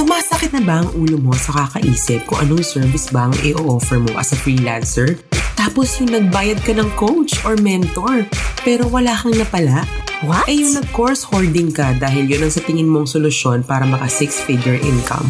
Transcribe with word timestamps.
Sumasakit 0.00 0.56
na 0.56 0.64
ba 0.64 0.80
ang 0.80 0.88
ulo 0.96 1.20
mo 1.20 1.36
sa 1.36 1.52
kakaisip 1.52 2.24
kung 2.24 2.40
anong 2.40 2.64
service 2.64 3.12
ba 3.12 3.28
ang 3.28 3.36
i-offer 3.44 4.00
mo 4.00 4.16
as 4.16 4.32
a 4.32 4.38
freelancer? 4.40 5.20
Tapos 5.60 6.00
yung 6.00 6.08
nagbayad 6.08 6.56
ka 6.64 6.72
ng 6.72 6.88
coach 6.96 7.36
or 7.44 7.52
mentor, 7.60 8.24
pero 8.64 8.88
wala 8.88 9.12
kang 9.12 9.36
napala? 9.36 9.84
What? 10.24 10.48
Eh 10.48 10.64
yung 10.64 10.80
nag-course 10.80 11.28
hoarding 11.28 11.76
ka 11.76 11.92
dahil 12.00 12.24
yun 12.32 12.48
ang 12.48 12.48
sa 12.48 12.64
tingin 12.64 12.88
mong 12.88 13.12
solusyon 13.12 13.60
para 13.60 13.84
maka 13.84 14.08
six-figure 14.08 14.80
income. 14.80 15.28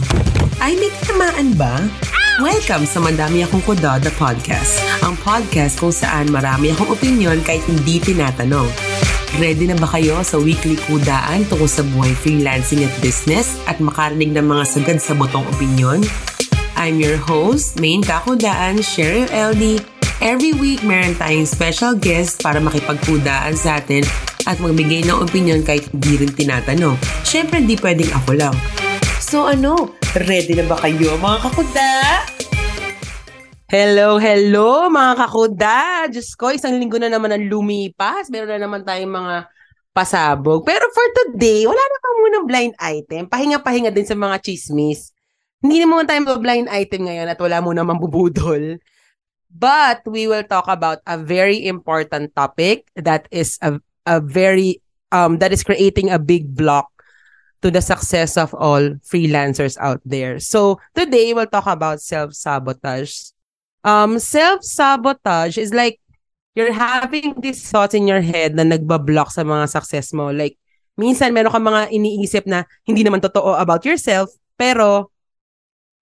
Ay, 0.63 0.79
may 0.79 0.95
tinamaan 1.03 1.51
ba? 1.59 1.83
Welcome 2.39 2.87
sa 2.87 3.03
Madami 3.03 3.43
Akong 3.43 3.67
Kuda, 3.67 3.99
the 3.99 4.15
podcast. 4.23 4.79
Ang 5.03 5.19
podcast 5.19 5.83
kung 5.83 5.91
saan 5.91 6.31
marami 6.31 6.71
akong 6.71 6.95
opinion 6.95 7.43
kahit 7.43 7.67
hindi 7.67 7.99
tinatanong. 7.99 8.71
Ready 9.39 9.71
na 9.71 9.79
ba 9.79 9.87
kayo 9.87 10.19
sa 10.27 10.43
weekly 10.43 10.75
kudaan 10.91 11.47
tungkol 11.47 11.71
sa 11.71 11.87
buhay 11.87 12.11
freelancing 12.19 12.83
at 12.83 12.91
business 12.99 13.63
at 13.71 13.79
makarinig 13.79 14.35
ng 14.35 14.43
mga 14.43 14.65
sagad 14.67 14.99
sa 14.99 15.15
botong 15.15 15.47
opinion? 15.55 16.03
I'm 16.75 16.99
your 16.99 17.15
host, 17.15 17.79
main 17.79 18.03
kakudaan, 18.03 18.83
Cheryl 18.83 19.31
LD. 19.31 19.87
Every 20.19 20.51
week, 20.59 20.83
meron 20.83 21.15
tayong 21.15 21.47
special 21.47 21.95
guest 21.95 22.43
para 22.43 22.59
makipagkudaan 22.59 23.55
sa 23.55 23.79
atin 23.79 24.03
at 24.51 24.59
magbigay 24.59 25.07
ng 25.07 25.23
opinion 25.23 25.63
kahit 25.63 25.87
hindi 25.95 26.27
rin 26.27 26.33
tinatanong. 26.35 26.99
Siyempre, 27.23 27.63
di 27.63 27.79
pwedeng 27.79 28.11
ako 28.11 28.35
lang. 28.35 28.57
So 29.23 29.47
ano, 29.47 29.95
ready 30.27 30.59
na 30.59 30.67
ba 30.67 30.75
kayo 30.83 31.15
mga 31.23 31.39
kakuda? 31.47 31.91
Hello, 33.71 34.19
hello 34.19 34.91
mga 34.91 35.13
kakuda! 35.15 35.79
Diyos 36.11 36.35
ko, 36.35 36.51
isang 36.51 36.75
linggo 36.75 36.99
na 36.99 37.07
naman 37.07 37.31
ang 37.31 37.47
lumipas. 37.47 38.27
Meron 38.27 38.59
na 38.59 38.67
naman 38.67 38.83
tayong 38.83 39.15
mga 39.15 39.47
pasabog. 39.95 40.67
Pero 40.67 40.91
for 40.91 41.07
today, 41.15 41.71
wala 41.71 41.79
na 41.79 41.99
pa 42.03 42.09
munang 42.19 42.47
blind 42.51 42.75
item. 42.83 43.31
Pahinga-pahinga 43.31 43.95
din 43.95 44.03
sa 44.03 44.19
mga 44.19 44.43
chismis. 44.43 45.15
Hindi 45.63 45.87
naman 45.87 46.03
tayo 46.03 46.43
blind 46.43 46.67
item 46.67 47.07
ngayon 47.07 47.31
at 47.31 47.39
wala 47.39 47.63
muna 47.63 47.87
mambubudol. 47.87 48.83
But 49.47 50.03
we 50.03 50.27
will 50.27 50.43
talk 50.43 50.67
about 50.67 50.99
a 51.07 51.15
very 51.15 51.63
important 51.63 52.35
topic 52.35 52.91
that 52.99 53.31
is 53.31 53.55
a, 53.63 53.79
a 54.03 54.19
very, 54.19 54.83
um, 55.15 55.39
that 55.39 55.55
is 55.55 55.63
creating 55.63 56.11
a 56.11 56.19
big 56.19 56.59
block 56.59 56.91
to 57.63 57.71
the 57.71 57.87
success 57.87 58.35
of 58.35 58.51
all 58.51 58.99
freelancers 59.07 59.79
out 59.79 60.03
there. 60.03 60.43
So 60.43 60.83
today 60.99 61.31
we'll 61.39 61.47
talk 61.47 61.71
about 61.71 62.03
self-sabotage 62.03 63.31
um, 63.85 64.19
self-sabotage 64.19 65.57
is 65.57 65.73
like 65.73 66.01
you're 66.55 66.75
having 66.75 67.39
these 67.41 67.63
thoughts 67.63 67.95
in 67.95 68.11
your 68.11 68.21
head 68.21 68.59
na 68.59 68.67
nagbablock 68.67 69.31
sa 69.31 69.47
mga 69.47 69.71
success 69.71 70.11
mo. 70.13 70.35
Like, 70.35 70.59
minsan 70.99 71.33
meron 71.33 71.55
kang 71.55 71.65
mga 71.65 71.89
iniisip 71.95 72.45
na 72.45 72.67
hindi 72.85 73.07
naman 73.07 73.23
totoo 73.23 73.57
about 73.57 73.87
yourself, 73.87 74.29
pero 74.59 75.15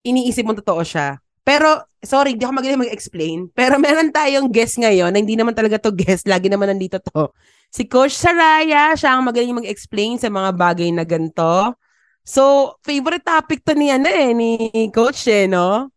iniisip 0.03 0.43
mo 0.49 0.56
totoo 0.56 0.81
siya. 0.83 1.21
Pero, 1.49 1.81
sorry, 2.05 2.37
hindi 2.37 2.45
ako 2.45 2.55
magaling 2.61 2.83
mag-explain. 2.84 3.49
Pero 3.59 3.81
meron 3.81 4.12
tayong 4.12 4.53
guest 4.53 4.77
ngayon 4.77 5.09
na 5.09 5.19
hindi 5.25 5.33
naman 5.33 5.56
talaga 5.56 5.81
to 5.81 5.97
guest. 5.97 6.29
Lagi 6.29 6.53
naman 6.53 6.69
nandito 6.69 7.01
to. 7.01 7.33
Si 7.73 7.89
Coach 7.89 8.12
Saraya, 8.12 8.93
siya 8.93 9.17
ang 9.17 9.25
magaling 9.25 9.56
mag-explain 9.56 10.21
sa 10.21 10.29
mga 10.29 10.53
bagay 10.53 10.93
na 10.93 11.09
ganito. 11.09 11.73
So, 12.21 12.77
favorite 12.84 13.25
topic 13.25 13.65
to 13.65 13.73
ni, 13.73 13.89
ano 13.89 14.12
eh, 14.12 14.37
ni 14.37 14.69
Coach 14.93 15.25
eh, 15.33 15.49
no? 15.49 15.89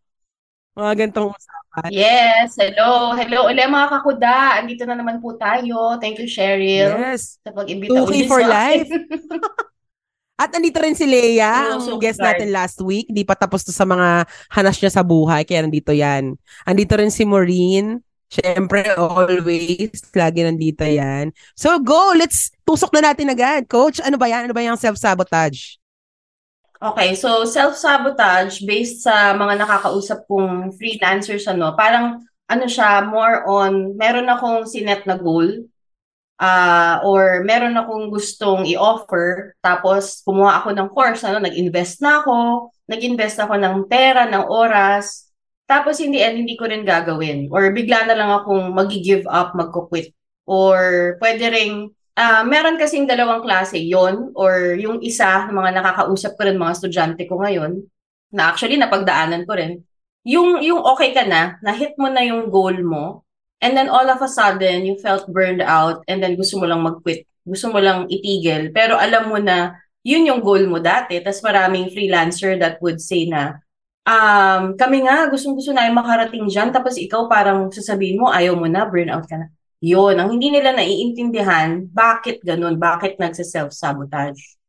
Mga 0.72 0.92
gantong 1.08 1.36
usapan. 1.36 1.61
Yes, 1.88 2.60
hello. 2.60 3.16
Hello 3.16 3.48
ulit 3.48 3.64
mga 3.64 3.88
kakuda. 3.88 4.60
Andito 4.60 4.84
na 4.84 5.00
naman 5.00 5.24
po 5.24 5.40
tayo. 5.40 5.96
Thank 6.04 6.20
you, 6.20 6.28
Cheryl. 6.28 7.00
Yes. 7.00 7.40
Sa 7.40 7.56
pag-imbita 7.56 7.96
2K 7.96 8.08
ulit 8.12 8.28
for 8.28 8.44
sa 8.44 8.52
life. 8.52 8.92
At 10.42 10.52
andito 10.58 10.82
rin 10.82 10.98
si 10.98 11.06
Leia, 11.06 11.70
ang 11.70 11.86
so 11.86 12.02
guest 12.02 12.18
natin 12.18 12.50
last 12.50 12.82
week. 12.82 13.06
Hindi 13.14 13.22
pa 13.22 13.38
tapos 13.38 13.62
to 13.62 13.70
sa 13.70 13.86
mga 13.86 14.26
hanas 14.50 14.82
niya 14.82 14.90
sa 14.90 15.06
buhay, 15.06 15.46
kaya 15.46 15.62
nandito 15.62 15.94
yan. 15.94 16.34
Andito 16.66 16.98
rin 16.98 17.14
si 17.14 17.30
Maureen. 17.30 18.02
Siyempre, 18.32 18.90
always, 18.98 20.02
lagi 20.18 20.42
nandito 20.42 20.82
yan. 20.82 21.30
So, 21.54 21.78
go! 21.78 22.16
Let's 22.18 22.50
tusok 22.66 22.90
na 22.96 23.12
natin 23.12 23.30
agad. 23.30 23.70
Coach, 23.70 24.02
ano 24.02 24.18
ba 24.18 24.26
yan? 24.26 24.50
Ano 24.50 24.56
ba 24.56 24.66
yung 24.66 24.80
self-sabotage? 24.82 25.81
Okay, 26.82 27.14
so 27.14 27.46
self-sabotage 27.46 28.66
based 28.66 29.06
sa 29.06 29.38
mga 29.38 29.62
nakakausap 29.62 30.26
kong 30.26 30.74
freelancers 30.82 31.46
ano, 31.46 31.78
parang 31.78 32.26
ano 32.50 32.66
siya, 32.66 33.06
more 33.06 33.46
on 33.46 33.94
meron 33.94 34.26
akong 34.26 34.66
sinet 34.66 35.06
na 35.06 35.14
goal 35.14 35.70
ah 36.42 36.98
or 37.06 37.46
meron 37.46 37.78
akong 37.78 38.10
gustong 38.10 38.66
i-offer 38.66 39.54
tapos 39.62 40.26
kumuha 40.26 40.66
ako 40.66 40.74
ng 40.74 40.90
course 40.90 41.22
ano, 41.22 41.38
nag-invest 41.38 42.02
na 42.02 42.26
ako, 42.26 42.74
nag-invest 42.90 43.38
ako 43.38 43.62
ng 43.62 43.86
pera, 43.86 44.26
ng 44.26 44.50
oras, 44.50 45.30
tapos 45.70 46.02
hindi 46.02 46.18
and 46.26 46.42
hindi 46.42 46.58
ko 46.58 46.66
rin 46.66 46.82
gagawin 46.82 47.46
or 47.54 47.70
bigla 47.78 48.10
na 48.10 48.18
lang 48.18 48.34
akong 48.34 48.74
magi-give 48.74 49.30
up, 49.30 49.54
magko-quit 49.54 50.18
or 50.50 51.14
pwede 51.22 51.46
ring 51.46 51.94
Ah, 52.12 52.44
meron 52.44 52.76
kasing 52.76 53.08
dalawang 53.08 53.40
klase, 53.40 53.80
yon 53.80 54.36
or 54.36 54.76
yung 54.76 55.00
isa, 55.00 55.48
mga 55.48 55.80
nakakausap 55.80 56.36
ko 56.36 56.44
rin 56.44 56.60
mga 56.60 56.76
estudyante 56.76 57.24
ko 57.24 57.40
ngayon, 57.40 57.88
na 58.36 58.52
actually 58.52 58.76
napagdaanan 58.76 59.48
ko 59.48 59.56
rin, 59.56 59.80
yung, 60.28 60.60
yung 60.60 60.84
okay 60.84 61.16
ka 61.16 61.24
na, 61.24 61.56
na-hit 61.64 61.96
mo 61.96 62.12
na 62.12 62.20
yung 62.20 62.52
goal 62.52 62.76
mo, 62.84 63.24
and 63.64 63.80
then 63.80 63.88
all 63.88 64.04
of 64.04 64.20
a 64.20 64.28
sudden, 64.28 64.84
you 64.84 65.00
felt 65.00 65.24
burned 65.32 65.64
out, 65.64 66.04
and 66.12 66.20
then 66.20 66.36
gusto 66.36 66.60
mo 66.60 66.68
lang 66.68 66.84
mag-quit, 66.84 67.24
gusto 67.48 67.72
mo 67.72 67.80
lang 67.80 68.12
itigil, 68.12 68.76
pero 68.76 69.00
alam 69.00 69.32
mo 69.32 69.40
na, 69.40 69.80
yun 70.04 70.28
yung 70.28 70.44
goal 70.44 70.68
mo 70.68 70.84
dati, 70.84 71.16
tas 71.24 71.40
maraming 71.40 71.96
freelancer 71.96 72.60
that 72.60 72.76
would 72.84 73.00
say 73.00 73.24
na, 73.24 73.56
um, 74.04 74.76
kami 74.76 75.08
nga, 75.08 75.32
gustong-gusto 75.32 75.72
na 75.72 75.88
makarating 75.88 76.44
dyan, 76.52 76.76
tapos 76.76 77.00
ikaw 77.00 77.32
parang 77.32 77.72
sasabihin 77.72 78.20
mo, 78.20 78.28
ayaw 78.28 78.52
mo 78.60 78.68
na, 78.68 78.84
burnout 78.84 79.24
ka 79.32 79.40
na. 79.40 79.48
Yun, 79.82 80.14
ang 80.14 80.38
hindi 80.38 80.54
nila 80.54 80.78
naiintindihan, 80.78 81.90
bakit 81.90 82.38
ganun, 82.46 82.78
bakit 82.78 83.18
nagsa-self-sabotage. 83.18 84.62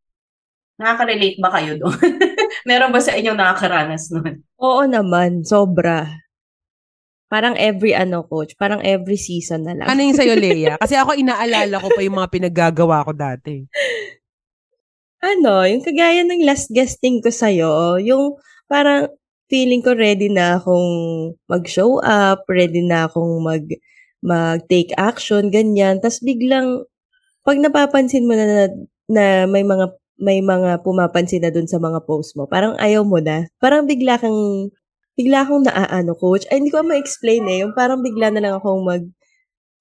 Nakaka-relate 0.81 1.37
ba 1.37 1.53
kayo 1.53 1.77
doon? 1.77 2.01
Meron 2.69 2.89
ba 2.89 3.01
sa 3.05 3.13
inyong 3.13 3.37
nakakaranas 3.37 4.09
nun? 4.09 4.41
Oo 4.57 4.83
naman, 4.89 5.45
sobra. 5.45 6.09
Parang 7.29 7.53
every 7.61 7.93
ano, 7.93 8.25
coach, 8.25 8.57
parang 8.57 8.81
every 8.81 9.21
season 9.21 9.69
na 9.69 9.77
lang. 9.77 9.85
Ano 9.85 10.01
yung 10.01 10.17
sa'yo, 10.17 10.33
Leia? 10.33 10.77
Kasi 10.83 10.97
ako 10.97 11.13
inaalala 11.13 11.77
ko 11.77 11.93
pa 11.93 12.01
yung 12.01 12.17
mga 12.17 12.33
pinaggagawa 12.33 13.05
ko 13.05 13.13
dati. 13.13 13.69
ano, 15.21 15.69
yung 15.69 15.85
kagaya 15.85 16.25
ng 16.25 16.41
last 16.49 16.73
guesting 16.73 17.21
ko 17.21 17.29
sa'yo, 17.29 18.01
yung 18.01 18.41
parang 18.65 19.13
feeling 19.53 19.85
ko 19.85 19.93
ready 19.93 20.33
na 20.33 20.57
akong 20.57 20.89
mag-show 21.45 22.01
up, 22.01 22.49
ready 22.49 22.81
na 22.81 23.05
akong 23.05 23.45
mag 23.45 23.69
mag-take 24.23 24.95
action, 24.97 25.51
ganyan. 25.51 25.99
Tapos 25.99 26.23
biglang, 26.23 26.87
pag 27.43 27.59
napapansin 27.59 28.25
mo 28.25 28.39
na, 28.39 28.47
na, 28.47 28.65
na 29.11 29.25
may 29.51 29.67
mga 29.67 29.93
may 30.23 30.39
mga 30.39 30.87
pumapansin 30.87 31.43
na 31.43 31.51
dun 31.51 31.67
sa 31.67 31.83
mga 31.83 32.07
post 32.07 32.39
mo, 32.39 32.47
parang 32.47 32.79
ayaw 32.79 33.03
mo 33.03 33.19
na. 33.19 33.51
Parang 33.59 33.91
bigla 33.91 34.23
kang, 34.23 34.71
bigla 35.19 35.43
akong 35.43 35.67
naaano, 35.67 36.15
coach. 36.15 36.47
Ay, 36.47 36.63
hindi 36.63 36.71
ko 36.71 36.87
ma-explain 36.87 37.43
eh. 37.51 37.67
Yung 37.67 37.75
parang 37.75 37.99
bigla 38.07 38.31
na 38.31 38.39
lang 38.39 38.55
akong 38.55 38.87
mag, 38.87 39.03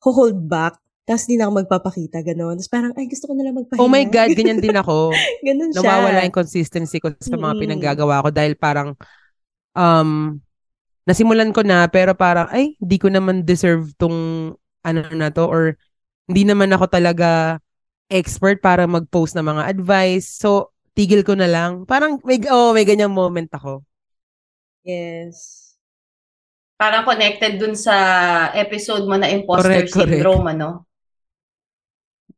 hold 0.02 0.50
back. 0.50 0.82
Tapos 1.06 1.30
di 1.30 1.38
na 1.38 1.46
ako 1.46 1.62
magpapakita, 1.62 2.26
gano'n. 2.26 2.58
Tapos 2.58 2.72
parang, 2.74 2.92
ay, 2.98 3.06
gusto 3.06 3.30
ko 3.30 3.34
na 3.38 3.44
lang 3.46 3.54
magpahinga. 3.54 3.84
Oh 3.86 3.92
my 3.92 4.02
God, 4.10 4.34
ganyan 4.34 4.58
din 4.58 4.74
ako. 4.74 5.14
Ganun 5.46 5.70
siya. 5.70 5.82
nawawala 5.86 6.26
yung 6.26 6.34
consistency 6.34 6.98
ko 6.98 7.14
sa 7.22 7.38
mga 7.38 7.54
Mm. 7.54 7.62
pinaggagawa 7.62 8.26
ko 8.26 8.30
dahil 8.34 8.54
parang 8.58 8.98
um 9.78 10.42
nasimulan 11.06 11.50
ko 11.52 11.66
na 11.66 11.90
pero 11.90 12.14
parang 12.14 12.48
ay 12.54 12.78
hindi 12.78 12.98
ko 13.02 13.10
naman 13.10 13.44
deserve 13.46 13.94
tong 13.98 14.52
ano 14.82 15.00
na 15.14 15.30
to 15.34 15.46
or 15.46 15.78
hindi 16.30 16.46
naman 16.46 16.72
ako 16.74 16.86
talaga 16.90 17.58
expert 18.12 18.60
para 18.60 18.86
mag-post 18.86 19.34
ng 19.36 19.46
mga 19.46 19.64
advice. 19.72 20.28
So 20.28 20.76
tigil 20.94 21.24
ko 21.24 21.34
na 21.34 21.48
lang. 21.48 21.88
Parang 21.88 22.20
may 22.28 22.42
oh, 22.52 22.76
may 22.76 22.84
ganyang 22.84 23.14
moment 23.14 23.50
ako. 23.56 23.82
Yes. 24.84 25.62
Parang 26.82 27.06
connected 27.06 27.62
dun 27.62 27.78
sa 27.78 27.94
episode 28.58 29.06
mo 29.06 29.14
na 29.14 29.30
imposter 29.30 29.86
Correct, 29.86 29.94
correct. 29.94 30.18
syndrome, 30.18 30.46
ano? 30.50 30.70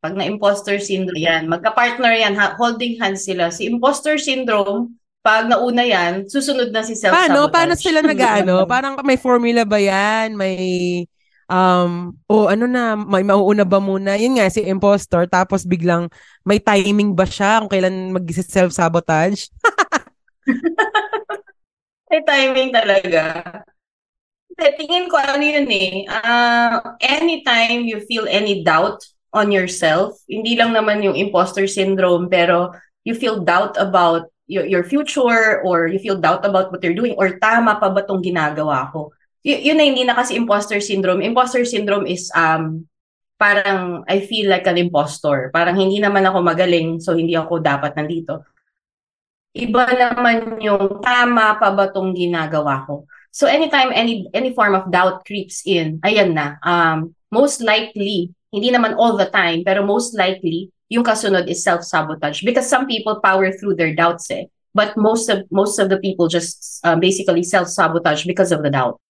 Pag 0.04 0.20
na 0.20 0.28
imposter 0.28 0.84
syndrome, 0.84 1.16
yan. 1.16 1.48
Magka-partner 1.48 2.12
yan, 2.12 2.36
ha- 2.36 2.60
holding 2.60 3.00
hands 3.00 3.24
sila. 3.24 3.48
Si 3.56 3.64
imposter 3.64 4.20
syndrome, 4.20 5.00
pag 5.24 5.48
nauna 5.48 5.88
yan, 5.88 6.28
susunod 6.28 6.76
na 6.76 6.84
si 6.84 7.00
self-sabotage. 7.00 7.32
Paano 7.32 7.48
paano 7.48 7.74
sila 7.80 8.04
nag-ano? 8.12 8.68
Parang 8.68 9.00
may 9.08 9.16
formula 9.16 9.64
ba 9.64 9.80
'yan? 9.80 10.36
May 10.36 10.60
um 11.48 12.12
o 12.28 12.52
ano 12.52 12.68
na 12.68 13.00
may 13.00 13.24
mauuna 13.24 13.64
ba 13.64 13.80
muna? 13.80 14.20
Yun 14.20 14.36
nga 14.36 14.52
si 14.52 14.68
impostor 14.68 15.24
tapos 15.32 15.64
biglang 15.64 16.12
may 16.44 16.60
timing 16.60 17.16
ba 17.16 17.24
siya 17.24 17.64
kung 17.64 17.72
kailan 17.72 18.12
mag-self-sabotage? 18.12 19.48
May 22.14 22.22
timing 22.30 22.70
talaga. 22.70 23.24
Hindi, 24.46 24.66
tingin 24.78 25.10
ko 25.10 25.18
ano 25.18 25.42
yun 25.42 25.66
eh. 25.66 26.06
Ah, 26.06 26.94
anytime 27.02 27.90
you 27.90 28.06
feel 28.06 28.30
any 28.30 28.62
doubt 28.62 29.02
on 29.34 29.50
yourself, 29.50 30.14
hindi 30.30 30.54
lang 30.54 30.78
naman 30.78 31.02
yung 31.02 31.18
imposter 31.18 31.66
syndrome, 31.66 32.30
pero 32.30 32.70
you 33.02 33.18
feel 33.18 33.42
doubt 33.42 33.82
about 33.82 34.30
your, 34.48 34.66
your 34.66 34.84
future 34.84 35.62
or 35.64 35.88
you 35.88 36.00
feel 36.00 36.20
doubt 36.20 36.46
about 36.46 36.72
what 36.72 36.84
you're 36.84 36.98
doing 36.98 37.16
or 37.18 37.40
tama 37.40 37.80
pa 37.80 37.90
ba 37.90 38.04
tong 38.04 38.24
ginagawa 38.24 38.92
ko. 38.92 39.12
Y- 39.44 39.72
yun 39.72 39.80
na 39.80 39.86
hindi 39.88 40.04
na 40.04 40.16
kasi 40.16 40.36
imposter 40.36 40.80
syndrome. 40.80 41.24
Imposter 41.24 41.64
syndrome 41.68 42.08
is 42.08 42.32
um 42.36 42.88
parang 43.40 44.08
I 44.08 44.24
feel 44.24 44.48
like 44.48 44.68
an 44.68 44.80
impostor. 44.80 45.52
Parang 45.52 45.76
hindi 45.76 46.00
naman 46.00 46.24
ako 46.24 46.40
magaling 46.44 47.00
so 47.04 47.16
hindi 47.16 47.36
ako 47.36 47.60
dapat 47.60 47.96
nandito. 47.96 48.48
Iba 49.54 49.86
naman 49.86 50.58
yung 50.66 51.04
tama 51.04 51.62
pa 51.62 51.70
ba 51.76 51.86
tong 51.92 52.16
ginagawa 52.18 52.88
ko. 52.90 53.06
So 53.34 53.46
anytime 53.50 53.90
any 53.94 54.30
any 54.34 54.54
form 54.54 54.74
of 54.78 54.90
doubt 54.90 55.26
creeps 55.26 55.66
in, 55.66 56.02
ayan 56.06 56.34
na. 56.38 56.58
Um, 56.62 57.18
most 57.34 57.62
likely, 57.62 58.34
hindi 58.54 58.70
naman 58.70 58.94
all 58.98 59.18
the 59.18 59.30
time, 59.30 59.66
pero 59.66 59.82
most 59.82 60.14
likely, 60.14 60.70
yung 60.94 61.02
kasunod 61.02 61.50
is 61.50 61.66
self-sabotage 61.66 62.46
because 62.46 62.70
some 62.70 62.86
people 62.86 63.18
power 63.18 63.50
through 63.50 63.74
their 63.74 63.98
doubts 63.98 64.30
eh. 64.30 64.46
But 64.74 64.94
most 64.98 65.30
of 65.30 65.46
most 65.50 65.78
of 65.82 65.90
the 65.90 65.98
people 65.98 66.30
just 66.30 66.82
uh, 66.86 66.98
basically 66.98 67.42
self-sabotage 67.42 68.30
because 68.30 68.54
of 68.54 68.62
the 68.62 68.70
doubt. 68.70 69.02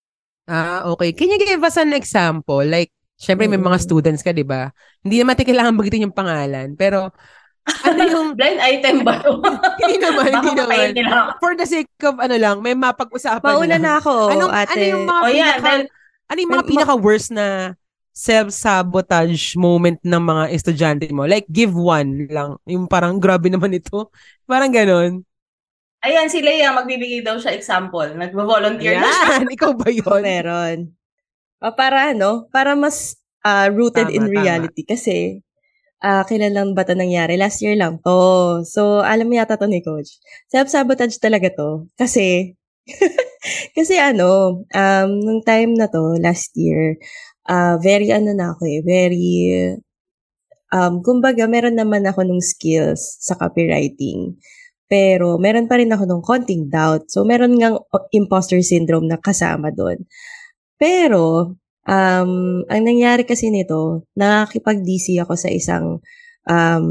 Ah, 0.48 0.84
okay. 0.92 1.12
Can 1.16 1.32
you 1.32 1.40
give 1.40 1.64
us 1.64 1.80
an 1.80 1.96
example? 1.96 2.60
Like, 2.64 2.92
syempre 3.16 3.48
may 3.48 3.60
mga 3.60 3.80
students 3.80 4.20
ka, 4.20 4.36
di 4.36 4.44
ba? 4.44 4.72
Hindi 5.00 5.24
naman 5.24 5.40
natin 5.40 5.48
kailangan 5.48 5.80
bagitin 5.80 6.06
yung 6.12 6.16
pangalan. 6.16 6.76
Pero, 6.76 7.16
ano 7.64 8.02
yung... 8.12 8.36
Blind 8.36 8.60
item 8.60 9.08
ba? 9.08 9.24
hindi 9.80 10.04
naman, 10.04 10.30
hindi 10.36 10.52
naman. 10.52 10.88
For 11.40 11.56
the 11.56 11.64
sake 11.64 11.88
of 12.04 12.20
ano 12.20 12.36
lang, 12.36 12.60
may 12.60 12.76
mapag-usapan 12.76 13.48
Mauna 13.48 13.80
lang. 13.80 13.84
na 13.88 13.92
ako, 14.04 14.14
Anong, 14.36 14.52
ate. 14.52 14.72
ano 14.76 14.84
yung 14.84 15.04
mga 15.08 15.22
Oh, 15.24 15.32
yeah, 15.32 15.56
pinaka, 15.56 15.64
dahil- 15.64 15.90
ano 16.28 16.38
yung 16.44 16.54
mga 16.60 16.66
pinaka-worst 16.68 17.30
na 17.32 17.46
self-sabotage 18.14 19.58
moment 19.58 19.98
ng 20.06 20.24
mga 20.24 20.44
estudyante 20.54 21.10
mo? 21.10 21.26
Like, 21.26 21.50
give 21.50 21.74
one 21.74 22.30
lang. 22.30 22.62
Yung 22.70 22.86
parang, 22.86 23.18
grabe 23.18 23.50
naman 23.50 23.74
ito. 23.74 24.14
Parang 24.46 24.70
ganon. 24.70 25.26
Ayan, 26.04 26.28
si 26.30 26.44
Leia, 26.44 26.76
magbibigay 26.76 27.26
daw 27.26 27.40
siya 27.40 27.58
example. 27.58 28.14
Nagvo-volunteer 28.14 29.02
na 29.02 29.10
siya. 29.10 29.44
Ikaw 29.58 29.72
ba 29.74 29.88
yun? 29.90 30.22
Meron. 30.22 30.78
O, 31.64 31.72
para 31.74 32.12
ano, 32.12 32.46
para 32.52 32.76
mas 32.76 33.18
ah, 33.42 33.72
rooted 33.72 34.12
Tama, 34.12 34.16
in 34.16 34.24
tama. 34.28 34.34
reality. 34.36 34.84
Kasi, 34.84 35.40
ah 36.04 36.28
kailan 36.28 36.52
lang 36.52 36.70
ba 36.76 36.84
ito 36.84 36.92
nangyari? 36.94 37.40
Last 37.40 37.64
year 37.64 37.80
lang 37.80 38.04
to. 38.04 38.62
So, 38.68 39.00
alam 39.00 39.32
mo 39.32 39.40
yata 39.40 39.56
to 39.56 39.72
ni 39.72 39.80
Coach. 39.80 40.20
Self-sabotage 40.52 41.16
talaga 41.24 41.48
to. 41.56 41.88
Kasi, 41.96 42.52
kasi 43.78 43.96
ano, 43.96 44.62
um, 44.68 45.10
nung 45.24 45.40
time 45.40 45.80
na 45.80 45.88
to, 45.88 46.20
last 46.20 46.52
year, 46.60 47.00
ah 47.50 47.76
very 47.82 48.10
ano 48.12 48.32
na 48.36 48.56
ako 48.56 48.64
eh, 48.68 48.82
very, 48.86 49.30
um, 50.74 51.00
kumbaga, 51.06 51.46
meron 51.46 51.78
naman 51.78 52.04
ako 52.10 52.26
nung 52.26 52.42
skills 52.44 53.22
sa 53.22 53.38
copywriting. 53.38 54.36
Pero, 54.90 55.38
meron 55.42 55.66
pa 55.70 55.80
rin 55.80 55.90
ako 55.94 56.04
nung 56.06 56.26
konting 56.26 56.70
doubt. 56.70 57.10
So, 57.10 57.26
meron 57.26 57.58
ngang 57.58 57.78
imposter 58.14 58.60
syndrome 58.62 59.10
na 59.10 59.18
kasama 59.22 59.74
doon. 59.74 60.06
Pero, 60.78 61.56
um, 61.88 62.32
ang 62.68 62.84
nangyari 62.84 63.24
kasi 63.26 63.50
nito, 63.50 64.06
nakakipag-DC 64.20 65.18
ako 65.24 65.34
sa 65.40 65.50
isang, 65.50 65.98
um, 66.50 66.88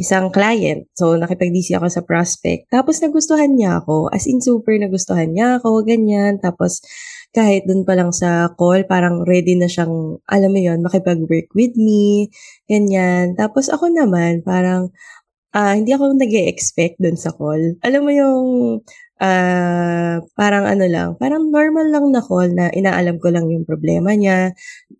isang 0.00 0.32
client. 0.34 0.88
So, 0.98 1.14
nakipag-DC 1.14 1.76
ako 1.78 1.86
sa 1.92 2.02
prospect. 2.02 2.72
Tapos, 2.72 2.98
nagustuhan 2.98 3.54
niya 3.54 3.84
ako. 3.84 4.10
As 4.10 4.26
in, 4.26 4.42
super 4.42 4.74
nagustuhan 4.80 5.30
niya 5.30 5.60
ako, 5.62 5.84
ganyan. 5.86 6.40
Tapos, 6.42 6.82
kahit 7.32 7.64
dun 7.64 7.82
pa 7.88 7.96
lang 7.96 8.12
sa 8.12 8.52
call, 8.54 8.84
parang 8.84 9.24
ready 9.24 9.56
na 9.56 9.68
siyang, 9.68 10.20
alam 10.28 10.50
mo 10.52 10.60
yon 10.60 10.84
makipag-work 10.84 11.48
with 11.56 11.74
me, 11.80 12.28
ganyan. 12.68 13.32
Tapos, 13.36 13.72
ako 13.72 13.88
naman, 13.88 14.44
parang, 14.44 14.92
ah 15.52 15.76
hindi 15.76 15.92
ako 15.92 16.16
nag 16.16 16.32
expect 16.48 16.96
dun 17.00 17.16
sa 17.16 17.32
call. 17.32 17.76
Alam 17.84 18.02
mo 18.08 18.12
yung, 18.12 18.40
ah 19.22 20.18
parang 20.34 20.64
ano 20.66 20.84
lang, 20.88 21.08
parang 21.20 21.48
normal 21.52 21.88
lang 21.92 22.06
na 22.10 22.20
call 22.24 22.50
na 22.56 22.72
inaalam 22.74 23.16
ko 23.22 23.28
lang 23.30 23.46
yung 23.52 23.64
problema 23.68 24.12
niya, 24.16 24.52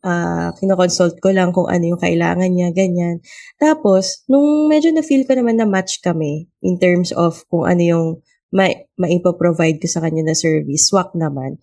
ah 0.05 0.52
kinoconsult 0.56 1.19
ko 1.25 1.32
lang 1.34 1.50
kung 1.56 1.69
ano 1.69 1.84
yung 1.96 2.00
kailangan 2.00 2.49
niya, 2.52 2.69
ganyan. 2.73 3.20
Tapos, 3.61 4.25
nung 4.29 4.69
medyo 4.73 4.93
na-feel 4.94 5.25
ko 5.29 5.34
naman 5.37 5.56
na 5.61 5.67
match 5.69 6.00
kami 6.05 6.49
in 6.64 6.76
terms 6.81 7.11
of 7.17 7.44
kung 7.49 7.64
ano 7.69 7.82
yung 7.82 8.08
ma- 8.52 8.84
maipo-provide 9.00 9.81
ko 9.82 9.88
sa 9.88 10.05
kanya 10.05 10.32
na 10.32 10.37
service, 10.37 10.93
swak 10.93 11.17
naman, 11.17 11.56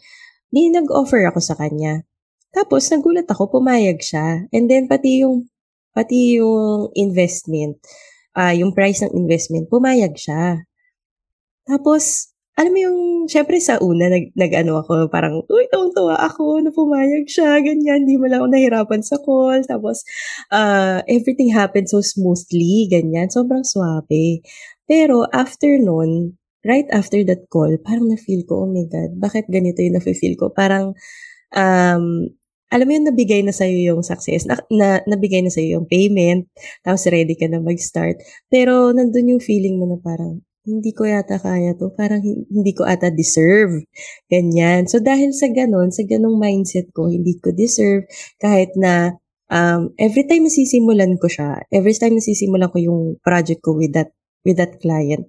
di 0.49 0.69
nag-offer 0.73 1.25
ako 1.29 1.39
sa 1.41 1.55
kanya. 1.57 2.05
Tapos, 2.49 2.89
nagulat 2.89 3.29
ako, 3.29 3.61
pumayag 3.61 4.01
siya. 4.01 4.49
And 4.49 4.65
then, 4.65 4.89
pati 4.89 5.21
yung, 5.21 5.49
pati 5.93 6.41
yung 6.41 6.89
investment, 6.97 7.77
ah 8.33 8.53
yung 8.53 8.73
price 8.73 9.05
ng 9.05 9.13
investment, 9.13 9.69
pumayag 9.69 10.17
siya. 10.17 10.65
Tapos, 11.69 12.33
alam 12.59 12.73
mo 12.73 12.79
yung, 12.81 12.99
syempre 13.29 13.61
sa 13.61 13.77
una, 13.79 14.09
nag, 14.09 14.33
nag-ano 14.33 14.81
ako, 14.81 15.07
parang, 15.07 15.45
uy, 15.47 15.69
tawang-tawa 15.69 16.17
ako 16.25 16.59
na 16.59 16.73
pumayag 16.73 17.29
siya, 17.29 17.61
ganyan, 17.61 18.03
di 18.09 18.17
mo 18.17 18.25
lang 18.27 18.43
ako 18.43 18.49
nahirapan 18.51 19.01
sa 19.05 19.15
call. 19.21 19.61
Tapos, 19.63 20.03
uh, 20.51 20.99
everything 21.07 21.53
happened 21.53 21.87
so 21.87 22.01
smoothly, 22.01 22.89
ganyan, 22.89 23.29
sobrang 23.29 23.63
swabe. 23.63 24.41
Pero, 24.89 25.29
after 25.31 25.77
nun, 25.77 26.38
right 26.65 26.87
after 26.91 27.21
that 27.25 27.47
call, 27.47 27.71
parang 27.81 28.11
na-feel 28.11 28.43
ko, 28.43 28.65
oh 28.65 28.69
my 28.69 28.85
God, 28.87 29.15
bakit 29.19 29.47
ganito 29.47 29.79
yung 29.79 29.99
na-feel 29.99 30.35
ko? 30.35 30.51
Parang, 30.51 30.95
um, 31.55 32.05
alam 32.69 32.85
mo 32.85 32.91
yung 32.93 33.09
nabigay 33.09 33.41
na 33.41 33.55
sa'yo 33.55 33.95
yung 33.95 34.01
success, 34.05 34.45
na, 34.45 34.61
na, 34.69 35.01
nabigay 35.09 35.41
na 35.41 35.49
sa'yo 35.49 35.81
yung 35.81 35.87
payment, 35.89 36.45
tapos 36.85 37.09
ready 37.09 37.33
ka 37.33 37.49
na 37.49 37.57
mag-start. 37.63 38.21
Pero, 38.51 38.93
nandun 38.93 39.37
yung 39.37 39.43
feeling 39.43 39.81
mo 39.81 39.89
na 39.89 39.97
parang, 39.97 40.45
hindi 40.69 40.93
ko 40.93 41.09
yata 41.09 41.41
kaya 41.41 41.73
to. 41.73 41.89
Parang 41.97 42.21
hindi 42.21 42.71
ko 42.77 42.85
ata 42.85 43.09
deserve. 43.09 43.89
Ganyan. 44.29 44.85
So, 44.85 45.01
dahil 45.01 45.33
sa 45.33 45.49
ganon, 45.49 45.89
sa 45.89 46.05
ganong 46.05 46.37
mindset 46.37 46.93
ko, 46.93 47.09
hindi 47.09 47.41
ko 47.41 47.49
deserve. 47.49 48.05
Kahit 48.37 48.77
na 48.77 49.17
um, 49.49 49.95
every 49.97 50.29
time 50.29 50.45
nasisimulan 50.45 51.17
ko 51.17 51.25
siya, 51.25 51.65
every 51.73 51.97
time 51.97 52.21
nasisimulan 52.21 52.69
ko 52.69 52.77
yung 52.77 53.01
project 53.25 53.65
ko 53.65 53.73
with 53.73 53.97
that, 53.97 54.13
with 54.45 54.61
that 54.61 54.77
client, 54.77 55.25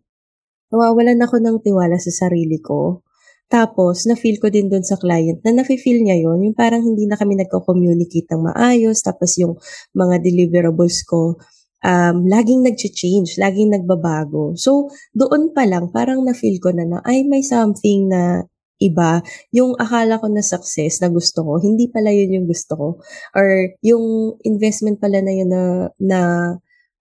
nawawalan 0.71 1.21
ako 1.21 1.37
ng 1.43 1.57
tiwala 1.63 1.99
sa 1.99 2.11
sarili 2.11 2.59
ko. 2.63 3.03
Tapos, 3.51 4.07
na-feel 4.07 4.39
ko 4.39 4.47
din 4.47 4.71
doon 4.71 4.87
sa 4.87 4.95
client 4.95 5.43
na 5.43 5.51
nafe-feel 5.51 6.07
niya 6.07 6.23
yon 6.23 6.39
yung 6.47 6.55
parang 6.55 6.87
hindi 6.87 7.11
na 7.11 7.19
kami 7.19 7.35
nagko-communicate 7.35 8.31
ng 8.31 8.47
maayos. 8.47 9.03
Tapos, 9.03 9.35
yung 9.43 9.59
mga 9.91 10.23
deliverables 10.23 11.03
ko, 11.03 11.35
um, 11.83 12.17
laging 12.31 12.63
nag-change, 12.63 13.43
laging 13.43 13.75
nagbabago. 13.75 14.55
So, 14.55 14.87
doon 15.19 15.51
pa 15.51 15.67
lang, 15.67 15.91
parang 15.91 16.23
na-feel 16.23 16.63
ko 16.63 16.71
na 16.71 16.87
na, 16.87 16.99
ay, 17.03 17.27
may 17.27 17.43
something 17.43 18.07
na 18.07 18.47
iba. 18.81 19.21
Yung 19.53 19.77
akala 19.77 20.23
ko 20.23 20.31
na 20.31 20.47
success 20.47 21.03
na 21.05 21.13
gusto 21.13 21.45
ko, 21.45 21.61
hindi 21.61 21.91
pala 21.91 22.15
yun 22.15 22.41
yung 22.41 22.47
gusto 22.49 22.73
ko. 22.79 22.89
Or 23.37 23.47
yung 23.85 24.39
investment 24.47 25.03
pala 25.03 25.21
na 25.21 25.33
yun 25.35 25.51
na, 25.51 25.63
na 26.01 26.21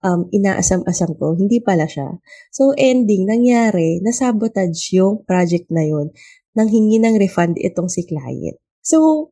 um, 0.03 0.27
inaasam-asam 0.31 1.15
ko, 1.19 1.35
hindi 1.35 1.59
pala 1.59 1.85
siya. 1.87 2.19
So, 2.51 2.71
ending, 2.75 3.27
nangyari, 3.27 3.99
nasabotage 4.03 4.95
yung 4.95 5.23
project 5.27 5.67
na 5.71 5.83
yun 5.85 6.11
nang 6.57 6.67
hingi 6.67 6.99
ng 6.99 7.15
refund 7.21 7.55
itong 7.61 7.87
si 7.87 8.03
client. 8.03 8.57
So, 8.83 9.29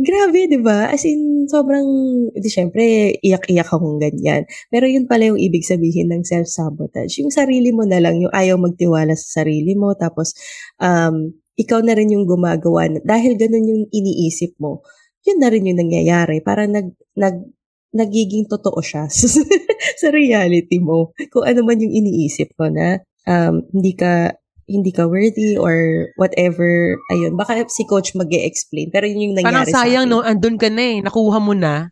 grabe, 0.00 0.48
di 0.48 0.58
ba? 0.60 0.90
As 0.90 1.04
in, 1.04 1.46
sobrang, 1.46 1.86
di 2.32 2.50
syempre, 2.50 3.16
iyak-iyak 3.20 3.68
akong 3.68 4.00
ganyan. 4.00 4.48
Pero 4.72 4.88
yun 4.88 5.04
pala 5.04 5.30
yung 5.30 5.40
ibig 5.40 5.62
sabihin 5.62 6.10
ng 6.10 6.24
self-sabotage. 6.24 7.20
Yung 7.20 7.32
sarili 7.32 7.70
mo 7.70 7.84
na 7.84 8.00
lang, 8.00 8.18
yung 8.20 8.32
ayaw 8.32 8.56
magtiwala 8.56 9.14
sa 9.14 9.44
sarili 9.44 9.76
mo, 9.76 9.94
tapos, 9.94 10.34
um, 10.80 11.32
ikaw 11.60 11.84
na 11.84 11.92
rin 11.92 12.12
yung 12.12 12.24
gumagawa. 12.24 12.88
Dahil 13.04 13.36
ganun 13.36 13.68
yung 13.68 13.84
iniisip 13.92 14.56
mo, 14.56 14.80
yun 15.28 15.38
na 15.38 15.52
rin 15.52 15.68
yung 15.68 15.80
nangyayari. 15.80 16.40
Para 16.40 16.64
nag, 16.64 16.96
nag, 17.14 17.44
nagiging 17.90 18.46
totoo 18.46 18.78
siya 18.78 19.10
sa 20.02 20.08
reality 20.10 20.78
mo. 20.78 21.10
Kung 21.30 21.46
ano 21.46 21.66
man 21.66 21.82
yung 21.82 21.94
iniisip 21.94 22.54
mo 22.58 22.70
na 22.70 23.02
um, 23.26 23.66
hindi 23.74 23.92
ka 23.94 24.34
hindi 24.70 24.94
ka 24.94 25.10
worthy 25.10 25.58
or 25.58 26.06
whatever. 26.14 26.94
Ayun, 27.10 27.34
baka 27.34 27.66
si 27.66 27.82
coach 27.82 28.14
mag 28.14 28.30
explain 28.30 28.94
Pero 28.94 29.10
yun 29.10 29.34
yung 29.34 29.34
Parang 29.42 29.66
nangyari 29.66 29.74
sa 29.74 29.82
sayang, 29.82 30.06
akin. 30.06 30.14
no? 30.14 30.22
Andun 30.22 30.56
ka 30.62 30.70
na 30.70 30.82
eh. 30.86 30.96
Nakuha 31.02 31.38
mo 31.42 31.52
na. 31.58 31.90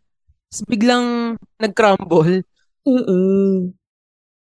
Tapos 0.48 0.62
biglang 0.70 1.34
nag-crumble. 1.58 2.46
Mm-mm. 2.86 3.74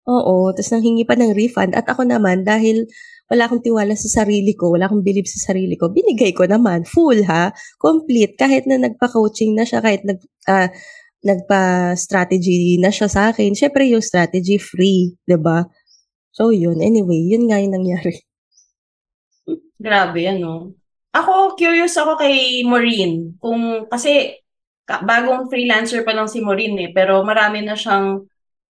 Oo, 0.06 0.54
tapos 0.54 0.70
nanghingi 0.70 1.08
pa 1.08 1.16
ng 1.16 1.32
refund. 1.34 1.72
At 1.74 1.88
ako 1.88 2.06
naman, 2.06 2.44
dahil 2.46 2.86
wala 3.26 3.50
akong 3.50 3.64
tiwala 3.64 3.98
sa 3.98 4.22
sarili 4.22 4.54
ko, 4.54 4.70
wala 4.70 4.86
akong 4.86 5.02
believe 5.02 5.26
sa 5.26 5.50
sarili 5.50 5.74
ko, 5.74 5.90
binigay 5.90 6.30
ko 6.30 6.46
naman. 6.46 6.86
Full 6.86 7.26
ha? 7.26 7.50
Complete. 7.82 8.38
Kahit 8.38 8.70
na 8.70 8.78
nagpa-coaching 8.78 9.58
na 9.58 9.66
siya, 9.66 9.82
kahit 9.82 10.06
nag, 10.06 10.22
ah, 10.46 10.70
nagpa-strategy 11.26 12.78
na 12.78 12.94
siya 12.94 13.10
sa 13.10 13.22
akin, 13.34 13.52
syempre 13.58 13.90
yung 13.90 14.04
strategy 14.04 14.56
free, 14.62 15.18
'di 15.26 15.36
ba 15.42 15.66
So 16.36 16.52
yun, 16.52 16.84
anyway, 16.84 17.24
yun 17.32 17.48
nga 17.48 17.56
yung 17.64 17.72
nangyari. 17.80 18.20
Grabe, 19.80 20.20
ano. 20.28 20.76
Ako, 21.16 21.56
curious 21.56 21.96
ako 21.96 22.20
kay 22.20 22.60
Maureen. 22.68 23.40
Kung, 23.40 23.88
kasi, 23.88 24.36
ka- 24.84 25.00
bagong 25.00 25.48
freelancer 25.48 26.04
pa 26.04 26.12
lang 26.12 26.28
si 26.28 26.44
Maureen 26.44 26.76
eh, 26.76 26.92
pero 26.92 27.24
marami 27.24 27.64
na 27.64 27.72
siyang 27.72 28.20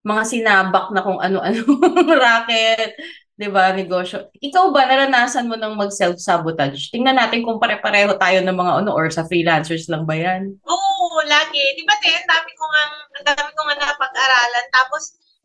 mga 0.06 0.22
sinabak 0.22 0.94
na 0.94 1.02
kung 1.02 1.18
ano-ano 1.18 1.58
racket. 2.22 2.94
'Di 3.36 3.48
ba, 3.52 3.72
negosyo. 3.76 4.32
Ikaw 4.40 4.72
ba 4.72 4.88
naranasan 4.88 5.48
mo 5.48 5.60
nang 5.60 5.76
mag-self-sabotage? 5.76 6.88
Tingnan 6.88 7.20
natin 7.20 7.44
kung 7.44 7.60
pare-pareho 7.60 8.16
tayo 8.16 8.40
ng 8.40 8.56
mga 8.56 8.72
ano 8.84 8.90
or 8.96 9.12
sa 9.12 9.28
freelancers 9.28 9.86
lang 9.92 10.08
ba 10.08 10.16
'yan? 10.16 10.56
Oo, 10.64 11.20
lagi. 11.28 11.60
Di 11.76 11.84
ba, 11.84 11.94
te, 12.00 12.10
dami 12.24 12.50
ko 12.56 12.64
nga, 12.72 12.82
ang 13.20 13.24
dami 13.28 13.50
ko 13.52 13.60
nga 13.68 13.76
napag-aralan. 13.76 14.66
Tapos, 14.72 15.02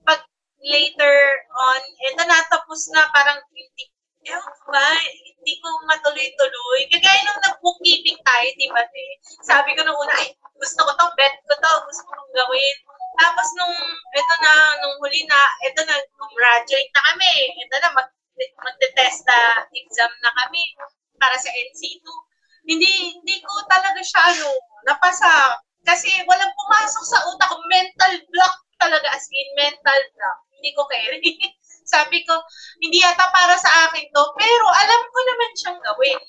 pag 0.07 0.23
later 0.63 1.15
on, 1.51 1.81
eto 2.11 2.23
natapos 2.23 2.79
na, 2.95 3.03
parang 3.11 3.39
hindi, 3.51 3.85
ko 4.23 4.39
ba, 4.71 4.87
hindi 5.03 5.53
ko 5.59 5.67
matuloy-tuloy. 5.91 6.81
Kagaya 6.95 7.21
nung 7.27 7.43
nag-bookkeeping 7.43 8.19
tayo, 8.23 8.47
di 8.55 8.67
ba, 8.71 8.83
te? 8.87 9.05
Sabi 9.43 9.75
ko 9.75 9.83
nung 9.83 9.99
una, 9.99 10.15
ay, 10.15 10.31
gusto 10.61 10.85
ko 10.85 10.91
to, 10.93 11.05
bet 11.17 11.33
ko 11.49 11.57
to, 11.57 11.73
gusto 11.89 12.01
ko 12.05 12.11
tong 12.13 12.33
gawin. 12.37 12.77
Tapos 13.17 13.47
nung, 13.57 13.75
eto 14.13 14.35
na, 14.45 14.53
nung 14.85 14.95
huli 15.01 15.25
na, 15.25 15.41
eto 15.65 15.81
na, 15.89 15.97
graduate 16.37 16.91
na 16.93 17.01
kami. 17.11 17.33
Eto 17.65 17.75
na, 17.81 17.89
mag, 17.97 18.09
magte-test 18.37 19.25
na 19.25 19.65
exam 19.73 20.11
na 20.21 20.31
kami 20.37 20.61
para 21.17 21.35
sa 21.41 21.49
NC2. 21.49 22.05
Hindi, 22.69 23.17
hindi 23.17 23.35
ko 23.41 23.51
talaga 23.65 23.99
siya, 24.05 24.21
ano, 24.37 24.49
napasa. 24.85 25.57
Kasi 25.81 26.13
walang 26.29 26.53
pumasok 26.53 27.03
sa 27.09 27.19
utak 27.33 27.57
mental 27.65 28.13
block 28.29 28.55
talaga, 28.77 29.09
as 29.17 29.25
in, 29.33 29.49
mental 29.57 30.01
block. 30.13 30.37
Hindi 30.53 30.69
ko 30.77 30.85
carry. 30.85 31.33
Sabi 31.93 32.21
ko, 32.23 32.37
hindi 32.79 33.01
yata 33.01 33.33
para 33.33 33.57
sa 33.57 33.89
akin 33.89 34.05
to, 34.13 34.23
pero 34.37 34.65
alam 34.69 35.01
ko 35.09 35.19
naman 35.25 35.51
siyang 35.57 35.79
gawin 35.81 36.21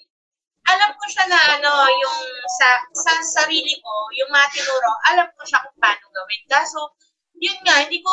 alam 0.68 0.90
ko 0.94 1.04
siya 1.10 1.24
na 1.26 1.40
ano, 1.58 1.72
yung 1.90 2.20
sa, 2.58 2.68
sa 2.94 3.12
sarili 3.22 3.74
ko, 3.82 3.92
yung 4.14 4.30
matinuro, 4.30 4.92
alam 5.10 5.28
ko 5.34 5.42
siya 5.42 5.62
kung 5.64 5.78
paano 5.82 6.04
gawin. 6.14 6.42
Kaso, 6.46 6.80
yun 7.38 7.58
nga, 7.66 7.82
hindi 7.82 7.98
ko, 8.02 8.12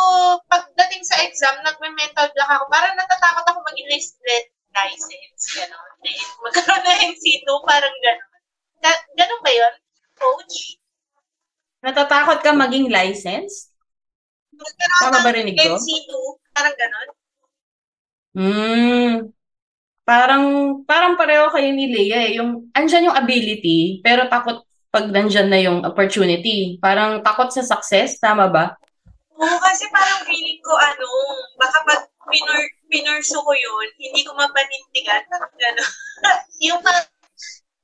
pagdating 0.50 1.04
sa 1.06 1.22
exam, 1.22 1.62
nagme-mental 1.62 2.28
block 2.34 2.50
ako. 2.50 2.66
Parang 2.74 2.98
natatakot 2.98 3.46
ako 3.46 3.60
maging 3.70 3.90
listed 3.94 4.44
license, 4.74 5.44
gano'n. 5.58 5.92
Then, 6.02 6.20
magkaroon 6.42 6.84
na 6.86 6.94
NC2, 7.10 7.62
parang 7.66 7.96
gano'n. 8.02 8.32
Ga- 8.82 9.06
gano'n 9.18 9.42
ba 9.46 9.52
yun, 9.54 9.74
coach? 10.18 10.80
Natatakot 11.86 12.40
ka 12.44 12.52
maging 12.52 12.92
licensed? 12.92 13.72
Magkaroon 14.58 15.02
Tama 15.06 15.20
ba 15.26 15.32
rinig 15.32 15.56
ko? 15.58 15.74
NC2, 15.78 16.12
parang 16.56 16.76
gano'n. 16.76 17.10
Hmm. 18.36 19.32
Parang 20.10 20.44
parang 20.90 21.14
pareho 21.14 21.54
kayo 21.54 21.70
ni 21.70 21.86
Leia 21.86 22.18
eh. 22.26 22.42
Yung 22.42 22.74
andyan 22.74 23.14
yung 23.14 23.18
ability, 23.18 24.02
pero 24.02 24.26
takot 24.26 24.66
pag 24.90 25.06
nandyan 25.14 25.54
na 25.54 25.62
yung 25.62 25.86
opportunity. 25.86 26.82
Parang 26.82 27.22
takot 27.22 27.54
sa 27.54 27.62
success, 27.62 28.18
tama 28.18 28.50
ba? 28.50 28.74
Oo, 29.38 29.58
kasi 29.62 29.86
parang 29.94 30.26
feeling 30.26 30.58
ko, 30.66 30.74
ano, 30.74 31.06
baka 31.62 31.78
pag 31.86 32.02
pinur, 32.26 32.58
pinurso 32.90 33.38
ko 33.38 33.54
yun, 33.54 33.88
hindi 34.02 34.26
ko 34.26 34.34
mapanindigan. 34.34 35.22
Gano'n. 35.30 35.94
yung 36.66 36.82
parang, 36.82 37.06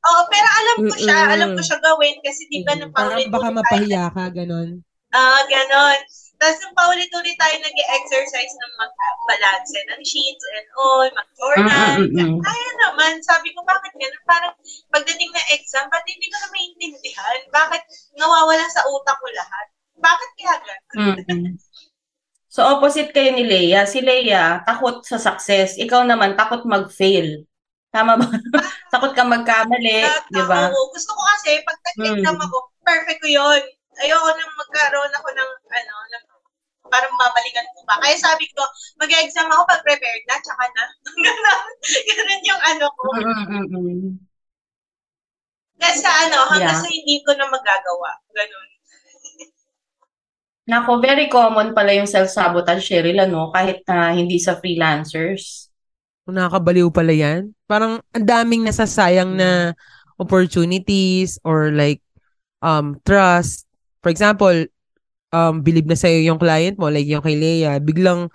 Oo, 0.05 0.21
pero 0.29 0.47
alam 0.49 0.77
ko 0.85 0.95
siya, 0.97 1.17
Mm-mm. 1.17 1.33
alam 1.37 1.49
ko 1.53 1.61
siya 1.61 1.77
gawin 1.81 2.15
kasi 2.25 2.41
di 2.49 2.61
ba 2.65 2.73
Mm, 2.73 2.79
nung 2.81 2.93
Parang 2.93 3.21
baka 3.29 3.49
mapahiya 3.53 4.03
ka, 4.13 4.23
ganon. 4.33 4.81
Ah, 5.13 5.41
ganon. 5.45 5.99
Tapos 6.45 6.61
nung 6.61 6.77
paulit-ulit 6.77 7.33
tayo 7.41 7.57
nag-exercise 7.57 8.53
ng 8.53 8.73
mag-balance 8.77 9.73
ng 9.73 10.01
sheets 10.05 10.45
and 10.53 10.67
all, 10.77 11.09
mag-journal. 11.09 12.05
Kaya 12.45 12.69
naman, 12.85 13.17
sabi 13.25 13.49
ko, 13.49 13.65
bakit 13.65 13.89
ganun? 13.97 14.23
Parang 14.29 14.53
pagdating 14.93 15.33
na 15.33 15.41
exam, 15.57 15.89
ba't 15.89 16.05
hindi 16.05 16.29
ko 16.29 16.37
na 16.37 16.49
maintindihan? 16.53 17.39
Bakit 17.49 17.81
nawawala 18.21 18.61
sa 18.69 18.85
utak 18.85 19.17
ko 19.17 19.27
lahat? 19.33 19.65
Bakit 19.97 20.29
kaya 20.37 20.53
ganun? 20.93 21.57
So 22.45 22.61
opposite 22.61 23.09
kayo 23.09 23.33
ni 23.33 23.41
Leia. 23.41 23.89
Si 23.89 24.05
Leia, 24.05 24.61
takot 24.69 25.01
sa 25.01 25.17
success. 25.17 25.81
Ikaw 25.81 26.05
naman, 26.05 26.37
takot 26.37 26.61
mag-fail. 26.69 27.41
Tama 27.89 28.21
ba? 28.21 28.27
takot 28.93 29.17
ka 29.17 29.25
magkamali, 29.25 30.05
At 30.05 30.29
di 30.29 30.45
ba? 30.45 30.69
gusto 30.69 31.09
ko 31.09 31.21
kasi, 31.25 31.57
pag 31.65 31.79
nag-exam 31.89 32.37
Mm. 32.37 32.45
ako, 32.45 32.57
perfect 32.85 33.17
ko 33.25 33.33
yun. 33.33 33.61
Ayoko 33.97 34.29
nang 34.29 34.53
magkaroon 34.61 35.13
ako 35.15 35.29
ng, 35.33 35.51
ano, 35.73 35.95
ng, 36.11 36.25
parang 36.95 37.11
babalikan 37.19 37.67
ko 37.75 37.83
pa. 37.83 37.99
Kaya 37.99 38.15
sabi 38.15 38.47
ko, 38.55 38.63
mag-exam 38.95 39.51
ako 39.51 39.67
pag 39.67 39.83
prepared 39.83 40.23
na, 40.31 40.39
tsaka 40.39 40.63
na. 40.71 40.83
Ganun. 41.27 42.41
Yung 42.47 42.61
ano 42.63 42.85
ko. 42.95 43.03
Kasi 45.75 45.99
sa 45.99 46.11
ano, 46.23 46.47
hanggang 46.47 46.79
Yeah. 46.79 46.83
sa 46.83 46.87
hindi 46.87 47.19
ko 47.27 47.35
na 47.35 47.51
magagawa. 47.51 48.15
Ganun. 48.31 48.69
Nako, 50.65 50.97
very 50.97 51.29
common 51.29 51.77
pala 51.77 51.93
yung 51.93 52.09
self-sabotage, 52.09 52.81
Cheryl, 52.81 53.21
ano? 53.21 53.53
Kahit 53.53 53.85
na 53.85 54.15
hindi 54.15 54.41
sa 54.41 54.57
freelancers. 54.57 55.69
Kung 56.25 56.41
nakakabaliw 56.41 56.89
pala 56.89 57.13
yan. 57.13 57.53
Parang 57.69 58.01
ang 58.15 58.25
daming 58.25 58.65
nasasayang 58.65 59.37
na 59.37 59.77
opportunities 60.17 61.37
or 61.45 61.69
like 61.69 62.01
um 62.65 62.97
trust. 63.05 63.69
For 64.01 64.09
example, 64.09 64.65
um 65.35 65.59
believe 65.59 65.83
na 65.83 65.99
sa'yo 65.99 66.23
yung 66.23 66.39
client 66.39 66.79
mo, 66.79 66.87
like 66.87 67.07
yung 67.07 67.19
kay 67.19 67.35
Leia, 67.35 67.75
biglang 67.83 68.31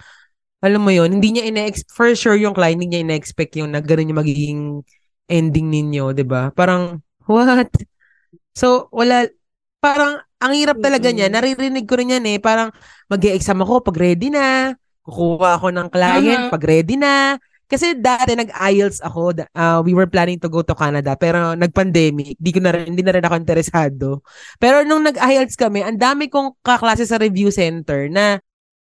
alam 0.61 0.81
mo 0.85 0.93
yon 0.93 1.17
hindi 1.17 1.33
niya 1.33 1.49
ina 1.49 1.73
for 1.89 2.13
sure 2.13 2.37
yung 2.37 2.53
client 2.53 2.77
hindi 2.77 2.93
niya 2.93 3.05
ina-expect 3.09 3.57
yung 3.57 3.73
na 3.73 3.81
ganun 3.81 4.13
yung 4.13 4.21
magiging 4.21 4.61
ending 5.33 5.73
ninyo, 5.73 6.13
'di 6.13 6.25
ba? 6.29 6.53
Parang 6.53 7.01
what? 7.25 7.73
So 8.53 8.93
wala 8.93 9.25
parang 9.81 10.21
ang 10.41 10.53
hirap 10.57 10.81
talaga 10.81 11.09
niya. 11.13 11.29
Naririnig 11.33 11.85
ko 11.89 11.97
rin 12.01 12.17
yan 12.17 12.25
eh. 12.29 12.39
Parang 12.41 12.73
mag-e-exam 13.13 13.61
ako 13.61 13.85
pag 13.85 13.97
ready 14.01 14.29
na. 14.33 14.73
Kukuha 15.05 15.61
ako 15.61 15.69
ng 15.73 15.89
client 15.93 16.49
pag 16.53 16.65
ready 16.65 16.97
na. 16.97 17.37
Kasi 17.71 17.95
dati 17.95 18.35
nag-IELTS 18.35 18.99
ako. 19.07 19.47
uh, 19.55 19.79
we 19.87 19.95
were 19.95 20.11
planning 20.11 20.43
to 20.43 20.51
go 20.51 20.61
to 20.67 20.75
Canada 20.75 21.15
pero 21.15 21.55
nag-pandemic. 21.55 22.35
Di 22.35 22.51
ko 22.51 22.59
na 22.59 22.75
rin, 22.75 22.91
hindi 22.91 23.07
na 23.07 23.15
rin 23.15 23.23
ako 23.23 23.35
interesado. 23.39 24.09
Pero 24.59 24.83
nung 24.83 25.07
nag-IELTS 25.07 25.55
kami, 25.55 25.87
ang 25.87 25.95
dami 25.95 26.27
kong 26.27 26.59
kaklase 26.67 27.07
sa 27.07 27.23
review 27.23 27.55
center 27.55 28.11
na 28.11 28.43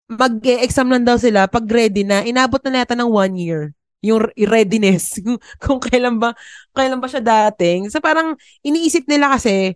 mag-exam 0.08 0.88
lang 0.90 1.04
daw 1.04 1.20
sila 1.20 1.52
pag 1.52 1.68
ready 1.68 2.08
na. 2.08 2.24
Inabot 2.24 2.64
na 2.64 2.82
yata 2.82 2.96
ng 2.96 3.12
one 3.12 3.36
year 3.36 3.64
yung 4.00 4.24
re- 4.32 4.48
readiness 4.48 5.20
kung, 5.26 5.40
kung 5.60 5.80
kailan 5.84 6.16
ba 6.24 6.32
kailan 6.72 7.04
ba 7.04 7.12
siya 7.12 7.20
dating. 7.20 7.92
So 7.92 8.00
parang 8.00 8.40
iniisip 8.64 9.06
nila 9.12 9.36
kasi 9.36 9.76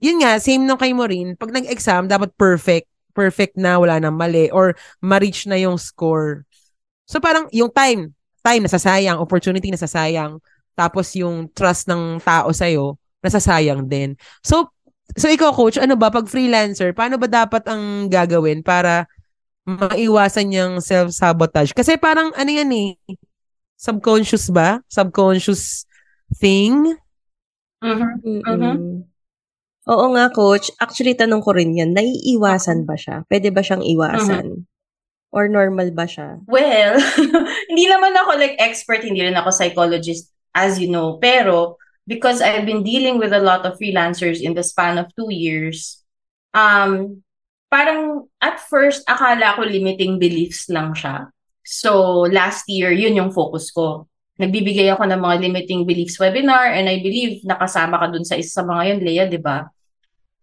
yun 0.00 0.20
nga, 0.20 0.36
same 0.40 0.64
nung 0.64 0.80
kay 0.80 0.92
Maureen, 0.92 1.36
pag 1.40 1.52
nag-exam, 1.52 2.04
dapat 2.08 2.32
perfect. 2.36 2.88
Perfect 3.16 3.56
na, 3.56 3.80
wala 3.80 3.96
nang 3.96 4.12
mali. 4.12 4.52
Or 4.52 4.76
ma-reach 5.00 5.48
na 5.48 5.56
yung 5.56 5.80
score. 5.80 6.44
So 7.06 7.22
parang 7.22 7.46
yung 7.54 7.70
time, 7.70 8.12
time 8.42 8.62
nasasayang, 8.66 9.22
opportunity 9.22 9.70
nasasayang. 9.70 10.42
Tapos 10.76 11.14
yung 11.16 11.48
trust 11.56 11.88
ng 11.88 12.20
tao 12.20 12.52
sa'yo, 12.52 13.00
nasasayang 13.24 13.88
din. 13.88 14.12
So, 14.44 14.68
so 15.16 15.30
ikaw 15.30 15.54
coach, 15.54 15.80
ano 15.80 15.96
ba, 15.96 16.12
pag 16.12 16.28
freelancer, 16.28 16.92
paano 16.92 17.16
ba 17.16 17.30
dapat 17.30 17.64
ang 17.70 18.12
gagawin 18.12 18.60
para 18.60 19.08
maiwasan 19.64 20.52
yung 20.52 20.72
self-sabotage? 20.84 21.72
Kasi 21.72 21.96
parang 21.96 22.30
ano 22.36 22.50
yan 22.52 22.70
eh, 22.70 22.88
subconscious 23.80 24.52
ba? 24.52 24.84
Subconscious 24.86 25.88
thing? 26.36 26.94
Mhm. 27.80 28.10
Mm-mm. 28.44 29.06
Oo 29.86 30.06
nga, 30.18 30.34
coach. 30.34 30.74
Actually, 30.82 31.14
tanong 31.14 31.40
ko 31.46 31.54
rin 31.54 31.70
yan. 31.70 31.94
Naiiwasan 31.94 32.82
ba 32.82 32.98
siya? 32.98 33.22
Pwede 33.30 33.54
ba 33.54 33.62
siyang 33.62 33.86
iwasan? 33.86 34.66
Or 35.36 35.52
normal 35.52 35.92
ba 35.92 36.08
siya? 36.08 36.40
Well, 36.48 36.96
hindi 37.68 37.84
naman 37.84 38.16
ako 38.16 38.40
like 38.40 38.56
expert, 38.56 39.04
hindi 39.04 39.20
rin 39.20 39.36
ako 39.36 39.52
psychologist, 39.52 40.32
as 40.56 40.80
you 40.80 40.88
know. 40.88 41.20
Pero, 41.20 41.76
because 42.08 42.40
I've 42.40 42.64
been 42.64 42.80
dealing 42.80 43.20
with 43.20 43.36
a 43.36 43.44
lot 43.44 43.68
of 43.68 43.76
freelancers 43.76 44.40
in 44.40 44.56
the 44.56 44.64
span 44.64 44.96
of 44.96 45.12
two 45.12 45.28
years, 45.28 46.00
um, 46.56 47.20
parang 47.68 48.32
at 48.40 48.64
first, 48.64 49.04
akala 49.04 49.60
ko 49.60 49.68
limiting 49.68 50.16
beliefs 50.16 50.72
lang 50.72 50.96
siya. 50.96 51.28
So, 51.60 52.24
last 52.32 52.64
year, 52.72 52.88
yun 52.88 53.20
yung 53.20 53.28
focus 53.28 53.68
ko. 53.68 54.08
Nagbibigay 54.40 54.88
ako 54.88 55.04
ng 55.04 55.20
mga 55.20 55.36
limiting 55.52 55.84
beliefs 55.84 56.16
webinar 56.16 56.72
and 56.72 56.88
I 56.88 57.04
believe 57.04 57.44
nakasama 57.44 58.00
ka 58.00 58.08
dun 58.08 58.24
sa 58.24 58.40
isa 58.40 58.60
sa 58.60 58.64
mga 58.64 58.82
yun, 58.88 59.00
Leia, 59.04 59.24
di 59.28 59.36
ba? 59.36 59.68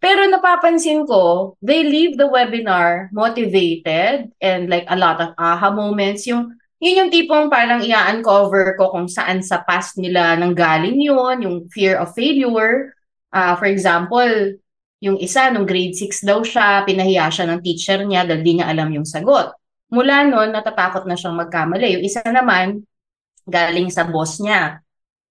Pero 0.04 0.28
napapansin 0.28 1.08
ko, 1.08 1.56
they 1.64 1.80
leave 1.80 2.20
the 2.20 2.28
webinar 2.28 3.08
motivated 3.08 4.28
and 4.36 4.68
like 4.68 4.84
a 4.92 5.00
lot 5.00 5.16
of 5.16 5.32
aha 5.40 5.72
moments. 5.72 6.28
Yung, 6.28 6.52
yun 6.76 7.00
yung 7.00 7.08
tipong 7.08 7.48
parang 7.48 7.80
i-uncover 7.80 8.76
ko 8.76 8.92
kung 8.92 9.08
saan 9.08 9.40
sa 9.40 9.64
past 9.64 9.96
nila 9.96 10.36
nanggaling 10.36 11.00
yun, 11.00 11.40
yung 11.40 11.56
fear 11.72 11.96
of 11.96 12.12
failure. 12.12 12.92
Ah, 13.32 13.56
for 13.56 13.64
example, 13.64 14.60
yung 15.00 15.16
isa, 15.24 15.48
nung 15.48 15.64
grade 15.64 15.96
6 15.96 16.20
daw 16.20 16.44
siya, 16.44 16.84
pinahiya 16.84 17.32
siya 17.32 17.48
ng 17.48 17.64
teacher 17.64 18.04
niya 18.04 18.28
dahil 18.28 18.44
di 18.44 18.60
niya 18.60 18.68
alam 18.68 18.92
yung 18.92 19.08
sagot. 19.08 19.56
Mula 19.88 20.28
nun, 20.28 20.52
natatakot 20.52 21.08
na 21.08 21.16
siyang 21.16 21.40
magkamali. 21.40 21.96
Yung 21.96 22.04
isa 22.04 22.20
naman, 22.28 22.84
galing 23.48 23.88
sa 23.88 24.04
boss 24.04 24.36
niya. 24.36 24.84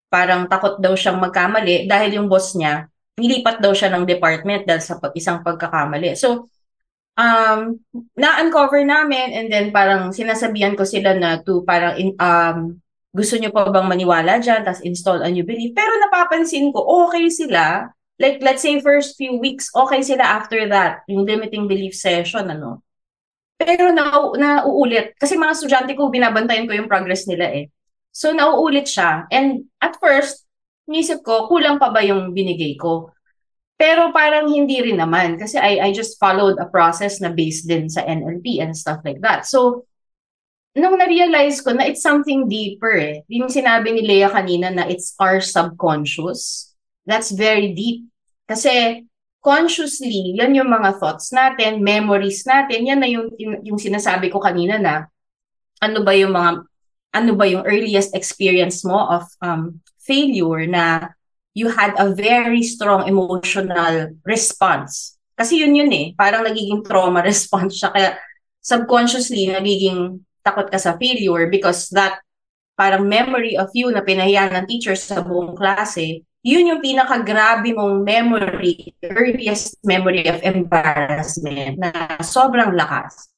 Parang 0.09 0.49
takot 0.49 0.81
daw 0.81 0.97
siyang 0.97 1.21
magkamali 1.21 1.85
dahil 1.85 2.17
yung 2.17 2.25
boss 2.25 2.57
niya, 2.57 2.89
nilipat 3.17 3.61
daw 3.61 3.73
siya 3.73 3.93
ng 3.93 4.09
department 4.09 4.65
dahil 4.65 4.81
sa 4.81 4.97
pag 4.97 5.13
isang 5.13 5.45
pagkakamali. 5.45 6.17
So, 6.17 6.49
um, 7.17 7.77
na-uncover 8.17 8.81
namin 8.81 9.33
and 9.37 9.47
then 9.49 9.69
parang 9.69 10.09
sinasabihan 10.09 10.73
ko 10.73 10.85
sila 10.85 11.13
na 11.13 11.37
to 11.41 11.61
parang 11.61 11.93
in, 11.97 12.09
um, 12.17 12.81
gusto 13.13 13.37
nyo 13.37 13.53
pa 13.53 13.69
bang 13.69 13.85
maniwala 13.85 14.41
dyan, 14.41 14.65
tapos 14.65 14.81
install 14.81 15.21
a 15.21 15.29
new 15.29 15.45
belief. 15.45 15.77
Pero 15.77 15.93
napapansin 16.01 16.73
ko, 16.73 16.81
okay 17.05 17.29
sila. 17.29 17.93
Like, 18.17 18.41
let's 18.41 18.65
say 18.65 18.81
first 18.81 19.13
few 19.17 19.37
weeks, 19.37 19.69
okay 19.73 20.01
sila 20.01 20.25
after 20.25 20.65
that, 20.69 21.05
yung 21.05 21.25
limiting 21.25 21.69
belief 21.69 21.93
session, 21.93 22.49
ano. 22.49 22.81
Pero 23.61 23.93
na, 23.93 24.09
nauulit. 24.33 25.13
Kasi 25.21 25.37
mga 25.37 25.53
estudyante 25.53 25.93
ko, 25.93 26.09
binabantayan 26.09 26.65
ko 26.65 26.73
yung 26.73 26.89
progress 26.89 27.29
nila 27.29 27.53
eh. 27.53 27.69
So, 28.09 28.33
nauulit 28.33 28.89
siya. 28.89 29.29
And 29.29 29.69
at 29.77 29.97
first, 30.01 30.42
nisip 30.87 31.23
ko, 31.23 31.47
kulang 31.47 31.79
pa 31.79 31.89
ba 31.89 32.03
yung 32.03 32.35
binigay 32.35 32.75
ko? 32.75 33.11
Pero 33.79 34.13
parang 34.15 34.47
hindi 34.47 34.79
rin 34.79 35.01
naman 35.01 35.35
kasi 35.35 35.59
I, 35.59 35.81
I 35.81 35.89
just 35.91 36.15
followed 36.21 36.55
a 36.61 36.69
process 36.69 37.19
na 37.19 37.33
based 37.33 37.67
din 37.67 37.89
sa 37.89 38.05
NLP 38.05 38.61
and 38.63 38.71
stuff 38.77 39.01
like 39.03 39.19
that. 39.25 39.43
So, 39.49 39.89
nung 40.73 40.97
na-realize 40.97 41.61
ko 41.61 41.73
na 41.73 41.85
it's 41.85 42.01
something 42.01 42.49
deeper 42.49 42.95
eh. 42.97 43.15
Yung 43.29 43.49
sinabi 43.49 43.93
ni 43.93 44.01
Leah 44.05 44.33
kanina 44.33 44.73
na 44.73 44.85
it's 44.89 45.13
our 45.21 45.41
subconscious. 45.41 46.73
That's 47.05 47.33
very 47.33 47.75
deep. 47.75 48.09
Kasi 48.49 49.03
consciously, 49.43 50.33
yan 50.39 50.55
yung 50.55 50.71
mga 50.71 50.97
thoughts 50.97 51.29
natin, 51.35 51.83
memories 51.83 52.47
natin, 52.47 52.87
yan 52.87 52.99
na 53.03 53.09
yung, 53.09 53.29
yung 53.37 53.77
sinasabi 53.77 54.31
ko 54.31 54.39
kanina 54.39 54.79
na 54.79 55.11
ano 55.83 55.99
ba 56.01 56.15
yung 56.15 56.31
mga, 56.31 56.63
ano 57.13 57.31
ba 57.35 57.45
yung 57.45 57.67
earliest 57.67 58.15
experience 58.15 58.81
mo 58.87 58.97
of 58.97 59.27
um, 59.43 59.83
failure 60.03 60.67
na 60.67 61.15
you 61.55 61.69
had 61.69 61.95
a 61.97 62.11
very 62.13 62.61
strong 62.61 63.07
emotional 63.07 64.13
response. 64.27 65.17
Kasi 65.33 65.65
yun 65.65 65.73
yun 65.73 65.91
eh, 65.93 66.05
parang 66.13 66.45
nagiging 66.45 66.85
trauma 66.85 67.25
response 67.31 67.81
siya. 67.81 67.89
Kaya 67.89 68.09
subconsciously, 68.61 69.49
nagiging 69.49 70.21
takot 70.43 70.69
ka 70.69 70.77
sa 70.77 70.99
failure 70.99 71.47
because 71.49 71.89
that 71.95 72.19
parang 72.75 73.05
memory 73.05 73.55
of 73.55 73.69
you 73.73 73.89
na 73.93 74.01
pinahiya 74.01 74.49
ng 74.49 74.65
teacher 74.65 74.97
sa 74.97 75.21
buong 75.21 75.53
klase, 75.53 76.25
yun 76.43 76.67
yung 76.67 76.81
pinakagrabe 76.83 77.71
mong 77.71 78.03
memory, 78.03 78.91
earliest 79.05 79.79
memory 79.85 80.27
of 80.27 80.43
embarrassment 80.43 81.79
na 81.79 82.19
sobrang 82.19 82.75
lakas. 82.75 83.32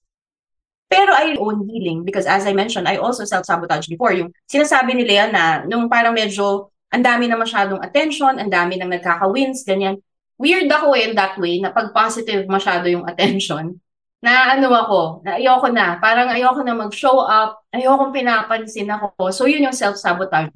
Pero 0.85 1.11
I 1.11 1.33
own 1.41 1.65
healing 1.65 2.05
because 2.05 2.29
as 2.29 2.45
I 2.45 2.53
mentioned, 2.53 2.85
I 2.85 3.01
also 3.01 3.25
self-sabotage 3.25 3.89
before. 3.89 4.13
Yung 4.13 4.29
sinasabi 4.45 4.93
ni 4.93 5.03
Lea 5.03 5.27
na 5.33 5.65
nung 5.65 5.89
parang 5.89 6.13
medyo 6.13 6.69
ang 6.93 7.03
dami 7.03 7.25
na 7.25 7.35
masyadong 7.35 7.81
attention, 7.81 8.37
ang 8.37 8.47
dami 8.47 8.77
nang 8.77 8.93
nagkaka-wins, 8.93 9.65
ganyan. 9.65 9.99
Weird 10.37 10.69
ako 10.69 10.93
in 10.93 11.17
that 11.17 11.35
way 11.41 11.57
na 11.59 11.73
pag 11.73 11.91
positive 11.91 12.45
masyado 12.45 12.85
yung 12.87 13.07
attention, 13.09 13.81
na 14.25 14.57
ano 14.57 14.73
ako, 14.73 15.21
na 15.21 15.37
ayoko 15.37 15.69
na, 15.69 16.01
parang 16.01 16.33
ayoko 16.33 16.65
na 16.65 16.73
mag-show 16.73 17.21
up, 17.21 17.61
ayoko 17.69 18.09
pinapansin 18.09 18.89
ako. 18.89 19.29
So 19.29 19.45
yun 19.45 19.69
yung 19.69 19.75
self-sabotage. 19.77 20.55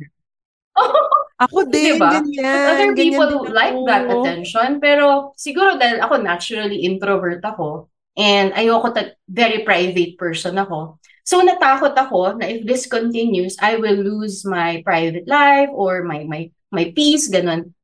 ako 1.43 1.69
din, 1.69 2.01
diba? 2.01 2.17
ganyan. 2.17 2.65
other 2.73 2.91
ganyan 2.91 2.97
people 2.97 3.29
din 3.45 3.53
like 3.53 3.77
that 3.85 4.05
attention, 4.09 4.81
pero 4.81 5.31
siguro 5.37 5.77
dahil 5.77 6.01
ako 6.01 6.17
naturally 6.17 6.81
introvert 6.81 7.45
ako, 7.45 7.87
and 8.17 8.53
ayoko 8.53 8.93
ta- 8.93 9.15
very 9.27 9.61
private 9.67 10.17
person 10.17 10.57
ako, 10.57 10.99
So 11.29 11.45
natakot 11.45 11.93
ako 11.93 12.41
na 12.41 12.49
if 12.49 12.65
this 12.65 12.89
continues, 12.89 13.53
I 13.61 13.77
will 13.77 14.01
lose 14.01 14.41
my 14.49 14.81
private 14.81 15.29
life 15.29 15.69
or 15.69 16.01
my 16.01 16.25
my 16.25 16.49
my 16.73 16.89
peace, 16.89 17.29
ganun. 17.29 17.77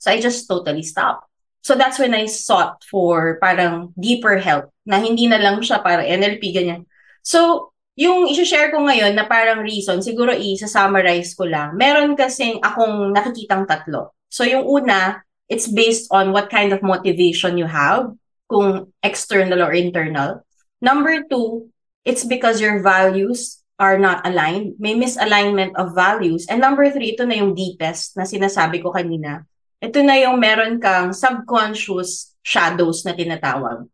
So 0.00 0.08
I 0.08 0.24
just 0.24 0.48
totally 0.48 0.80
stopped. 0.80 1.28
So 1.60 1.76
that's 1.76 2.00
when 2.00 2.16
I 2.16 2.24
sought 2.32 2.80
for 2.88 3.36
parang 3.44 3.92
deeper 3.92 4.40
help 4.40 4.72
na 4.88 5.04
hindi 5.04 5.28
na 5.28 5.36
lang 5.36 5.60
siya 5.60 5.84
para 5.84 6.00
NLP, 6.00 6.40
ganyan. 6.56 6.88
So, 7.20 7.70
yung 7.92 8.24
i-share 8.32 8.72
ko 8.72 8.80
ngayon 8.80 9.12
na 9.12 9.28
parang 9.28 9.60
reason, 9.60 10.00
siguro 10.00 10.32
i-summarize 10.32 11.36
ko 11.36 11.44
lang. 11.44 11.76
Meron 11.76 12.16
kasing 12.16 12.64
akong 12.64 13.12
nakikitang 13.12 13.68
tatlo. 13.68 14.16
So 14.32 14.48
yung 14.48 14.64
una, 14.64 15.20
it's 15.44 15.68
based 15.68 16.08
on 16.08 16.32
what 16.32 16.48
kind 16.48 16.72
of 16.72 16.80
motivation 16.80 17.60
you 17.60 17.68
have, 17.68 18.16
kung 18.48 18.90
external 19.04 19.62
or 19.62 19.72
internal. 19.76 20.42
Number 20.80 21.22
two, 21.28 21.68
it's 22.04 22.24
because 22.24 22.60
your 22.60 22.80
values 22.80 23.60
are 23.78 24.00
not 24.00 24.26
aligned. 24.26 24.74
May 24.80 24.98
misalignment 24.98 25.76
of 25.78 25.94
values. 25.94 26.50
And 26.50 26.60
number 26.60 26.90
three, 26.90 27.14
ito 27.14 27.22
na 27.22 27.38
yung 27.38 27.54
deepest 27.54 28.18
na 28.18 28.26
sinasabi 28.26 28.82
ko 28.82 28.90
kanina. 28.90 29.46
Ito 29.78 30.02
na 30.02 30.18
yung 30.18 30.42
meron 30.42 30.82
kang 30.82 31.14
subconscious 31.14 32.34
shadows 32.42 33.06
na 33.06 33.14
tinatawag, 33.14 33.86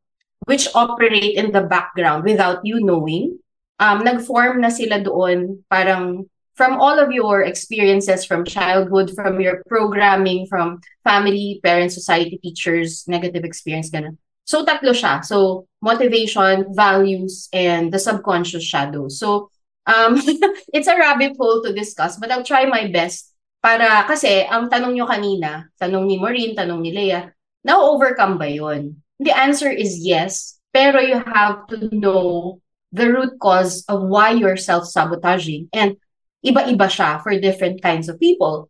which 0.49 0.73
operate 0.73 1.37
in 1.37 1.53
the 1.53 1.61
background 1.69 2.25
without 2.25 2.64
you 2.64 2.81
knowing. 2.81 3.37
Um, 3.77 4.01
nag-form 4.07 4.64
na 4.64 4.73
sila 4.73 5.03
doon 5.03 5.67
parang 5.69 6.31
from 6.55 6.81
all 6.81 6.97
of 7.03 7.11
your 7.11 7.43
experiences 7.43 8.25
from 8.25 8.47
childhood, 8.47 9.11
from 9.12 9.43
your 9.43 9.61
programming, 9.67 10.47
from 10.47 10.81
family, 11.03 11.61
parents, 11.62 11.99
society, 11.99 12.38
teachers, 12.38 13.05
negative 13.11 13.45
experience, 13.45 13.90
ganun. 13.90 14.17
So 14.44 14.64
tatlo 14.64 14.92
siya. 14.92 15.24
So 15.24 15.66
motivation, 15.80 16.72
values, 16.72 17.48
and 17.52 17.92
the 17.92 17.98
subconscious 17.98 18.64
shadow. 18.64 19.09
So 19.09 19.50
um, 19.88 20.20
it's 20.76 20.88
a 20.88 20.96
rabbit 20.96 21.37
hole 21.37 21.62
to 21.64 21.72
discuss, 21.72 22.16
but 22.16 22.30
I'll 22.30 22.46
try 22.46 22.64
my 22.64 22.88
best 22.88 23.33
para 23.64 24.04
kasi 24.04 24.44
ang 24.44 24.68
tanong 24.68 24.92
nyo 24.92 25.09
kanina, 25.09 25.72
tanong 25.80 26.04
ni 26.04 26.20
Maureen, 26.20 26.52
tanong 26.52 26.85
ni 26.85 26.92
Leah, 26.92 27.33
na-overcome 27.64 28.37
ba 28.37 28.44
yun? 28.44 29.00
The 29.16 29.33
answer 29.33 29.72
is 29.72 30.04
yes, 30.04 30.61
pero 30.68 31.00
you 31.00 31.16
have 31.16 31.64
to 31.72 31.88
know 31.88 32.61
the 32.92 33.09
root 33.09 33.40
cause 33.40 33.80
of 33.88 34.04
why 34.04 34.37
you're 34.37 34.61
self-sabotaging. 34.61 35.72
And 35.72 35.96
iba-iba 36.44 36.92
siya 36.92 37.24
for 37.24 37.33
different 37.40 37.80
kinds 37.80 38.12
of 38.12 38.20
people. 38.20 38.68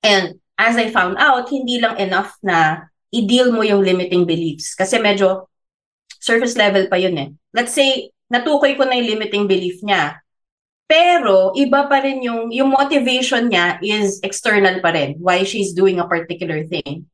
And 0.00 0.40
as 0.56 0.80
I 0.80 0.88
found 0.88 1.20
out, 1.20 1.52
hindi 1.52 1.76
lang 1.76 2.00
enough 2.00 2.32
na 2.40 2.88
i-deal 3.10 3.50
mo 3.50 3.66
yung 3.66 3.82
limiting 3.82 4.26
beliefs. 4.26 4.74
Kasi 4.78 4.98
medyo 5.02 5.50
surface 6.20 6.54
level 6.54 6.86
pa 6.86 6.96
yun 7.00 7.16
eh. 7.18 7.28
Let's 7.50 7.74
say, 7.74 8.14
natukoy 8.30 8.78
ko 8.78 8.86
na 8.86 8.98
yung 8.98 9.18
limiting 9.18 9.50
belief 9.50 9.82
niya. 9.82 10.22
Pero, 10.90 11.54
iba 11.54 11.86
pa 11.86 12.02
rin 12.02 12.18
yung, 12.18 12.50
yung 12.50 12.74
motivation 12.74 13.46
niya 13.46 13.78
is 13.78 14.18
external 14.26 14.82
pa 14.82 14.90
rin. 14.90 15.18
Why 15.22 15.46
she's 15.46 15.70
doing 15.70 16.02
a 16.02 16.06
particular 16.06 16.66
thing. 16.66 17.06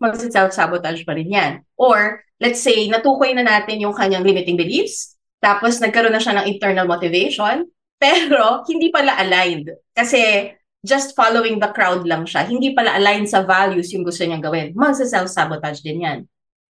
Mag-self-sabotage 0.00 1.08
pa 1.08 1.16
rin 1.16 1.32
yan. 1.32 1.52
Or, 1.80 2.20
let's 2.40 2.60
say, 2.60 2.88
natukoy 2.92 3.32
na 3.32 3.44
natin 3.44 3.80
yung 3.80 3.96
kanyang 3.96 4.24
limiting 4.24 4.56
beliefs. 4.56 5.16
Tapos, 5.40 5.80
nagkaroon 5.80 6.12
na 6.12 6.20
siya 6.20 6.40
ng 6.40 6.48
internal 6.52 6.84
motivation. 6.84 7.64
Pero, 7.96 8.64
hindi 8.68 8.92
pala 8.92 9.16
aligned. 9.16 9.72
Kasi, 9.96 10.52
just 10.80 11.12
following 11.12 11.60
the 11.60 11.68
crowd 11.72 12.08
lang 12.08 12.24
siya. 12.24 12.48
Hindi 12.48 12.72
pala 12.72 12.96
aligned 12.96 13.28
sa 13.28 13.44
values 13.44 13.92
yung 13.92 14.04
gusto 14.04 14.24
niyang 14.24 14.44
gawin. 14.44 14.72
Magsa-self-sabotage 14.72 15.84
din 15.84 16.04
yan. 16.04 16.18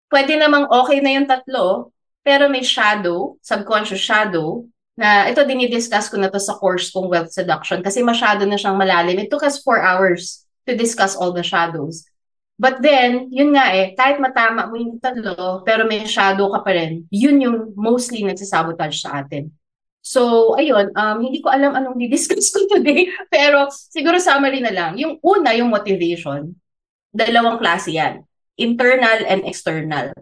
Pwede 0.07 0.39
namang 0.39 0.71
okay 0.71 1.03
na 1.03 1.11
yung 1.11 1.27
tatlo, 1.27 1.91
pero 2.23 2.47
may 2.47 2.63
shadow, 2.63 3.35
subconscious 3.43 3.99
shadow, 3.99 4.63
na 4.97 5.29
ito 5.29 5.45
dinidiscuss 5.45 6.09
ko 6.09 6.17
na 6.17 6.31
to 6.31 6.41
sa 6.41 6.57
course 6.57 6.89
kong 6.89 7.11
Wealth 7.11 7.29
Seduction 7.29 7.85
kasi 7.85 8.01
masyado 8.01 8.49
na 8.49 8.57
siyang 8.57 8.79
malalim. 8.79 9.21
It 9.21 9.29
took 9.29 9.45
us 9.45 9.61
four 9.61 9.83
hours 9.83 10.47
to 10.65 10.73
discuss 10.73 11.13
all 11.13 11.31
the 11.31 11.45
shadows. 11.45 12.07
But 12.57 12.81
then, 12.81 13.29
yun 13.29 13.53
nga 13.53 13.69
eh, 13.69 13.93
kahit 13.93 14.17
matama 14.17 14.65
mo 14.65 14.73
yung 14.73 14.97
tatlo, 14.97 15.61
pero 15.61 15.85
may 15.85 16.09
shadow 16.09 16.49
ka 16.49 16.65
pa 16.65 16.73
rin, 16.73 17.05
yun 17.13 17.37
yung 17.37 17.77
mostly 17.77 18.25
nagsasabotage 18.25 19.05
sa 19.05 19.21
atin. 19.21 19.53
So, 20.07 20.55
ayun, 20.55 20.95
um, 20.95 21.19
hindi 21.19 21.43
ko 21.43 21.51
alam 21.51 21.75
anong 21.75 21.99
didiscuss 21.99 22.55
ko 22.55 22.63
today, 22.71 23.11
pero 23.27 23.67
siguro 23.67 24.23
summary 24.23 24.63
na 24.63 24.71
lang. 24.71 24.95
Yung 24.95 25.19
una, 25.19 25.51
yung 25.51 25.67
motivation, 25.67 26.55
dalawang 27.11 27.59
klase 27.59 27.91
yan. 27.91 28.23
Internal 28.55 29.27
and 29.27 29.43
external. 29.43 30.15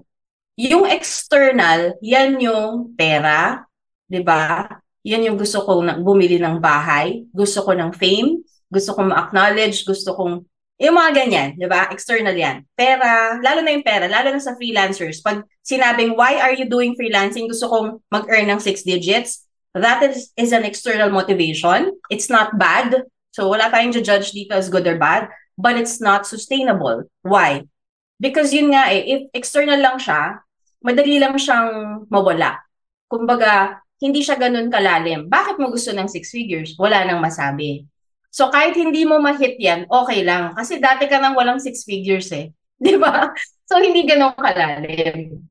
Yung 0.58 0.90
external, 0.90 1.94
yan 2.02 2.42
yung 2.42 2.98
pera, 2.98 3.62
di 4.10 4.26
ba? 4.26 4.66
Yan 5.06 5.30
yung 5.30 5.38
gusto 5.38 5.62
kong 5.62 6.02
bumili 6.02 6.42
ng 6.42 6.58
bahay, 6.58 7.22
gusto 7.30 7.62
ko 7.62 7.78
ng 7.78 7.94
fame, 7.94 8.42
gusto 8.66 8.98
kong 8.98 9.14
ma-acknowledge, 9.14 9.86
gusto 9.86 10.18
kong 10.18 10.42
yung 10.82 10.98
mga 10.98 11.12
ganyan, 11.14 11.50
di 11.56 11.70
ba? 11.70 11.94
External 11.94 12.34
yan. 12.34 12.66
Pera, 12.74 13.38
lalo 13.38 13.62
na 13.62 13.72
yung 13.72 13.86
pera, 13.86 14.10
lalo 14.10 14.34
na 14.34 14.42
sa 14.42 14.58
freelancers. 14.58 15.22
Pag 15.22 15.46
sinabing, 15.62 16.18
why 16.18 16.42
are 16.42 16.58
you 16.58 16.66
doing 16.66 16.98
freelancing? 16.98 17.46
Gusto 17.48 17.70
kong 17.70 17.88
mag-earn 18.10 18.50
ng 18.50 18.60
six 18.60 18.82
digits 18.82 19.45
That 19.76 20.08
is, 20.08 20.32
is 20.40 20.56
an 20.56 20.64
external 20.64 21.12
motivation. 21.12 22.00
It's 22.08 22.32
not 22.32 22.56
bad. 22.56 23.04
So 23.36 23.52
wala 23.52 23.68
tayong 23.68 23.92
judge 24.00 24.32
dito 24.32 24.56
as 24.56 24.72
good 24.72 24.88
or 24.88 24.96
bad. 24.96 25.28
But 25.60 25.76
it's 25.76 26.00
not 26.00 26.24
sustainable. 26.24 27.12
Why? 27.28 27.68
Because 28.16 28.56
yun 28.56 28.72
nga 28.72 28.88
eh, 28.96 29.04
if 29.04 29.22
external 29.36 29.76
lang 29.76 30.00
siya, 30.00 30.40
madali 30.80 31.20
lang 31.20 31.36
siyang 31.36 32.08
mawala. 32.08 32.64
Kumbaga, 33.12 33.84
hindi 34.00 34.24
siya 34.24 34.40
ganun 34.40 34.72
kalalim. 34.72 35.28
Bakit 35.28 35.60
mo 35.60 35.72
gusto 35.72 35.92
ng 35.92 36.08
six 36.08 36.32
figures? 36.32 36.80
Wala 36.80 37.04
nang 37.04 37.20
masabi. 37.20 37.84
So 38.32 38.52
kahit 38.52 38.76
hindi 38.76 39.08
mo 39.08 39.20
ma-hit 39.20 39.60
yan, 39.60 39.88
okay 39.88 40.24
lang. 40.24 40.56
Kasi 40.56 40.80
dati 40.80 41.08
ka 41.08 41.20
nang 41.20 41.36
walang 41.36 41.60
six 41.60 41.88
figures 41.88 42.32
eh. 42.32 42.52
Di 42.84 42.96
ba? 42.96 43.32
So 43.68 43.80
hindi 43.80 44.04
ganun 44.08 44.36
kalalim. 44.36 45.44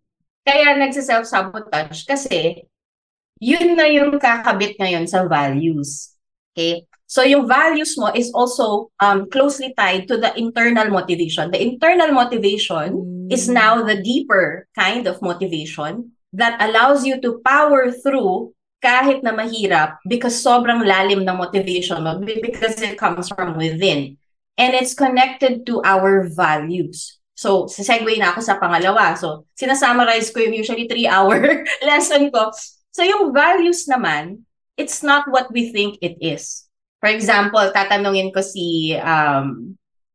Kaya 0.45 0.77
nagsa-self-sabotage 0.77 2.05
kasi 2.05 2.69
yun 3.41 3.75
na 3.79 3.87
yung 3.91 4.19
kakabit 4.19 4.79
ngayon 4.79 5.07
sa 5.07 5.27
values. 5.27 6.15
Okay? 6.55 6.87
So 7.07 7.23
yung 7.23 7.47
values 7.47 7.95
mo 7.99 8.11
is 8.11 8.35
also 8.35 8.91
um, 8.99 9.31
closely 9.31 9.75
tied 9.77 10.09
to 10.11 10.19
the 10.19 10.35
internal 10.39 10.91
motivation. 10.91 11.51
The 11.51 11.63
internal 11.63 12.11
motivation 12.11 13.15
Mm. 13.25 13.33
is 13.33 13.49
now 13.49 13.81
the 13.81 13.97
deeper 14.05 14.69
kind 14.77 15.09
of 15.09 15.23
motivation 15.25 16.13
that 16.37 16.61
allows 16.61 17.09
you 17.09 17.17
to 17.25 17.41
power 17.41 17.89
through 17.89 18.53
kahit 18.85 19.25
na 19.25 19.33
mahirap 19.33 19.97
because 20.05 20.37
sobrang 20.37 20.85
lalim 20.85 21.25
ng 21.25 21.37
motivation 21.41 22.05
mo 22.05 22.21
because 22.21 22.77
it 22.85 23.01
comes 23.01 23.33
from 23.33 23.57
within. 23.57 24.21
And 24.61 24.77
it's 24.77 24.93
connected 24.93 25.65
to 25.67 25.81
our 25.83 26.29
values. 26.29 27.17
So, 27.35 27.67
segue 27.67 28.21
na 28.21 28.31
ako 28.31 28.45
sa 28.45 28.61
pangalawa. 28.61 29.19
So, 29.19 29.49
sinasummarize 29.59 30.31
ko 30.31 30.39
yung 30.47 30.55
usually 30.55 30.87
three-hour 30.87 31.65
lesson 31.89 32.31
ko. 32.31 32.55
So, 32.95 33.03
yung 33.03 33.35
values 33.35 33.91
naman, 33.91 34.47
it's 34.79 35.03
not 35.03 35.27
what 35.27 35.51
we 35.51 35.75
think 35.75 35.99
it 35.99 36.15
is. 36.23 36.71
For 37.03 37.11
example, 37.11 37.61
tatanungin 37.75 38.31
ko 38.31 38.41
si 38.41 38.95
um, 38.97 39.75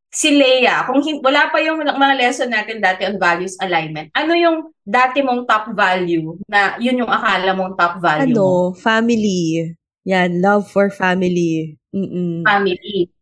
si 0.09 0.33
Leia, 0.33 0.89
kung 0.89 1.05
hin- 1.05 1.21
wala 1.21 1.53
pa 1.53 1.61
yung 1.61 1.85
mga 1.85 2.15
lesson 2.17 2.49
natin 2.49 2.81
dati 2.81 3.05
on 3.05 3.21
values 3.21 3.53
alignment, 3.61 4.09
ano 4.17 4.33
yung 4.33 4.73
dati 4.81 5.21
mong 5.21 5.45
top 5.45 5.69
value 5.77 6.33
na 6.49 6.81
yun 6.81 7.05
yung 7.05 7.11
akala 7.11 7.53
mong 7.53 7.77
top 7.77 8.01
value 8.01 8.33
mo? 8.33 8.73
Ano, 8.73 8.79
family. 8.79 9.69
Yan, 10.09 10.41
love 10.41 10.65
for 10.73 10.89
family. 10.89 11.77
Mm-mm. 11.93 12.41
Family. 12.41 13.13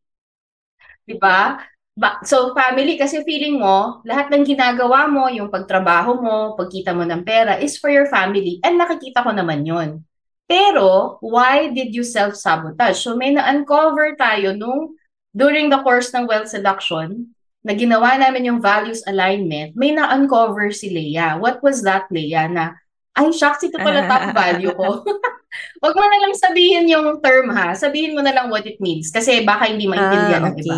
Diba? 1.03 1.59
Ba- 1.97 2.21
so, 2.21 2.53
family, 2.53 2.93
kasi 2.93 3.25
feeling 3.25 3.57
mo, 3.57 4.05
lahat 4.05 4.29
ng 4.29 4.45
ginagawa 4.45 5.09
mo, 5.09 5.25
yung 5.33 5.49
pagtrabaho 5.49 6.21
mo, 6.21 6.37
pagkita 6.53 6.93
mo 6.93 7.01
ng 7.01 7.25
pera, 7.25 7.57
is 7.57 7.81
for 7.81 7.89
your 7.89 8.05
family. 8.05 8.61
And 8.61 8.77
nakikita 8.77 9.25
ko 9.25 9.33
naman 9.33 9.65
yun. 9.65 10.05
Pero, 10.45 11.17
why 11.25 11.73
did 11.73 11.97
you 11.97 12.05
self-sabotage? 12.05 13.01
So, 13.01 13.17
may 13.17 13.33
na-uncover 13.33 14.13
tayo 14.13 14.53
nung 14.53 14.93
during 15.33 15.73
the 15.73 15.81
course 15.81 16.13
ng 16.13 16.29
wealth 16.29 16.53
seduction, 16.53 17.33
na 17.67 17.75
ginawa 17.75 18.15
namin 18.15 18.47
yung 18.47 18.61
values 18.63 19.03
alignment, 19.03 19.75
may 19.75 19.91
na-uncover 19.91 20.71
si 20.71 20.87
Leia. 20.87 21.35
What 21.35 21.59
was 21.59 21.83
that, 21.83 22.07
Leia? 22.07 22.47
Na, 22.47 22.79
ay, 23.11 23.33
shucks, 23.35 23.65
ito 23.67 23.75
pala 23.75 24.07
top 24.07 24.31
value 24.39 24.71
ko. 24.71 25.03
Wag 25.83 25.93
mo 25.97 26.05
na 26.05 26.19
lang 26.23 26.33
sabihin 26.37 26.85
yung 26.87 27.19
term 27.19 27.49
ha. 27.51 27.73
Sabihin 27.75 28.13
mo 28.15 28.21
na 28.21 28.31
lang 28.31 28.47
what 28.47 28.63
it 28.63 28.77
means. 28.79 29.09
Kasi 29.09 29.41
baka 29.43 29.67
hindi 29.67 29.89
maintindihan 29.89 30.47
Ah, 30.47 30.53
ng 30.53 30.57
iba. 30.61 30.77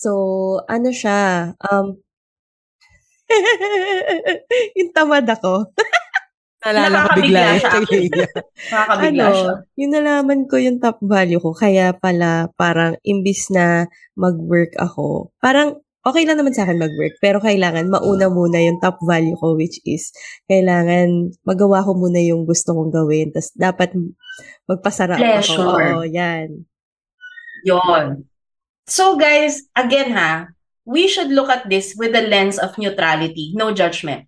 So, 0.00 0.10
ano 0.64 0.88
siya? 0.96 1.52
Um, 1.60 2.00
yung 4.80 4.90
tamad 4.96 5.28
ako. 5.28 5.68
Nalala 6.60 7.08
ko 7.08 7.20
bigla 7.20 7.56
Nakakabigla 7.60 9.24
ano, 9.28 9.36
siya. 9.36 9.52
yung 9.80 9.92
nalaman 9.96 10.40
ko 10.48 10.56
yung 10.56 10.80
top 10.80 11.00
value 11.04 11.40
ko, 11.40 11.52
kaya 11.52 11.92
pala 11.96 12.48
parang 12.56 12.96
imbis 13.04 13.52
na 13.52 13.88
mag-work 14.16 14.72
ako, 14.76 15.32
parang 15.40 15.80
okay 16.04 16.24
lang 16.28 16.36
naman 16.36 16.52
sa 16.52 16.68
akin 16.68 16.80
mag-work, 16.80 17.16
pero 17.20 17.40
kailangan 17.40 17.88
mauna 17.88 18.28
muna 18.28 18.60
yung 18.60 18.76
top 18.80 19.00
value 19.04 19.36
ko, 19.40 19.56
which 19.56 19.80
is, 19.88 20.12
kailangan 20.52 21.32
magawa 21.48 21.80
ko 21.84 21.96
muna 21.96 22.20
yung 22.20 22.44
gusto 22.44 22.76
kong 22.76 22.92
gawin, 22.92 23.32
tapos 23.32 23.52
dapat 23.56 23.96
magpasarap 24.68 25.16
ako. 25.16 25.24
Pleasure. 25.24 25.64
Oo, 25.64 26.04
yan. 26.04 26.48
Yon. 27.64 28.29
So 28.90 29.14
guys, 29.14 29.70
again 29.78 30.10
ha, 30.18 30.50
we 30.82 31.06
should 31.06 31.30
look 31.30 31.46
at 31.46 31.70
this 31.70 31.94
with 31.94 32.10
the 32.10 32.26
lens 32.26 32.58
of 32.58 32.74
neutrality, 32.74 33.54
no 33.54 33.70
judgment. 33.70 34.26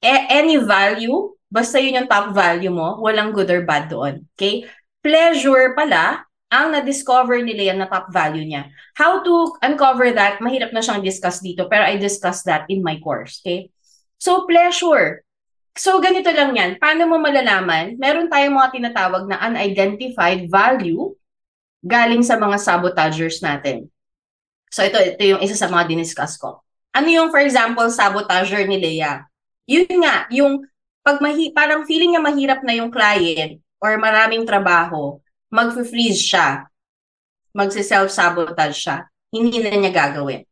A- 0.00 0.26
any 0.32 0.56
value, 0.56 1.36
basta 1.52 1.76
yun 1.76 2.00
yung 2.00 2.08
top 2.08 2.32
value 2.32 2.72
mo, 2.72 2.96
walang 3.04 3.36
good 3.36 3.52
or 3.52 3.60
bad 3.68 3.92
doon. 3.92 4.24
Okay? 4.32 4.64
Pleasure 5.04 5.76
pala, 5.76 6.24
ang 6.48 6.72
na-discover 6.72 7.44
ni 7.44 7.52
Leia 7.52 7.76
na 7.76 7.84
top 7.84 8.08
value 8.08 8.48
niya. 8.48 8.72
How 8.96 9.20
to 9.20 9.52
uncover 9.60 10.16
that, 10.16 10.40
mahirap 10.40 10.72
na 10.72 10.80
siyang 10.80 11.04
discuss 11.04 11.44
dito, 11.44 11.68
pero 11.68 11.84
I 11.84 12.00
discussed 12.00 12.48
that 12.48 12.64
in 12.72 12.80
my 12.80 12.96
course. 13.04 13.44
Okay? 13.44 13.68
So, 14.16 14.48
pleasure. 14.48 15.28
So, 15.76 16.00
ganito 16.00 16.32
lang 16.32 16.56
yan. 16.56 16.80
Paano 16.80 17.04
mo 17.04 17.20
malalaman? 17.20 18.00
Meron 18.00 18.32
tayong 18.32 18.56
mga 18.56 18.72
tinatawag 18.80 19.28
na 19.28 19.44
unidentified 19.44 20.48
value 20.48 21.12
galing 21.80 22.20
sa 22.20 22.36
mga 22.36 22.56
sabotagers 22.60 23.40
natin. 23.40 23.88
So 24.70 24.86
ito, 24.86 25.00
ito 25.00 25.22
yung 25.24 25.42
isa 25.42 25.56
sa 25.56 25.66
mga 25.66 25.90
diniscuss 25.90 26.38
ko. 26.38 26.62
Ano 26.94 27.08
yung, 27.10 27.28
for 27.30 27.42
example, 27.42 27.86
sabotager 27.90 28.66
ni 28.66 28.78
Leia? 28.78 29.26
Yun 29.66 30.02
nga, 30.02 30.26
yung 30.30 30.66
pag 31.00 31.18
mahi, 31.22 31.50
parang 31.50 31.86
feeling 31.86 32.14
niya 32.14 32.22
mahirap 32.22 32.60
na 32.62 32.74
yung 32.76 32.90
client 32.92 33.58
or 33.80 33.96
maraming 33.96 34.44
trabaho, 34.44 35.18
mag-freeze 35.48 36.20
siya. 36.20 36.68
Magsi-self-sabotage 37.56 38.78
siya. 38.78 38.96
Hindi 39.34 39.58
na 39.58 39.74
niya 39.74 39.92
gagawin. 39.94 40.46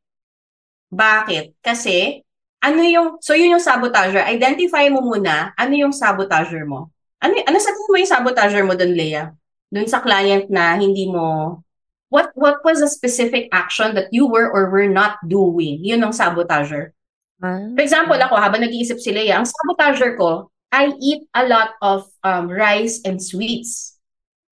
Bakit? 0.91 1.59
Kasi, 1.62 2.23
ano 2.59 2.83
yung, 2.83 3.23
so 3.23 3.38
yun 3.38 3.55
yung 3.55 3.62
sabotager. 3.62 4.25
Identify 4.27 4.91
mo 4.91 5.05
muna, 5.05 5.55
ano 5.55 5.75
yung 5.79 5.95
sabotager 5.95 6.67
mo? 6.67 6.91
Ano, 7.23 7.38
ano 7.38 7.57
sabihin 7.59 7.91
mo 7.91 7.97
yung 7.99 8.14
sabotager 8.14 8.62
mo 8.67 8.75
doon, 8.75 8.95
Leia? 8.99 9.38
Doon 9.68 9.88
sa 9.88 10.00
client 10.00 10.48
na 10.48 10.76
hindi 10.81 11.09
mo 11.09 11.61
what 12.09 12.33
what 12.35 12.64
was 12.64 12.81
a 12.81 12.88
specific 12.88 13.48
action 13.52 13.92
that 13.94 14.09
you 14.12 14.24
were 14.26 14.48
or 14.48 14.72
were 14.72 14.88
not 14.88 15.20
doing? 15.28 15.85
Yun 15.85 16.04
ang 16.04 16.14
sabotager. 16.16 16.96
Ah, 17.38 17.70
For 17.76 17.83
example, 17.85 18.18
ako, 18.18 18.35
habang 18.35 18.64
nag-iisip 18.64 18.98
si 18.98 19.14
Leia, 19.14 19.38
ang 19.38 19.46
sabotager 19.46 20.18
ko, 20.18 20.50
I 20.74 20.90
eat 20.98 21.22
a 21.37 21.46
lot 21.46 21.78
of 21.81 22.09
um, 22.24 22.50
rice 22.50 23.00
and 23.07 23.22
sweets. 23.22 23.94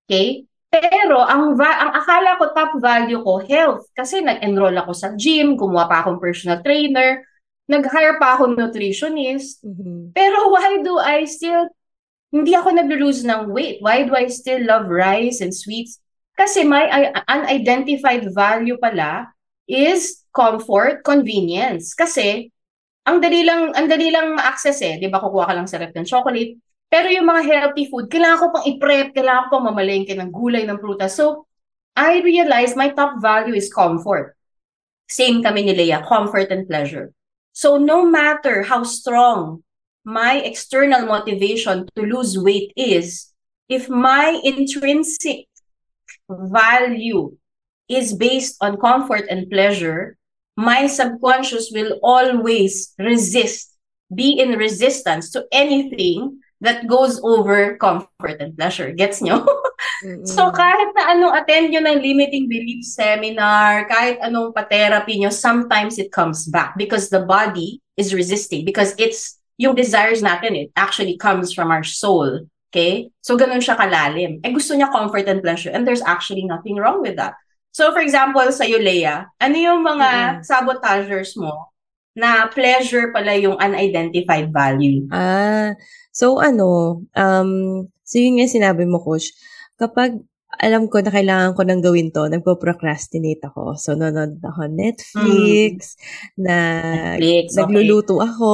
Okay? 0.07 0.47
Pero 0.71 1.19
ang 1.19 1.57
va- 1.59 1.79
ang 1.83 1.91
akala 1.95 2.37
ko 2.39 2.53
top 2.55 2.71
value 2.79 3.21
ko 3.23 3.43
health 3.43 3.87
kasi 3.91 4.21
nag-enroll 4.21 4.75
ako 4.77 4.91
sa 4.93 5.11
gym, 5.17 5.57
gumawa 5.57 5.89
pa 5.89 5.97
akong 6.05 6.21
personal 6.21 6.61
trainer, 6.63 7.25
nag-hire 7.67 8.15
pa 8.21 8.37
ako 8.39 8.55
nutritionist. 8.55 9.59
mhm. 9.65 10.15
Pero 10.15 10.53
why 10.53 10.79
do 10.79 10.95
I 11.01 11.25
still 11.27 11.67
hindi 12.31 12.53
ako 12.55 12.75
nag-lose 12.75 13.23
ng 13.23 13.51
weight? 13.51 13.79
Why 13.79 14.03
do 14.03 14.13
I 14.15 14.27
still 14.27 14.63
love 14.63 14.91
rice 14.91 15.39
and 15.39 15.55
sweets? 15.55 15.99
Kasi 16.37 16.67
my 16.67 17.13
unidentified 17.25 18.29
value 18.35 18.77
pala 18.77 19.31
is 19.65 20.21
comfort, 20.35 21.01
convenience. 21.01 21.97
Kasi 21.97 22.53
ang 23.07 23.23
dali 23.23 23.41
lang 23.41 23.73
ang 23.73 23.87
dali 23.87 24.11
lang 24.11 24.35
ma-access 24.35 24.83
eh, 24.83 24.99
'di 24.99 25.07
ba? 25.07 25.23
Kukuha 25.23 25.49
ka 25.49 25.55
lang 25.55 25.65
sa 25.65 25.79
ref 25.79 25.95
ng 25.95 26.05
chocolate. 26.05 26.59
Pero 26.87 27.11
yung 27.11 27.27
mga 27.27 27.43
healthy 27.43 27.91
food, 27.91 28.07
kailangan 28.07 28.39
ko 28.39 28.45
pang 28.55 28.65
i-prep, 28.67 29.07
kailangan 29.11 29.41
ko 29.47 29.49
pang 29.59 29.65
mamalengke 29.71 30.15
ng 30.15 30.31
gulay, 30.31 30.63
ng 30.63 30.79
prutas. 30.79 31.19
So, 31.19 31.47
I 31.99 32.23
realized 32.23 32.79
my 32.79 32.95
top 32.95 33.19
value 33.19 33.51
is 33.51 33.67
comfort. 33.67 34.39
Same 35.11 35.43
kami 35.43 35.67
ni 35.67 35.75
Leia, 35.75 35.99
comfort 36.07 36.47
and 36.47 36.63
pleasure. 36.63 37.11
So, 37.51 37.75
no 37.75 38.07
matter 38.07 38.63
how 38.63 38.87
strong 38.87 39.66
my 40.07 40.39
external 40.39 41.03
motivation 41.03 41.83
to 41.99 42.01
lose 42.07 42.39
weight 42.39 42.71
is, 42.79 43.35
if 43.67 43.91
my 43.91 44.39
intrinsic 44.39 45.51
value 46.31 47.35
is 47.91 48.15
based 48.15 48.55
on 48.63 48.79
comfort 48.79 49.27
and 49.29 49.51
pleasure, 49.51 50.15
my 50.55 50.87
subconscious 50.87 51.75
will 51.75 51.99
always 52.01 52.95
resist, 52.97 53.75
be 54.15 54.39
in 54.39 54.55
resistance 54.55 55.29
to 55.31 55.43
anything 55.51 56.39
that 56.61 56.87
goes 56.87 57.19
over 57.19 57.75
comfort 57.75 58.39
and 58.39 58.55
pleasure. 58.55 58.95
Gets 58.95 59.21
nyo? 59.21 59.43
Mm-mm. 60.07 60.23
So 60.23 60.55
kahit 60.55 60.89
na 60.95 61.19
anong 61.19 61.35
attend 61.35 61.69
nyo 61.69 61.83
ng 61.83 61.99
limiting 61.99 62.47
belief 62.47 62.87
seminar, 62.87 63.91
kahit 63.91 64.23
anong 64.23 64.55
pa-therapy 64.55 65.19
nyo, 65.19 65.29
sometimes 65.29 65.99
it 65.99 66.15
comes 66.15 66.47
back 66.47 66.79
because 66.79 67.11
the 67.11 67.27
body 67.27 67.83
is 67.99 68.15
resisting 68.15 68.63
because 68.63 68.95
it's 68.97 69.36
yung 69.57 69.73
desires 69.73 70.21
natin, 70.21 70.55
it 70.55 70.69
actually 70.77 71.17
comes 71.17 71.51
from 71.51 71.73
our 71.73 71.83
soul. 71.83 72.45
Okay? 72.69 73.09
So 73.25 73.35
ganun 73.35 73.61
siya 73.61 73.77
kalalim. 73.77 74.39
Eh 74.45 74.53
gusto 74.53 74.77
niya 74.77 74.93
comfort 74.93 75.25
and 75.25 75.41
pleasure 75.41 75.73
and 75.73 75.83
there's 75.83 76.05
actually 76.05 76.45
nothing 76.45 76.77
wrong 76.77 77.01
with 77.01 77.17
that. 77.17 77.33
So 77.73 77.89
for 77.93 78.01
example, 78.01 78.45
sa 78.53 78.65
Leia, 78.65 79.29
ano 79.41 79.55
yung 79.57 79.81
mga 79.81 80.09
Mm-mm. 80.09 80.43
sabotagers 80.45 81.37
mo 81.37 81.73
na 82.17 82.49
pleasure 82.49 83.13
pala 83.13 83.37
yung 83.37 83.57
unidentified 83.61 84.49
value? 84.49 85.05
Ah, 85.13 85.77
so 86.09 86.41
ano, 86.41 87.01
um, 87.13 87.85
so 88.01 88.17
yun 88.17 88.41
nga 88.41 88.49
sinabi 88.49 88.89
mo, 88.89 88.97
Coach, 88.97 89.29
kapag 89.77 90.17
alam 90.57 90.89
ko 90.89 90.97
na 91.05 91.13
kailangan 91.13 91.53
ko 91.53 91.61
nang 91.61 91.85
gawin 91.85 92.09
to, 92.09 92.25
nagpo-procrastinate 92.25 93.45
ako. 93.45 93.77
So, 93.77 93.93
nanonood 93.93 94.41
ako 94.41 94.65
Netflix, 94.73 95.99
na 96.33 96.57
Netflix, 97.19 97.53
okay. 97.53 97.59
nagluluto 97.61 98.17
ako, 98.17 98.53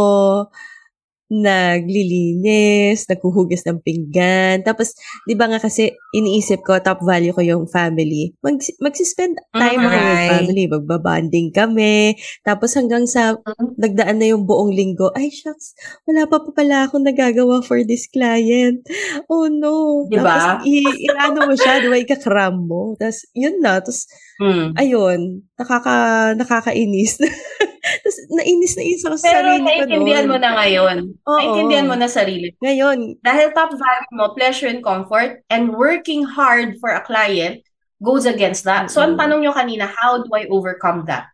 naglilinis, 1.33 3.09
naghuhugas 3.09 3.65
ng 3.65 3.81
pinggan. 3.81 4.61
Tapos, 4.61 4.93
di 5.25 5.33
ba 5.33 5.49
nga 5.49 5.57
kasi 5.57 5.89
iniisip 6.11 6.61
ko, 6.61 6.77
top 6.77 7.01
value 7.01 7.33
ko 7.33 7.41
yung 7.41 7.65
family. 7.65 8.37
Mag, 8.39 8.61
magsispend 8.77 9.41
time 9.51 9.81
Mhm. 9.81 9.87
ako 9.87 9.97
with 9.97 10.13
Right. 10.13 10.29
family. 10.29 10.63
Magbabanding 10.69 11.47
kami. 11.49 12.13
Tapos 12.41 12.77
hanggang 12.77 13.09
sa 13.09 13.33
Mhm. 13.35 13.81
nagdaan 13.81 14.17
na 14.21 14.29
yung 14.29 14.45
buong 14.45 14.69
linggo, 14.69 15.09
ay 15.13 15.33
shucks, 15.33 15.73
wala 16.05 16.29
pa 16.29 16.37
pa 16.37 16.51
pala 16.53 16.85
akong 16.85 17.01
nagagawa 17.01 17.65
for 17.65 17.81
this 17.81 18.05
client. 18.05 18.85
Oh 19.25 19.49
no. 19.49 20.05
Di 20.05 20.21
ba? 20.21 20.61
Tapos, 20.61 20.69
i- 20.69 21.01
inaano 21.09 21.49
mo 21.49 21.55
siya, 21.57 21.81
di 21.81 21.89
ba, 21.89 21.97
ikakram 21.97 22.61
mo. 22.61 22.93
Tapos, 22.95 23.25
yun 23.33 23.57
na. 23.57 23.81
Tapos, 23.81 24.05
Hmm. 24.37 24.75
ayun, 24.75 25.41
nakaka, 25.57 25.95
nakakainis. 26.35 27.17
Tapos, 28.13 28.29
nainis 28.29 28.73
na 28.77 28.83
inis 28.85 29.03
ako 29.03 29.15
sa 29.17 29.25
Pero 29.25 29.47
sarili 29.49 29.57
ko 29.57 29.65
naiintindihan 29.65 30.25
noon. 30.29 30.31
mo 30.31 30.37
na 30.37 30.51
ngayon. 30.61 30.95
Oo. 31.25 31.37
Naiintindihan 31.41 31.87
mo 31.89 31.95
na 31.97 32.09
sarili. 32.09 32.47
Ngayon, 32.61 32.97
Dahil 33.25 33.47
top 33.57 33.71
value 33.73 34.13
mo, 34.13 34.25
pleasure 34.37 34.69
and 34.69 34.85
comfort, 34.85 35.41
and 35.49 35.73
working 35.73 36.21
hard 36.23 36.77
for 36.77 36.93
a 36.93 37.01
client 37.01 37.65
goes 38.03 38.29
against 38.29 38.63
that. 38.69 38.91
So, 38.93 39.01
ang 39.01 39.15
Mm-mm. 39.15 39.21
tanong 39.21 39.39
nyo 39.41 39.53
kanina, 39.55 39.89
how 39.89 40.21
do 40.21 40.29
I 40.35 40.45
overcome 40.51 41.09
that? 41.09 41.33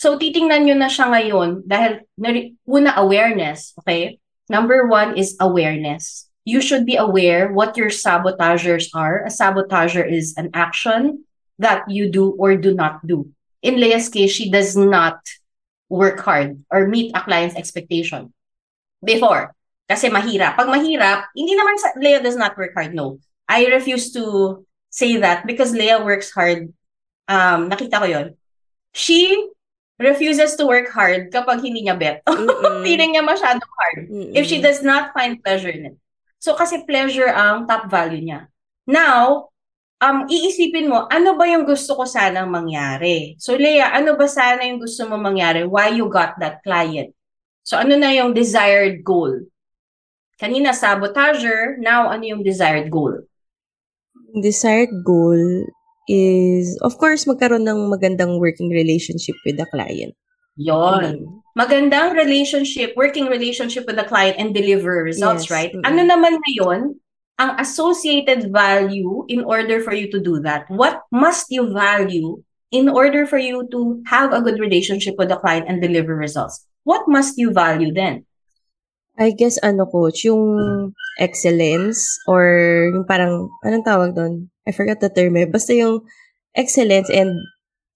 So, 0.00 0.16
titingnan 0.16 0.64
nyo 0.64 0.76
na 0.78 0.88
siya 0.88 1.12
ngayon 1.12 1.68
dahil, 1.68 2.08
una, 2.66 2.96
awareness, 2.96 3.74
okay? 3.84 4.18
Number 4.48 4.86
one 4.88 5.16
is 5.16 5.36
awareness. 5.40 6.28
You 6.44 6.60
should 6.60 6.84
be 6.84 6.96
aware 7.00 7.48
what 7.48 7.76
your 7.76 7.88
sabotagers 7.88 8.92
are. 8.92 9.24
A 9.24 9.32
sabotager 9.32 10.04
is 10.04 10.36
an 10.36 10.52
action 10.52 11.24
that 11.56 11.88
you 11.88 12.10
do 12.12 12.36
or 12.36 12.52
do 12.56 12.74
not 12.74 13.00
do. 13.06 13.32
In 13.64 13.80
Leia's 13.80 14.12
case, 14.12 14.28
she 14.36 14.52
does 14.52 14.76
not 14.76 15.24
work 15.88 16.20
hard 16.20 16.62
or 16.70 16.88
meet 16.88 17.12
a 17.14 17.20
client's 17.20 17.56
expectation. 17.56 18.32
Before, 19.04 19.52
kasi 19.84 20.08
mahirap. 20.08 20.56
Pag 20.56 20.72
mahirap, 20.72 21.28
hindi 21.36 21.52
naman 21.52 21.76
sa, 21.76 21.92
Leia 22.00 22.20
does 22.24 22.36
not 22.36 22.56
work 22.56 22.72
hard, 22.72 22.96
no. 22.96 23.20
I 23.44 23.68
refuse 23.68 24.12
to 24.16 24.64
say 24.88 25.20
that 25.20 25.44
because 25.44 25.76
Leia 25.76 26.00
works 26.00 26.32
hard. 26.32 26.72
Um, 27.28 27.68
nakita 27.68 28.00
ko 28.00 28.06
yon. 28.08 28.26
She 28.96 29.28
refuses 30.00 30.56
to 30.56 30.66
work 30.66 30.88
hard 30.90 31.30
kapag 31.30 31.60
hindi 31.60 31.84
niya 31.84 31.98
bet. 31.98 32.24
Mm-mm. 32.28 32.82
Feeling 32.82 33.14
niya 33.14 33.24
masyadong 33.24 33.74
hard 33.76 34.00
if 34.32 34.48
she 34.48 34.58
Mm-mm. 34.58 34.66
does 34.66 34.80
not 34.80 35.12
find 35.12 35.42
pleasure 35.44 35.70
in 35.70 35.92
it. 35.92 35.96
So 36.40 36.56
kasi 36.56 36.84
pleasure 36.84 37.28
ang 37.28 37.68
top 37.68 37.88
value 37.88 38.20
niya. 38.20 38.48
Now, 38.84 39.48
um 40.04 40.28
iisipin 40.28 40.92
mo, 40.92 41.08
ano 41.08 41.32
ba 41.40 41.48
yung 41.48 41.64
gusto 41.64 41.96
ko 41.96 42.04
sanang 42.04 42.52
mangyari? 42.52 43.40
So 43.40 43.56
Leia, 43.56 43.88
ano 43.96 44.20
ba 44.20 44.28
sana 44.28 44.68
yung 44.68 44.84
gusto 44.84 45.08
mo 45.08 45.16
mangyari? 45.16 45.64
Why 45.64 45.96
you 45.96 46.12
got 46.12 46.36
that 46.44 46.60
client? 46.60 47.16
So 47.64 47.80
ano 47.80 47.96
na 47.96 48.12
yung 48.12 48.36
desired 48.36 49.00
goal? 49.00 49.48
Kanina 50.36 50.76
sabotager, 50.76 51.80
now 51.80 52.12
ano 52.12 52.22
yung 52.28 52.44
desired 52.44 52.92
goal? 52.92 53.24
desired 54.42 54.90
goal 55.06 55.38
is, 56.10 56.74
of 56.82 56.98
course, 56.98 57.24
magkaroon 57.24 57.64
ng 57.64 57.86
magandang 57.86 58.40
working 58.42 58.70
relationship 58.70 59.38
with 59.46 59.56
the 59.56 59.66
client. 59.70 60.14
Yon. 60.58 61.42
Magandang 61.54 62.18
relationship, 62.18 62.94
working 62.98 63.26
relationship 63.30 63.86
with 63.86 63.94
the 63.94 64.06
client 64.06 64.34
and 64.38 64.50
deliver 64.54 65.06
results, 65.06 65.46
Yes. 65.46 65.54
right? 65.54 65.70
Mm-mm. 65.70 65.86
Ano 65.86 66.02
naman 66.02 66.38
ngayon 66.42 66.98
ang 67.38 67.58
associated 67.58 68.52
value 68.52 69.26
in 69.26 69.42
order 69.42 69.82
for 69.82 69.92
you 69.94 70.10
to 70.10 70.20
do 70.22 70.38
that? 70.46 70.70
What 70.70 71.02
must 71.10 71.50
you 71.50 71.72
value 71.72 72.42
in 72.70 72.88
order 72.88 73.26
for 73.26 73.38
you 73.38 73.66
to 73.70 74.02
have 74.06 74.32
a 74.32 74.42
good 74.42 74.58
relationship 74.60 75.14
with 75.18 75.28
the 75.28 75.36
client 75.38 75.66
and 75.68 75.82
deliver 75.82 76.14
results? 76.14 76.62
What 76.84 77.08
must 77.08 77.38
you 77.38 77.50
value 77.52 77.92
then? 77.92 78.26
I 79.18 79.30
guess, 79.30 79.58
ano, 79.62 79.86
coach, 79.86 80.26
yung 80.26 80.92
excellence 81.18 82.02
or 82.26 82.90
yung 82.94 83.06
parang, 83.06 83.46
anong 83.62 83.86
tawag 83.86 84.14
doon? 84.14 84.50
I 84.66 84.72
forgot 84.74 84.98
the 84.98 85.08
term 85.10 85.36
eh. 85.38 85.46
Basta 85.46 85.74
yung 85.74 86.02
excellence 86.54 87.10
and 87.10 87.38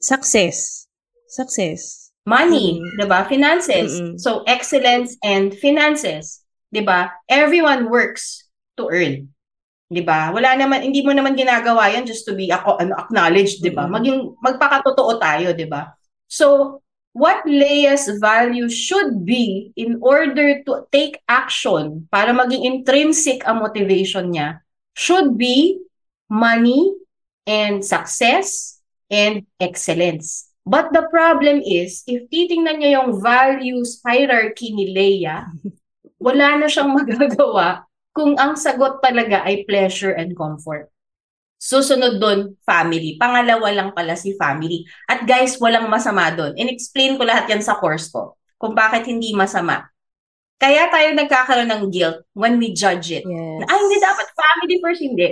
success. 0.00 0.86
Success. 1.28 2.10
Money, 2.28 2.76
Mm. 2.76 3.00
'di 3.00 3.06
ba? 3.08 3.24
Finances. 3.24 3.96
Mm-mm. 3.96 4.20
So 4.20 4.44
excellence 4.44 5.16
and 5.24 5.56
finances, 5.56 6.44
'di 6.70 6.84
ba? 6.84 7.08
Everyone 7.28 7.88
works 7.88 8.44
to 8.78 8.86
earn. 8.86 9.26
'Di 9.88 10.02
ba? 10.04 10.30
Wala 10.30 10.54
naman 10.54 10.84
hindi 10.84 11.00
mo 11.00 11.16
naman 11.16 11.34
ginagawa 11.34 11.88
'yan 11.90 12.04
just 12.04 12.28
to 12.28 12.36
be 12.36 12.52
ako 12.52 12.78
ano 12.78 12.94
acknowledged, 12.94 13.64
'di 13.64 13.72
ba? 13.72 13.88
Mm-mm. 13.88 13.94
Maging 13.98 14.18
magpakatotoo 14.38 15.18
tayo, 15.18 15.50
'di 15.56 15.66
ba? 15.66 15.96
So 16.28 16.78
what 17.16 17.42
Leia's 17.48 18.06
value 18.20 18.68
should 18.68 19.24
be 19.24 19.74
in 19.74 19.98
order 20.04 20.62
to 20.62 20.86
take 20.92 21.18
action 21.26 22.06
para 22.12 22.30
maging 22.30 22.62
intrinsic 22.62 23.42
ang 23.48 23.64
motivation 23.64 24.30
niya 24.30 24.62
should 24.92 25.34
be 25.40 25.80
money 26.28 26.92
and 27.48 27.80
success 27.80 28.78
and 29.08 29.48
excellence. 29.56 30.52
But 30.68 30.92
the 30.92 31.08
problem 31.08 31.64
is, 31.64 32.04
if 32.04 32.28
titingnan 32.28 32.84
niyo 32.84 32.90
yung 33.00 33.10
values 33.24 34.04
hierarchy 34.04 34.76
ni 34.76 34.92
Leia, 34.92 35.48
wala 36.20 36.60
na 36.60 36.68
siyang 36.68 36.92
magagawa 36.92 37.87
kung 38.18 38.34
ang 38.34 38.58
sagot 38.58 38.98
talaga 38.98 39.46
ay 39.46 39.62
pleasure 39.62 40.10
and 40.18 40.34
comfort. 40.34 40.90
Susunod 41.54 42.18
doon, 42.18 42.58
family. 42.66 43.14
Pangalawa 43.14 43.70
lang 43.70 43.90
pala 43.94 44.18
si 44.18 44.34
family. 44.34 44.82
At 45.06 45.22
guys, 45.22 45.54
walang 45.62 45.86
masama 45.86 46.34
doon. 46.34 46.58
In-explain 46.58 47.14
ko 47.14 47.22
lahat 47.22 47.46
yan 47.46 47.62
sa 47.62 47.78
course 47.78 48.10
ko 48.10 48.34
kung 48.58 48.74
bakit 48.74 49.06
hindi 49.06 49.30
masama. 49.38 49.86
Kaya 50.58 50.90
tayo 50.90 51.14
nagkakaroon 51.14 51.70
ng 51.70 51.82
guilt 51.94 52.26
when 52.34 52.58
we 52.58 52.74
judge 52.74 53.14
it. 53.14 53.22
Yes. 53.22 53.62
Ay, 53.70 53.78
hindi 53.78 53.98
dapat 54.02 54.26
family 54.34 54.76
first, 54.82 55.02
hindi. 55.02 55.28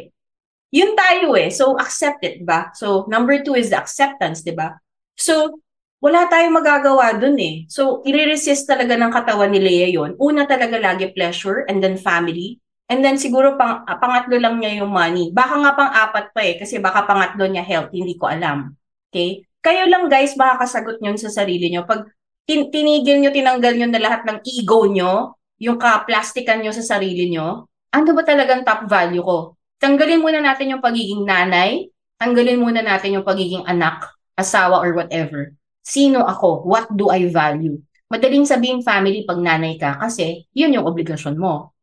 Yun 0.70 0.94
tayo 0.94 1.35
eh. 1.35 1.51
So, 1.51 1.75
accept 1.75 2.22
it, 2.22 2.46
diba? 2.46 2.70
So, 2.79 3.11
number 3.11 3.42
two 3.42 3.59
is 3.59 3.75
the 3.75 3.79
acceptance, 3.83 4.46
diba? 4.46 4.79
So, 5.18 5.59
wala 5.99 6.31
tayong 6.31 6.55
magagawa 6.55 7.18
dun 7.18 7.38
eh. 7.42 7.66
So, 7.66 8.07
i-resist 8.07 8.70
talaga 8.70 8.94
ng 8.94 9.11
katawan 9.11 9.51
ni 9.51 9.59
Leia 9.59 9.90
yun. 9.90 10.14
Una 10.22 10.46
talaga 10.46 10.79
lagi 10.79 11.11
pleasure 11.11 11.66
and 11.66 11.83
then 11.83 11.99
family. 11.99 12.62
And 12.87 13.03
then 13.03 13.18
siguro 13.18 13.59
pang, 13.59 13.83
pangatlo 13.83 14.38
lang 14.38 14.62
niya 14.62 14.83
yung 14.83 14.94
money. 14.94 15.35
Baka 15.35 15.55
nga 15.59 15.72
pang-apat 15.75 16.25
pa 16.31 16.40
eh. 16.46 16.55
Kasi 16.55 16.79
baka 16.79 17.03
pangatlo 17.03 17.46
niya 17.51 17.66
health. 17.66 17.90
Hindi 17.90 18.14
ko 18.14 18.31
alam. 18.31 18.79
Okay? 19.11 19.42
Kayo 19.59 19.90
lang 19.90 20.07
guys, 20.07 20.38
makakasagot 20.38 21.03
nyo 21.03 21.18
sa 21.18 21.42
sarili 21.42 21.66
nyo. 21.75 21.83
Pag 21.83 22.07
tin- 22.46 22.70
tinigil 22.70 23.18
nyo, 23.18 23.35
tinanggal 23.35 23.75
nyo 23.75 23.87
na 23.90 23.99
lahat 23.99 24.22
ng 24.22 24.38
ego 24.46 24.87
nyo, 24.87 25.35
yung 25.59 25.83
ka-plastikan 25.83 26.62
nyo 26.62 26.70
sa 26.70 26.85
sarili 26.85 27.27
nyo, 27.27 27.66
ano 27.90 28.09
ba 28.14 28.22
talagang 28.22 28.62
top 28.62 28.87
value 28.87 29.25
ko? 29.25 29.59
Tanggalin 29.83 30.22
muna 30.22 30.38
natin 30.38 30.77
yung 30.77 30.85
pagiging 30.85 31.27
nanay, 31.27 31.90
tanggalin 32.22 32.62
muna 32.62 32.81
natin 32.87 33.18
yung 33.18 33.27
pagiging 33.27 33.66
anak, 33.66 34.07
asawa 34.38 34.79
or 34.79 34.94
whatever. 34.94 35.51
Sino 35.83 36.22
ako? 36.22 36.62
What 36.62 36.92
do 36.94 37.11
I 37.11 37.27
value? 37.27 37.83
Madaling 38.07 38.46
sabihin 38.46 38.87
family 38.87 39.27
pag 39.27 39.42
nanay 39.42 39.75
ka 39.75 39.99
kasi 39.99 40.46
yun 40.55 40.70
yung 40.70 40.87
obligasyon 40.87 41.35
mo. 41.35 41.75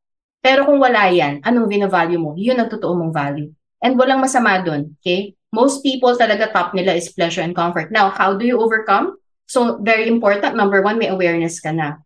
Pero 0.43 0.67
kung 0.67 0.84
wala 0.84 1.08
yan, 1.08 1.39
anong 1.39 1.71
binavalue 1.71 2.19
mo? 2.19 2.36
Yun 2.36 2.60
ang 2.60 2.67
totoo 2.67 2.91
mong 2.99 3.15
value. 3.15 3.47
And 3.79 3.95
walang 3.95 4.19
masama 4.19 4.60
dun, 4.60 4.99
okay? 4.99 5.39
Most 5.56 5.79
people 5.79 6.12
talaga 6.19 6.51
top 6.51 6.75
nila 6.75 6.99
is 6.99 7.15
pleasure 7.15 7.39
and 7.39 7.56
comfort. 7.56 7.95
Now, 7.95 8.12
how 8.12 8.36
do 8.36 8.43
you 8.43 8.60
overcome? 8.60 9.15
So, 9.47 9.79
very 9.79 10.12
important. 10.12 10.60
Number 10.60 10.84
one, 10.84 10.99
may 10.99 11.08
awareness 11.08 11.63
ka 11.63 11.71
na. 11.71 12.03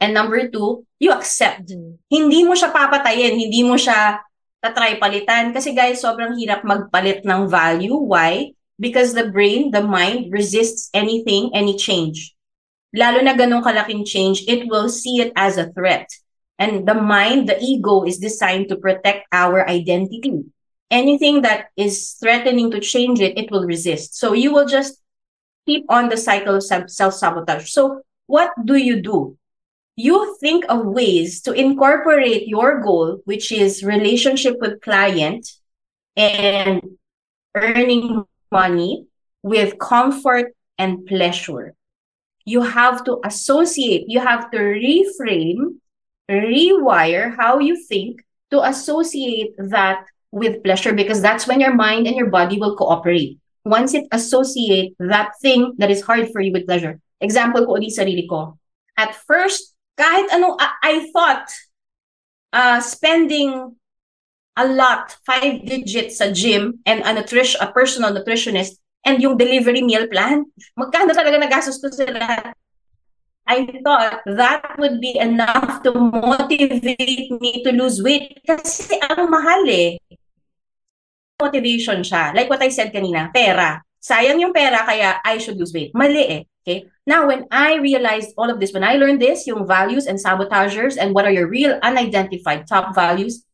And 0.00 0.14
number 0.14 0.48
two, 0.48 0.88
you 0.96 1.12
accept. 1.12 1.74
Mm. 1.74 1.98
Hindi 2.08 2.40
mo 2.46 2.54
siya 2.56 2.72
papatayin, 2.72 3.34
hindi 3.36 3.66
mo 3.66 3.74
siya 3.74 4.22
tatry 4.62 4.96
palitan. 4.96 5.50
Kasi 5.50 5.74
guys, 5.74 6.00
sobrang 6.00 6.38
hirap 6.38 6.62
magpalit 6.62 7.26
ng 7.26 7.50
value. 7.50 7.98
Why? 7.98 8.54
Because 8.78 9.12
the 9.12 9.26
brain, 9.26 9.74
the 9.74 9.82
mind, 9.82 10.30
resists 10.30 10.88
anything, 10.94 11.50
any 11.50 11.74
change. 11.74 12.32
Lalo 12.94 13.20
na 13.20 13.34
ganun 13.34 13.60
kalaking 13.60 14.06
change, 14.06 14.46
it 14.46 14.70
will 14.70 14.86
see 14.86 15.18
it 15.20 15.34
as 15.34 15.58
a 15.58 15.68
threat. 15.74 16.06
And 16.58 16.88
the 16.88 16.94
mind, 16.94 17.48
the 17.48 17.58
ego, 17.60 18.04
is 18.04 18.18
designed 18.18 18.68
to 18.68 18.76
protect 18.76 19.26
our 19.30 19.68
identity. 19.68 20.44
Anything 20.90 21.42
that 21.42 21.66
is 21.76 22.16
threatening 22.18 22.70
to 22.72 22.80
change 22.80 23.20
it, 23.20 23.38
it 23.38 23.50
will 23.50 23.64
resist. 23.64 24.16
So 24.16 24.32
you 24.32 24.52
will 24.52 24.66
just 24.66 25.00
keep 25.66 25.84
on 25.88 26.08
the 26.08 26.16
cycle 26.16 26.56
of 26.56 26.64
self-sabotage. 26.64 27.70
So 27.70 28.02
what 28.26 28.50
do 28.64 28.76
you 28.76 29.00
do? 29.00 29.36
You 29.96 30.36
think 30.40 30.64
of 30.68 30.86
ways 30.86 31.42
to 31.42 31.52
incorporate 31.52 32.48
your 32.48 32.80
goal, 32.80 33.20
which 33.24 33.52
is 33.52 33.84
relationship 33.84 34.56
with 34.60 34.80
client 34.80 35.46
and 36.16 36.82
earning 37.54 38.24
money 38.50 39.06
with 39.42 39.78
comfort 39.78 40.54
and 40.78 41.04
pleasure. 41.06 41.74
You 42.44 42.62
have 42.62 43.04
to 43.04 43.20
associate, 43.24 44.04
you 44.08 44.20
have 44.20 44.50
to 44.52 44.58
reframe, 44.58 45.78
rewire 46.30 47.34
how 47.36 47.58
you 47.58 47.76
think 47.88 48.22
to 48.50 48.62
associate 48.64 49.54
that 49.58 50.04
with 50.30 50.62
pleasure 50.62 50.92
because 50.92 51.20
that's 51.20 51.46
when 51.46 51.60
your 51.60 51.74
mind 51.74 52.06
and 52.06 52.16
your 52.16 52.28
body 52.28 52.58
will 52.58 52.76
cooperate. 52.76 53.38
Once 53.64 53.94
it 53.94 54.06
associate 54.12 54.94
that 54.98 55.32
thing 55.40 55.74
that 55.78 55.90
is 55.90 56.00
hard 56.00 56.28
for 56.32 56.40
you 56.40 56.52
with 56.52 56.66
pleasure. 56.66 57.00
Example 57.20 57.66
ko 57.66 57.76
ulit 57.76 57.92
sarili 57.92 58.28
ko. 58.28 58.56
At 58.96 59.14
first, 59.26 59.74
kahit 59.98 60.30
anong, 60.30 60.56
I, 60.58 61.10
thought, 61.12 61.50
uh, 62.52 62.80
spending 62.80 63.76
a 64.56 64.66
lot, 64.66 65.16
five 65.26 65.64
digits 65.66 66.18
sa 66.18 66.30
gym 66.30 66.80
and 66.86 67.02
a 67.02 67.12
nutrition, 67.12 67.60
a 67.60 67.70
personal 67.70 68.10
nutritionist 68.10 68.78
and 69.04 69.22
yung 69.22 69.38
delivery 69.38 69.82
meal 69.82 70.06
plan, 70.10 70.46
magkano 70.74 71.14
talaga 71.14 71.38
nagastos 71.38 71.78
ko 71.78 71.90
sa 71.90 72.06
lahat? 72.10 72.57
I 73.48 73.64
thought 73.80 74.20
that 74.28 74.76
would 74.76 75.00
be 75.00 75.16
enough 75.16 75.80
to 75.88 75.96
motivate 75.96 77.32
me 77.32 77.64
to 77.64 77.72
lose 77.72 78.04
weight 78.04 78.44
kasi 78.44 79.00
ang 79.00 79.32
mahal 79.32 79.64
eh. 79.72 79.96
Motivation 81.40 82.04
siya. 82.04 82.36
Like 82.36 82.52
what 82.52 82.60
I 82.60 82.68
said 82.68 82.92
kanina, 82.92 83.32
pera. 83.32 83.80
Sayang 84.04 84.36
yung 84.36 84.52
pera 84.52 84.84
kaya 84.84 85.16
I 85.24 85.40
should 85.40 85.56
lose 85.56 85.72
weight. 85.72 85.96
Mali 85.96 86.24
eh. 86.28 86.42
Okay? 86.60 86.84
Now, 87.08 87.24
when 87.26 87.48
I 87.48 87.80
realized 87.80 88.36
all 88.36 88.52
of 88.52 88.60
this, 88.60 88.76
when 88.76 88.84
I 88.84 89.00
learned 89.00 89.24
this, 89.24 89.48
yung 89.48 89.64
values 89.64 90.04
and 90.04 90.20
sabotagers 90.20 91.00
and 91.00 91.16
what 91.16 91.24
are 91.24 91.32
your 91.32 91.48
real 91.48 91.80
unidentified 91.80 92.68
top 92.68 92.94
values, 92.94 93.48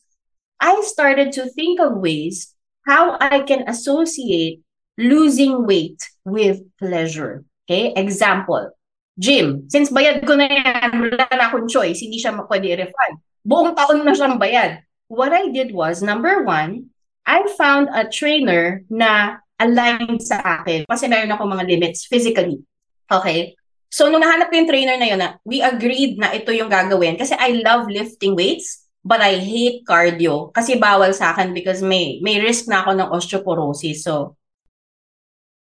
I 0.59 0.83
started 0.83 1.31
to 1.39 1.47
think 1.55 1.79
of 1.79 2.03
ways 2.03 2.51
how 2.83 3.17
I 3.23 3.47
can 3.47 3.71
associate 3.71 4.61
losing 4.99 5.67
weight 5.71 6.03
with 6.27 6.67
pleasure. 6.83 7.47
Okay? 7.71 7.95
Example, 7.95 8.75
gym. 9.19 9.67
Since 9.71 9.95
bayad 9.95 10.27
ko 10.27 10.35
na 10.35 10.51
yan, 10.51 10.91
wala 10.99 11.27
na 11.31 11.45
akong 11.51 11.71
choice, 11.71 12.03
hindi 12.03 12.19
siya 12.19 12.35
pwede 12.47 12.75
i-refund. 12.75 13.15
Buong 13.47 13.73
taon 13.77 14.03
na 14.03 14.15
siyang 14.15 14.39
bayad. 14.41 14.83
What 15.07 15.31
I 15.31 15.53
did 15.53 15.71
was, 15.71 16.03
number 16.03 16.43
one, 16.43 16.91
I 17.25 17.47
found 17.57 17.89
a 17.93 18.09
trainer 18.09 18.83
na 18.91 19.41
aligned 19.61 20.21
sa 20.21 20.43
akin 20.43 20.85
kasi 20.91 21.07
meron 21.07 21.33
ako 21.33 21.47
mga 21.47 21.65
limits 21.69 22.05
physically. 22.11 22.61
Okay? 23.09 23.55
So, 23.95 24.11
nung 24.11 24.27
nahanap 24.27 24.51
ko 24.51 24.59
yung 24.59 24.71
trainer 24.71 24.99
na 24.99 25.07
yun, 25.07 25.21
na, 25.23 25.39
we 25.47 25.63
agreed 25.63 26.19
na 26.19 26.35
ito 26.35 26.51
yung 26.51 26.67
gagawin 26.67 27.15
kasi 27.15 27.39
I 27.39 27.63
love 27.63 27.87
lifting 27.87 28.35
weights 28.35 28.91
but 29.05 29.21
I 29.21 29.39
hate 29.39 29.85
cardio 29.87 30.51
kasi 30.51 30.81
bawal 30.81 31.13
sa 31.13 31.37
akin 31.37 31.53
because 31.53 31.85
may 31.85 32.19
may 32.25 32.41
risk 32.41 32.67
na 32.67 32.83
ako 32.83 32.91
ng 32.97 33.13
osteoporosis. 33.13 34.03
So, 34.03 34.35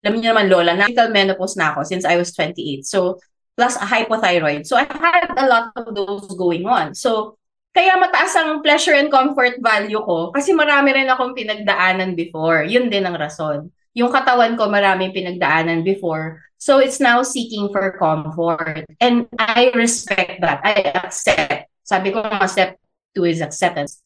alam 0.05 0.19
niyo 0.19 0.31
naman, 0.31 0.47
Lola, 0.47 0.77
natural 0.77 1.11
menopause 1.11 1.57
na 1.57 1.73
ako 1.73 1.83
since 1.87 2.05
I 2.05 2.15
was 2.15 2.31
28. 2.35 2.85
So, 2.85 3.19
plus 3.59 3.75
a 3.75 3.83
hypothyroid. 3.83 4.63
So, 4.63 4.79
I 4.79 4.87
had 4.87 5.35
a 5.35 5.43
lot 5.51 5.75
of 5.75 5.91
those 5.91 6.31
going 6.39 6.63
on. 6.63 6.95
So, 6.95 7.35
kaya 7.75 7.99
mataas 7.99 8.33
ang 8.39 8.63
pleasure 8.63 8.95
and 8.97 9.11
comfort 9.11 9.59
value 9.61 10.01
ko 10.01 10.33
kasi 10.33 10.55
marami 10.55 10.95
rin 10.95 11.11
akong 11.11 11.37
pinagdaanan 11.37 12.17
before. 12.17 12.65
Yun 12.65 12.89
din 12.89 13.05
ang 13.05 13.19
rason. 13.19 13.69
Yung 13.93 14.09
katawan 14.09 14.57
ko 14.57 14.71
maraming 14.71 15.13
pinagdaanan 15.13 15.85
before. 15.85 16.41
So 16.59 16.83
it's 16.83 16.99
now 16.99 17.23
seeking 17.23 17.71
for 17.71 17.95
comfort. 17.95 18.83
And 18.99 19.31
I 19.39 19.71
respect 19.71 20.41
that. 20.41 20.59
I 20.65 20.91
accept. 20.91 21.71
Sabi 21.87 22.11
ko 22.11 22.19
nga, 22.19 22.51
step 22.51 22.75
two 23.15 23.25
is 23.25 23.39
acceptance. 23.39 24.03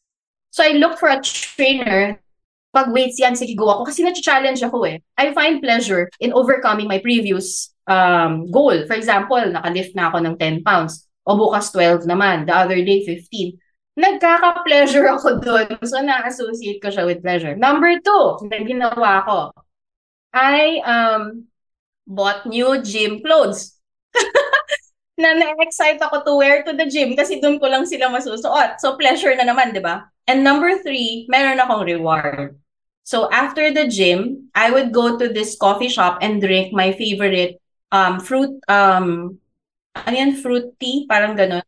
So 0.53 0.61
I 0.61 0.77
look 0.77 0.99
for 1.01 1.09
a 1.09 1.17
trainer. 1.19 2.19
Pag 2.73 2.89
weights 2.89 3.21
yan, 3.21 3.37
sige, 3.37 3.53
go 3.53 3.69
ako. 3.69 3.85
Kasi 3.85 4.01
na-challenge 4.01 4.65
ako 4.65 4.89
eh. 4.89 4.97
I 5.13 5.29
find 5.37 5.61
pleasure 5.61 6.09
in 6.17 6.33
overcoming 6.33 6.89
my 6.89 6.97
previous 6.97 7.69
um, 7.85 8.49
goal. 8.49 8.73
For 8.89 8.97
example, 8.97 9.37
nakalift 9.37 9.93
na 9.93 10.09
ako 10.09 10.17
ng 10.25 10.35
10 10.41 10.65
pounds. 10.65 11.05
O 11.23 11.37
bukas 11.37 11.69
12 11.69 12.09
naman. 12.09 12.49
The 12.49 12.55
other 12.57 12.81
day, 12.81 13.05
15. 13.05 13.61
Nagkaka-pleasure 13.93 15.05
ako 15.15 15.37
doon. 15.37 15.67
So, 15.85 16.01
na-associate 16.01 16.81
ko 16.81 16.89
siya 16.89 17.05
with 17.05 17.21
pleasure. 17.21 17.53
Number 17.53 17.93
two, 18.01 18.49
na 18.49 18.57
ginawa 18.65 19.21
ko, 19.21 19.37
I 20.33 20.81
um, 20.81 21.45
bought 22.09 22.49
new 22.49 22.81
gym 22.81 23.21
clothes. 23.21 23.77
na 25.21 25.37
na-excite 25.37 26.01
ako 26.01 26.25
to 26.25 26.33
wear 26.41 26.65
to 26.65 26.73
the 26.73 26.89
gym 26.89 27.13
kasi 27.13 27.37
doon 27.37 27.61
ko 27.61 27.69
lang 27.69 27.85
sila 27.85 28.09
masusuot. 28.09 28.81
So, 28.81 28.97
pleasure 28.97 29.37
na 29.37 29.45
naman, 29.45 29.77
di 29.77 29.81
ba? 29.81 30.09
And 30.25 30.41
number 30.41 30.81
three, 30.81 31.29
meron 31.29 31.61
akong 31.61 31.85
reward. 31.85 32.57
So, 33.03 33.27
after 33.31 33.71
the 33.71 33.87
gym, 33.87 34.49
I 34.55 34.71
would 34.71 34.95
go 34.95 35.19
to 35.19 35.27
this 35.27 35.59
coffee 35.59 35.91
shop 35.91 36.19
and 36.23 36.39
drink 36.39 36.71
my 36.71 36.95
favorite 36.95 37.59
um, 37.91 38.19
fruit, 38.19 38.55
um, 38.71 39.37
ano 39.93 40.31
fruit 40.39 40.71
tea, 40.79 41.05
parang 41.11 41.35
ganun. 41.35 41.61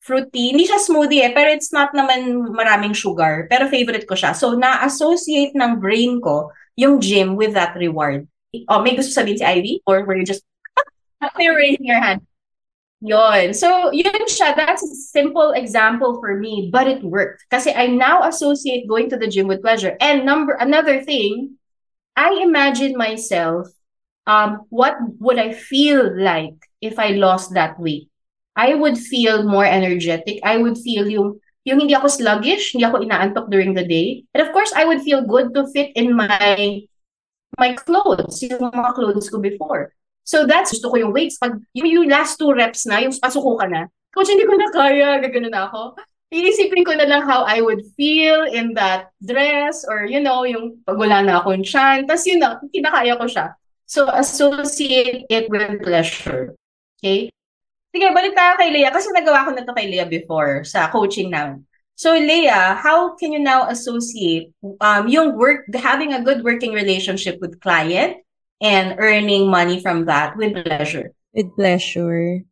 Fruit 0.00 0.26
tea. 0.32 0.50
Hindi 0.50 0.66
siya 0.66 0.80
smoothie 0.80 1.22
eh, 1.28 1.32
pero 1.36 1.52
it's 1.52 1.70
not 1.70 1.92
naman 1.94 2.50
maraming 2.56 2.96
sugar. 2.96 3.46
Pero 3.52 3.68
favorite 3.68 4.08
ko 4.08 4.16
siya. 4.16 4.32
So, 4.34 4.56
na-associate 4.56 5.52
ng 5.54 5.78
brain 5.78 6.18
ko 6.24 6.50
yung 6.74 6.98
gym 6.98 7.36
with 7.36 7.52
that 7.52 7.76
reward. 7.76 8.26
Oh, 8.66 8.80
may 8.80 8.96
gusto 8.96 9.12
sabihin 9.12 9.38
si 9.38 9.44
Ivy? 9.44 9.84
Or 9.86 10.02
were 10.08 10.16
you 10.16 10.24
just, 10.26 10.42
you're 11.38 11.56
raising 11.56 11.86
your 11.86 12.00
hand? 12.00 12.24
Yon. 13.02 13.50
So, 13.50 13.90
yun 13.90 14.30
siya. 14.30 14.54
That's 14.54 14.86
a 14.86 14.94
simple 14.94 15.50
example 15.58 16.22
for 16.22 16.38
me, 16.38 16.70
but 16.70 16.86
it 16.86 17.02
worked. 17.02 17.42
Kasi 17.50 17.74
I 17.74 17.90
now 17.90 18.22
associate 18.22 18.86
going 18.86 19.10
to 19.10 19.18
the 19.18 19.26
gym 19.26 19.50
with 19.50 19.58
pleasure. 19.58 19.98
And 19.98 20.22
number 20.22 20.54
another 20.54 21.02
thing, 21.02 21.58
I 22.14 22.46
imagine 22.46 22.94
myself, 22.94 23.66
um, 24.30 24.70
what 24.70 24.94
would 25.18 25.34
I 25.34 25.50
feel 25.50 26.14
like 26.14 26.54
if 26.78 27.02
I 27.02 27.18
lost 27.18 27.58
that 27.58 27.74
weight? 27.82 28.06
I 28.54 28.78
would 28.78 28.94
feel 28.94 29.42
more 29.42 29.66
energetic. 29.66 30.38
I 30.46 30.62
would 30.62 30.78
feel 30.78 31.10
yung 31.10 31.42
yung 31.66 31.82
hindi 31.82 31.94
ako 31.98 32.06
sluggish, 32.06 32.74
hindi 32.74 32.86
ako 32.86 33.02
inaantok 33.02 33.50
during 33.50 33.74
the 33.74 33.86
day. 33.86 34.22
And 34.34 34.46
of 34.46 34.54
course, 34.54 34.70
I 34.74 34.86
would 34.86 35.02
feel 35.02 35.26
good 35.26 35.54
to 35.58 35.66
fit 35.74 35.90
in 35.98 36.14
my 36.14 36.86
my 37.58 37.74
clothes, 37.74 38.38
yung 38.46 38.62
mga 38.70 38.94
clothes 38.94 39.26
ko 39.26 39.42
before. 39.42 39.90
So 40.22 40.46
that's, 40.46 40.70
gusto 40.72 40.90
ko 40.90 40.96
yung 41.02 41.12
weights. 41.12 41.38
Pag 41.38 41.58
yung, 41.74 41.88
yung 41.88 42.06
last 42.08 42.38
two 42.38 42.50
reps 42.54 42.86
na, 42.86 43.02
yung 43.02 43.14
pasuko 43.14 43.58
ka 43.58 43.66
na, 43.66 43.90
coach, 44.14 44.30
hindi 44.30 44.46
ko 44.46 44.54
na 44.54 44.68
kaya, 44.70 45.18
gagano 45.20 45.48
na 45.50 45.68
ako. 45.68 45.98
Iisipin 46.32 46.86
ko 46.86 46.96
na 46.96 47.04
lang 47.04 47.28
how 47.28 47.44
I 47.44 47.60
would 47.60 47.84
feel 47.92 48.48
in 48.48 48.72
that 48.74 49.12
dress 49.20 49.84
or, 49.84 50.08
you 50.08 50.22
know, 50.22 50.48
yung 50.48 50.80
pag 50.88 50.96
wala 50.96 51.20
na 51.20 51.44
akong 51.44 51.60
chan. 51.60 52.08
Tapos 52.08 52.24
yun 52.24 52.40
na, 52.40 52.56
kinakaya 52.72 53.20
ko 53.20 53.28
siya. 53.28 53.52
So, 53.84 54.08
associate 54.08 55.28
it 55.28 55.52
with 55.52 55.84
pleasure. 55.84 56.56
Okay? 56.96 57.28
Sige, 57.92 58.08
balik 58.08 58.32
tayo 58.32 58.56
kay 58.56 58.72
Leah. 58.72 58.88
Kasi 58.88 59.12
nagawa 59.12 59.44
ko 59.44 59.50
na 59.52 59.68
to 59.68 59.76
kay 59.76 59.92
Leah 59.92 60.08
before 60.08 60.64
sa 60.64 60.88
coaching 60.88 61.28
namin. 61.28 61.60
So 61.92 62.16
Leah, 62.16 62.80
how 62.80 63.14
can 63.20 63.36
you 63.36 63.38
now 63.38 63.68
associate 63.68 64.50
um, 64.80 65.06
yung 65.06 65.36
work, 65.36 65.68
having 65.76 66.16
a 66.16 66.24
good 66.24 66.42
working 66.42 66.72
relationship 66.72 67.38
with 67.38 67.60
client 67.60 68.16
and 68.62 68.96
earning 69.02 69.50
money 69.50 69.82
from 69.82 70.06
that 70.06 70.38
with 70.38 70.54
pleasure? 70.64 71.10
With 71.34 71.50
pleasure. 71.58 72.46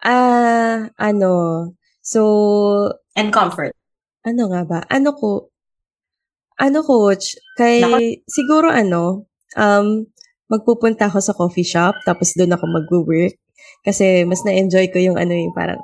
Ah, 0.00 0.10
uh, 0.10 0.78
ano, 0.96 1.32
so... 2.00 2.22
And 3.18 3.34
comfort. 3.34 3.74
Ano 4.22 4.48
nga 4.54 4.62
ba? 4.62 4.80
Ano 4.86 5.12
ko, 5.18 5.50
ano 6.62 6.86
coach, 6.86 7.34
kay, 7.58 7.82
Naka- 7.82 8.22
siguro 8.30 8.70
ano, 8.70 9.26
um, 9.58 10.06
magpupunta 10.46 11.10
ako 11.10 11.18
sa 11.18 11.34
coffee 11.34 11.66
shop, 11.66 11.98
tapos 12.06 12.38
doon 12.38 12.54
ako 12.54 12.64
mag-work. 12.70 13.34
Kasi 13.82 14.22
mas 14.22 14.46
na-enjoy 14.46 14.94
ko 14.94 15.02
yung 15.02 15.18
ano 15.18 15.34
yung 15.34 15.54
parang 15.54 15.82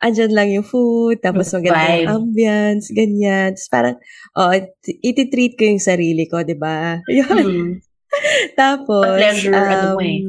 andyan 0.00 0.32
lang 0.32 0.48
yung 0.48 0.64
food, 0.64 1.20
tapos 1.20 1.52
maganda 1.52 2.00
yung 2.00 2.32
ambience, 2.32 2.88
ganyan. 2.88 3.52
Tapos 3.52 3.68
parang, 3.68 3.96
oh, 4.40 4.52
iti-treat 4.80 5.60
ko 5.60 5.68
yung 5.68 5.82
sarili 5.82 6.24
ko, 6.24 6.40
di 6.40 6.56
ba? 6.56 6.96
Yun. 7.12 7.44
Mm. 7.44 7.89
tapos, 8.60 9.06
pleasure, 9.06 9.54
ano 9.54 9.96
um, 9.96 10.02
eh. 10.02 10.20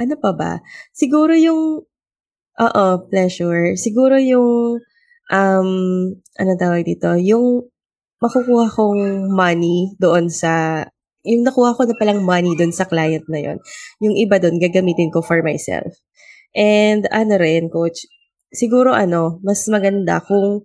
ano 0.00 0.14
pa 0.18 0.30
ba? 0.32 0.52
Siguro 0.92 1.36
yung, 1.36 1.84
oo, 2.58 2.84
pleasure. 3.08 3.76
Siguro 3.76 4.16
yung, 4.18 4.80
um, 5.32 5.70
ano 6.16 6.50
tawag 6.58 6.84
dito, 6.84 7.14
yung 7.16 7.68
makukuha 8.22 8.70
kong 8.70 9.32
money 9.32 9.92
doon 9.98 10.30
sa, 10.30 10.84
yung 11.26 11.42
nakuha 11.46 11.74
ko 11.74 11.86
na 11.86 11.98
palang 11.98 12.22
money 12.22 12.54
doon 12.54 12.74
sa 12.74 12.86
client 12.86 13.26
na 13.30 13.38
yon 13.38 13.58
yung 14.02 14.14
iba 14.18 14.38
doon, 14.42 14.58
gagamitin 14.58 15.10
ko 15.10 15.22
for 15.22 15.42
myself. 15.42 15.90
And 16.54 17.06
ano 17.10 17.38
rin, 17.40 17.72
coach, 17.72 18.06
siguro 18.52 18.92
ano, 18.92 19.40
mas 19.40 19.64
maganda 19.66 20.20
kung 20.22 20.62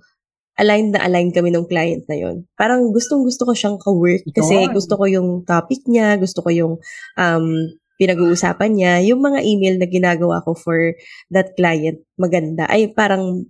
aligned 0.58 0.98
na 0.98 1.06
aligned 1.06 1.34
kami 1.34 1.54
ng 1.54 1.70
client 1.70 2.04
na 2.10 2.18
yon. 2.18 2.46
Parang 2.58 2.90
gustong-gusto 2.90 3.46
ko 3.46 3.54
siyang 3.54 3.78
ka-work 3.78 4.26
kasi 4.34 4.66
gusto 4.74 4.98
ko 4.98 5.06
yung 5.06 5.46
topic 5.46 5.86
niya, 5.86 6.18
gusto 6.18 6.42
ko 6.42 6.50
yung 6.50 6.74
um, 7.16 7.46
pinag-uusapan 8.02 8.72
niya, 8.74 8.94
yung 9.06 9.22
mga 9.22 9.42
email 9.46 9.76
na 9.78 9.88
ginagawa 9.90 10.42
ko 10.46 10.54
for 10.58 10.94
that 11.30 11.54
client, 11.58 12.02
maganda. 12.18 12.66
Ay, 12.70 12.90
parang 12.90 13.46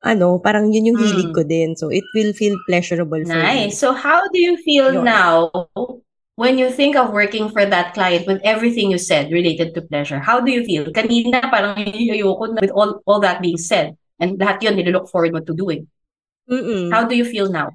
ano, 0.00 0.40
parang 0.40 0.72
yun 0.72 0.92
yung 0.92 1.00
hilig 1.00 1.28
mm. 1.28 1.36
ko 1.36 1.42
din. 1.44 1.76
So, 1.76 1.92
it 1.92 2.04
will 2.16 2.32
feel 2.32 2.56
pleasurable 2.64 3.20
for 3.28 3.36
nice. 3.36 3.44
me. 3.44 3.60
Nice. 3.68 3.76
So, 3.76 3.92
how 3.92 4.24
do 4.32 4.40
you 4.40 4.56
feel 4.64 4.96
yun. 4.96 5.04
now 5.04 5.52
when 6.40 6.56
you 6.56 6.72
think 6.72 6.96
of 6.96 7.12
working 7.12 7.52
for 7.52 7.68
that 7.68 7.92
client 7.92 8.24
with 8.24 8.40
everything 8.40 8.88
you 8.88 8.96
said 8.96 9.28
related 9.28 9.76
to 9.76 9.84
pleasure, 9.84 10.16
how 10.16 10.40
do 10.40 10.48
you 10.48 10.64
feel? 10.64 10.88
Kanina 10.88 11.44
parang 11.52 11.76
ayoko 11.76 12.56
na 12.56 12.64
with 12.64 12.72
all, 12.72 13.04
all 13.04 13.20
that 13.20 13.44
being 13.44 13.60
said. 13.60 13.92
And 14.16 14.40
lahat 14.40 14.64
yun, 14.64 14.80
nilook 14.80 15.12
forward 15.12 15.36
mo 15.36 15.44
to 15.44 15.52
doing. 15.52 15.84
Mm-mm. 16.50 16.90
How 16.90 17.06
do 17.06 17.14
you 17.14 17.24
feel 17.24 17.46
now? 17.46 17.70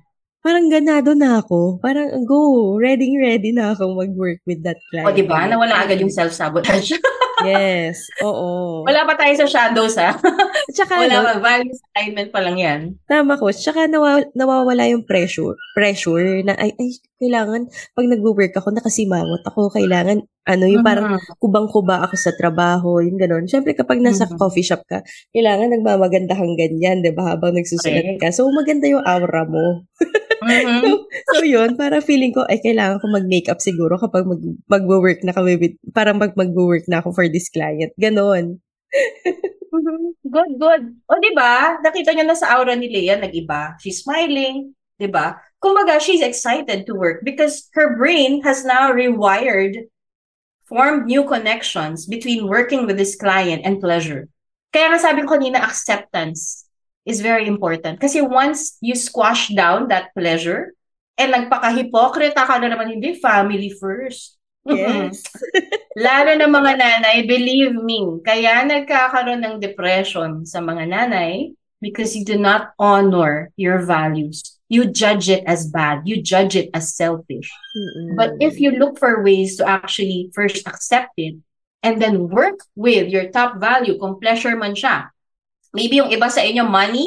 Parang 0.46 0.70
ganado 0.70 1.18
na 1.18 1.42
ako. 1.42 1.82
Parang 1.82 2.22
go, 2.28 2.76
ready 2.78 3.18
ready 3.18 3.50
na 3.50 3.74
ako 3.74 3.98
mag-work 3.98 4.38
with 4.46 4.62
that 4.62 4.78
client. 4.94 5.10
O, 5.10 5.16
di 5.16 5.26
ba? 5.26 5.50
Nawala 5.50 5.82
agad 5.82 5.98
yung 5.98 6.14
self-sabotage. 6.14 6.94
Yes, 7.44 8.08
oo. 8.22 8.88
Wala 8.88 9.04
pa 9.04 9.20
tayo 9.20 9.36
sa 9.36 9.44
shadows, 9.46 9.98
ha? 9.98 10.16
At 10.16 10.72
saka, 10.72 11.04
Wala 11.04 11.12
ano, 11.12 11.20
pa. 11.36 11.52
Values 11.52 11.84
alignment 11.92 12.30
pa 12.30 12.40
lang 12.40 12.56
yan. 12.56 12.80
tama 13.04 13.36
ko. 13.36 13.52
Tsaka 13.52 13.86
nawa- 13.86 14.32
nawawala 14.32 14.88
yung 14.88 15.04
pressure. 15.04 15.52
Pressure 15.74 16.40
na, 16.42 16.56
ay, 16.56 16.72
ay, 16.74 16.90
kailangan, 17.18 17.68
pag 17.92 18.06
nag-work 18.06 18.54
ako, 18.54 18.72
nakasimangot 18.72 19.44
ako, 19.44 19.68
kailangan, 19.70 20.24
ano, 20.46 20.64
yung 20.64 20.84
parang 20.84 21.12
Mhm. 21.12 21.36
kubang-kuba 21.38 22.04
ako 22.04 22.16
sa 22.16 22.32
trabaho, 22.32 23.00
yung 23.00 23.18
gano'n. 23.18 23.48
Siyempre, 23.48 23.74
kapag 23.74 24.00
nasa 24.00 24.26
Mhm. 24.26 24.38
coffee 24.38 24.64
shop 24.64 24.84
ka, 24.86 25.04
kailangan 25.32 25.72
nagmamaganda 25.72 26.36
kang 26.36 26.56
ganyan, 26.56 27.02
di 27.02 27.12
ba, 27.12 27.36
habang 27.36 27.52
nagsusulat 27.54 28.16
Correct. 28.16 28.22
ka. 28.22 28.28
So, 28.32 28.48
maganda 28.50 28.86
yung 28.86 29.04
aura 29.04 29.44
mo. 29.44 29.84
Mhm. 30.46 31.10
So, 31.34 31.42
yun, 31.42 31.74
para 31.74 32.00
feeling 32.06 32.32
ko, 32.38 32.46
ay, 32.46 32.62
kailangan 32.62 33.02
ko 33.02 33.10
mag-makeup 33.10 33.58
siguro 33.60 33.98
kapag 33.98 34.30
mag, 34.30 34.42
mag-work 34.70 35.26
na 35.26 35.34
kami 35.34 35.58
with, 35.58 35.76
parang 35.92 36.22
mag, 36.22 36.38
mag-work 36.38 36.86
na 36.86 37.02
ako 37.02 37.12
for 37.18 37.26
this 37.26 37.50
client. 37.50 37.92
Ganon. 37.98 38.62
Mhm. 39.76 40.16
Good, 40.32 40.52
good. 40.56 40.84
O, 41.12 41.20
di 41.20 41.36
ba? 41.36 41.76
Nakita 41.84 42.16
niyo 42.16 42.24
na 42.24 42.38
sa 42.38 42.56
aura 42.56 42.80
ni 42.80 42.88
Leah, 42.88 43.20
nag-iba. 43.20 43.76
She's 43.84 44.08
smiling, 44.08 44.72
di 44.96 45.12
ba? 45.12 45.36
Kumbaga, 45.60 46.00
she's 46.00 46.24
excited 46.24 46.88
to 46.88 46.96
work 46.96 47.20
because 47.28 47.68
her 47.76 47.92
brain 48.00 48.40
has 48.48 48.64
now 48.64 48.88
rewired, 48.96 49.92
formed 50.64 51.12
new 51.12 51.28
connections 51.28 52.08
between 52.08 52.48
working 52.48 52.88
with 52.88 52.96
this 52.96 53.20
client 53.20 53.68
and 53.68 53.84
pleasure. 53.84 54.32
Kaya 54.72 54.96
nga 54.96 55.00
sabi 55.12 55.28
ko 55.28 55.36
kanina, 55.36 55.60
acceptance 55.60 56.65
is 57.06 57.22
very 57.22 57.46
important. 57.46 58.02
Kasi 58.02 58.20
once 58.20 58.78
you 58.82 58.98
squash 58.98 59.54
down 59.54 59.88
that 59.94 60.12
pleasure, 60.18 60.74
and 61.16 61.32
nagpaka-hipokrita 61.32 62.44
ka 62.44 62.60
na 62.60 62.68
naman, 62.68 62.92
hindi, 62.92 63.16
family 63.16 63.72
first. 63.72 64.36
Yes. 64.66 65.24
Lalo 65.96 66.36
na 66.36 66.50
mga 66.50 66.72
nanay, 66.76 67.24
believe 67.24 67.78
me, 67.78 68.20
kaya 68.26 68.66
nagkakaroon 68.66 69.46
ng 69.46 69.56
depression 69.62 70.44
sa 70.44 70.60
mga 70.60 70.90
nanay 70.90 71.54
because 71.80 72.18
you 72.18 72.26
do 72.26 72.36
not 72.36 72.74
honor 72.82 73.54
your 73.56 73.80
values. 73.86 74.42
You 74.68 74.90
judge 74.90 75.30
it 75.30 75.46
as 75.46 75.70
bad. 75.70 76.10
You 76.10 76.26
judge 76.26 76.58
it 76.58 76.74
as 76.74 76.98
selfish. 76.98 77.54
Mm-mm. 77.78 78.18
But 78.18 78.42
if 78.42 78.58
you 78.58 78.74
look 78.74 78.98
for 78.98 79.22
ways 79.22 79.62
to 79.62 79.64
actually 79.70 80.34
first 80.34 80.66
accept 80.66 81.14
it 81.22 81.38
and 81.86 82.02
then 82.02 82.28
work 82.34 82.66
with 82.74 83.14
your 83.14 83.30
top 83.30 83.62
value, 83.62 84.02
kung 84.02 84.18
pleasure 84.18 84.58
man 84.58 84.74
siya, 84.74 85.14
maybe 85.76 86.00
yung 86.00 86.10
iba 86.10 86.32
sa 86.32 86.40
inyo, 86.42 86.64
money, 86.64 87.04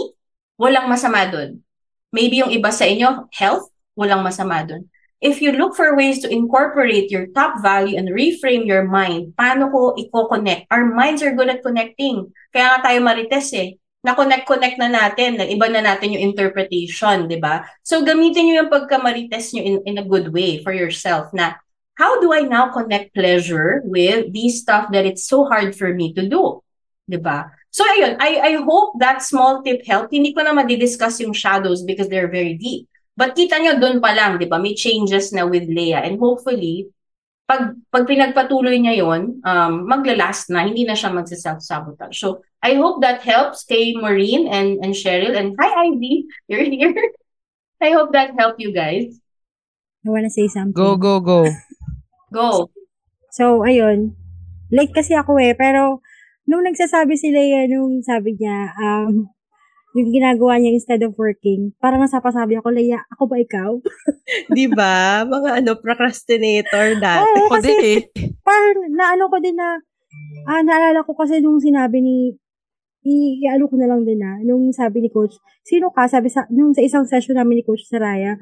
walang 0.60 0.86
masama 0.86 1.24
dun. 1.24 1.64
Maybe 2.12 2.44
yung 2.44 2.52
iba 2.52 2.68
sa 2.68 2.84
inyo, 2.84 3.32
health, 3.32 3.72
walang 3.96 4.20
masama 4.20 4.60
dun. 4.62 4.86
If 5.18 5.42
you 5.42 5.50
look 5.50 5.74
for 5.74 5.98
ways 5.98 6.22
to 6.22 6.30
incorporate 6.30 7.10
your 7.10 7.26
top 7.34 7.58
value 7.58 7.98
and 7.98 8.14
reframe 8.14 8.70
your 8.70 8.86
mind, 8.86 9.34
paano 9.34 9.66
ko 9.66 9.98
i-connect? 9.98 10.70
Our 10.70 10.86
minds 10.86 11.26
are 11.26 11.34
good 11.34 11.50
at 11.50 11.66
connecting. 11.66 12.30
Kaya 12.54 12.78
nga 12.78 12.92
tayo 12.92 13.02
marites 13.02 13.50
eh. 13.50 13.82
Na-connect-connect 14.06 14.78
na 14.78 14.86
natin, 14.86 15.42
iba 15.42 15.66
na 15.66 15.82
natin 15.82 16.14
yung 16.14 16.30
interpretation, 16.30 17.26
di 17.26 17.34
ba? 17.42 17.66
So 17.82 18.06
gamitin 18.06 18.46
nyo 18.46 18.54
yung 18.62 18.70
pagka-marites 18.70 19.58
nyo 19.58 19.62
in, 19.66 19.74
in 19.90 19.96
a 19.98 20.06
good 20.06 20.30
way 20.30 20.62
for 20.62 20.70
yourself 20.70 21.34
na 21.34 21.58
how 21.98 22.22
do 22.22 22.30
I 22.30 22.46
now 22.46 22.70
connect 22.70 23.10
pleasure 23.10 23.82
with 23.82 24.30
these 24.30 24.62
stuff 24.62 24.94
that 24.94 25.02
it's 25.02 25.26
so 25.26 25.50
hard 25.50 25.74
for 25.74 25.90
me 25.90 26.14
to 26.14 26.30
do? 26.30 26.62
Di 27.10 27.18
ba? 27.18 27.57
So 27.70 27.84
ayun, 27.84 28.16
I, 28.18 28.40
I 28.40 28.52
hope 28.64 28.96
that 28.98 29.20
small 29.20 29.62
tip 29.62 29.84
helped. 29.84 30.12
Hindi 30.12 30.32
ko 30.32 30.40
na 30.42 30.56
madidiscuss 30.56 31.20
yung 31.20 31.36
shadows 31.36 31.84
because 31.84 32.08
they're 32.08 32.30
very 32.30 32.56
deep. 32.56 32.88
But 33.18 33.34
kita 33.34 33.58
nyo 33.58 33.82
doon 33.82 33.98
pa 33.98 34.14
lang, 34.14 34.38
di 34.38 34.46
ba? 34.46 34.62
May 34.62 34.78
changes 34.78 35.34
na 35.34 35.42
with 35.42 35.66
Leia. 35.66 36.06
And 36.06 36.22
hopefully, 36.22 36.86
pag, 37.50 37.74
pag 37.90 38.06
pinagpatuloy 38.06 38.78
niya 38.78 39.02
yon 39.02 39.42
um, 39.42 39.74
maglalast 39.90 40.54
na, 40.54 40.62
hindi 40.62 40.86
na 40.86 40.94
siya 40.94 41.10
magsa-self-sabotage. 41.10 42.14
So, 42.14 42.46
I 42.62 42.78
hope 42.78 43.02
that 43.02 43.26
helps 43.26 43.66
kay 43.66 43.98
Maureen 43.98 44.46
and, 44.46 44.78
and 44.86 44.94
Cheryl. 44.94 45.34
And 45.34 45.58
hi, 45.58 45.90
Ivy, 45.90 46.30
you're 46.48 46.62
here. 46.62 46.94
I 47.82 47.90
hope 47.90 48.14
that 48.14 48.38
helped 48.38 48.62
you 48.62 48.70
guys. 48.70 49.18
I 50.06 50.10
wanna 50.10 50.30
say 50.30 50.46
something. 50.46 50.78
Go, 50.78 50.94
go, 50.94 51.18
go. 51.18 51.50
Go. 52.30 52.70
So, 53.34 53.66
ayun. 53.66 54.14
Late 54.70 54.94
kasi 54.94 55.18
ako 55.18 55.42
eh, 55.42 55.58
pero 55.58 56.04
nung 56.48 56.64
nagsasabi 56.64 57.14
si 57.14 57.28
Leia, 57.28 57.68
nung 57.68 58.00
sabi 58.00 58.32
niya, 58.34 58.72
um, 58.74 59.28
yung 59.92 60.08
ginagawa 60.08 60.56
niya 60.56 60.72
instead 60.72 61.00
of 61.00 61.12
working, 61.16 61.72
parang 61.76 62.00
nasapasabi 62.00 62.56
ako, 62.56 62.72
Leia, 62.72 63.04
ako 63.12 63.28
ba 63.28 63.36
ikaw? 63.36 63.70
Di 64.56 64.64
ba? 64.68 65.24
Mga 65.24 65.50
ano, 65.60 65.70
procrastinator 65.76 66.96
dati. 66.96 67.24
Oo, 67.36 67.48
Ako 67.48 67.52
kasi 67.58 67.70
din 67.70 67.80
eh. 67.84 67.98
parang 68.40 68.88
naano 68.90 69.28
ko 69.28 69.36
din 69.38 69.56
na, 69.56 69.76
ah, 70.44 70.62
naalala 70.64 71.04
ko 71.04 71.12
kasi 71.12 71.40
nung 71.40 71.60
sinabi 71.60 72.00
ni, 72.00 72.16
i, 73.04 73.44
i- 73.44 73.50
ano 73.50 73.68
ko 73.68 73.76
na 73.76 73.88
lang 73.88 74.04
din 74.04 74.20
na, 74.20 74.40
nung 74.40 74.72
sabi 74.72 75.04
ni 75.04 75.08
coach, 75.08 75.36
sino 75.64 75.92
ka? 75.92 76.08
Sabi 76.08 76.32
sa, 76.32 76.48
nung 76.48 76.72
sa 76.72 76.80
isang 76.80 77.04
session 77.04 77.36
namin 77.36 77.60
ni 77.60 77.64
coach 77.64 77.84
Saraya, 77.84 78.36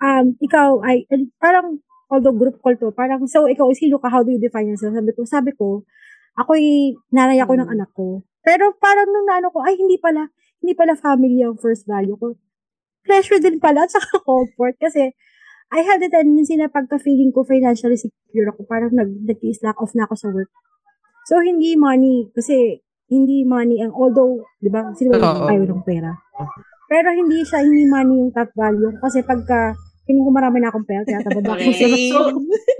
um, 0.00 0.32
ikaw 0.38 0.80
ay, 0.80 1.04
parang, 1.36 1.80
although 2.08 2.32
group 2.32 2.56
call 2.60 2.76
to, 2.76 2.88
parang, 2.92 3.24
so 3.24 3.44
ikaw, 3.48 3.68
sino 3.72 3.96
ka? 3.96 4.08
How 4.08 4.20
do 4.20 4.32
you 4.32 4.40
define 4.40 4.68
yourself? 4.68 4.96
Sabi 4.96 5.12
ko, 5.12 5.20
sabi 5.24 5.50
ko, 5.52 5.66
ako'y 6.38 6.94
nanay 7.10 7.42
ako 7.42 7.58
ng 7.58 7.68
anak 7.68 7.90
ko. 7.92 8.22
Pero 8.46 8.70
parang 8.78 9.10
nung 9.10 9.26
naano 9.26 9.50
ko, 9.50 9.60
ay, 9.66 9.74
hindi 9.74 9.98
pala, 9.98 10.30
hindi 10.62 10.78
pala 10.78 10.94
family 10.94 11.42
ang 11.42 11.58
first 11.58 11.84
value 11.84 12.14
ko. 12.14 12.38
Pleasure 13.02 13.42
din 13.42 13.58
pala, 13.58 13.84
at 13.84 13.92
saka 13.92 14.22
comfort. 14.26 14.78
Kasi, 14.78 15.10
I 15.68 15.80
had 15.84 16.00
a 16.00 16.08
tendency 16.08 16.56
na 16.56 16.72
pagka-feeling 16.72 17.34
ko 17.34 17.44
financially 17.44 17.98
secure 17.98 18.48
ako, 18.48 18.64
parang 18.64 18.94
nag, 18.94 19.10
nag-slack 19.26 19.76
off 19.76 19.92
na 19.92 20.08
ako 20.08 20.14
sa 20.16 20.28
work. 20.32 20.48
So, 21.28 21.42
hindi 21.44 21.76
money, 21.76 22.30
kasi 22.32 22.80
hindi 23.10 23.44
money 23.44 23.84
ang, 23.84 23.92
although, 23.92 24.40
di 24.62 24.72
ba, 24.72 24.94
sino 24.96 25.12
ba 25.18 25.44
ayaw 25.44 25.68
ng 25.68 25.84
pera? 25.84 26.14
Pero 26.88 27.12
hindi 27.12 27.44
siya, 27.44 27.60
hindi 27.60 27.84
money 27.84 28.16
yung 28.24 28.32
top 28.32 28.48
value. 28.56 28.96
Kasi 28.96 29.20
pagka, 29.20 29.76
feeling 30.08 30.24
ko 30.24 30.32
marami 30.32 30.58
na 30.58 30.72
akong 30.72 30.88
pera, 30.88 31.04
kaya 31.04 31.20
tababa 31.20 31.52
ko 31.52 31.60
Correct. 31.60 31.76
sa 31.76 31.86
So, 31.86 32.20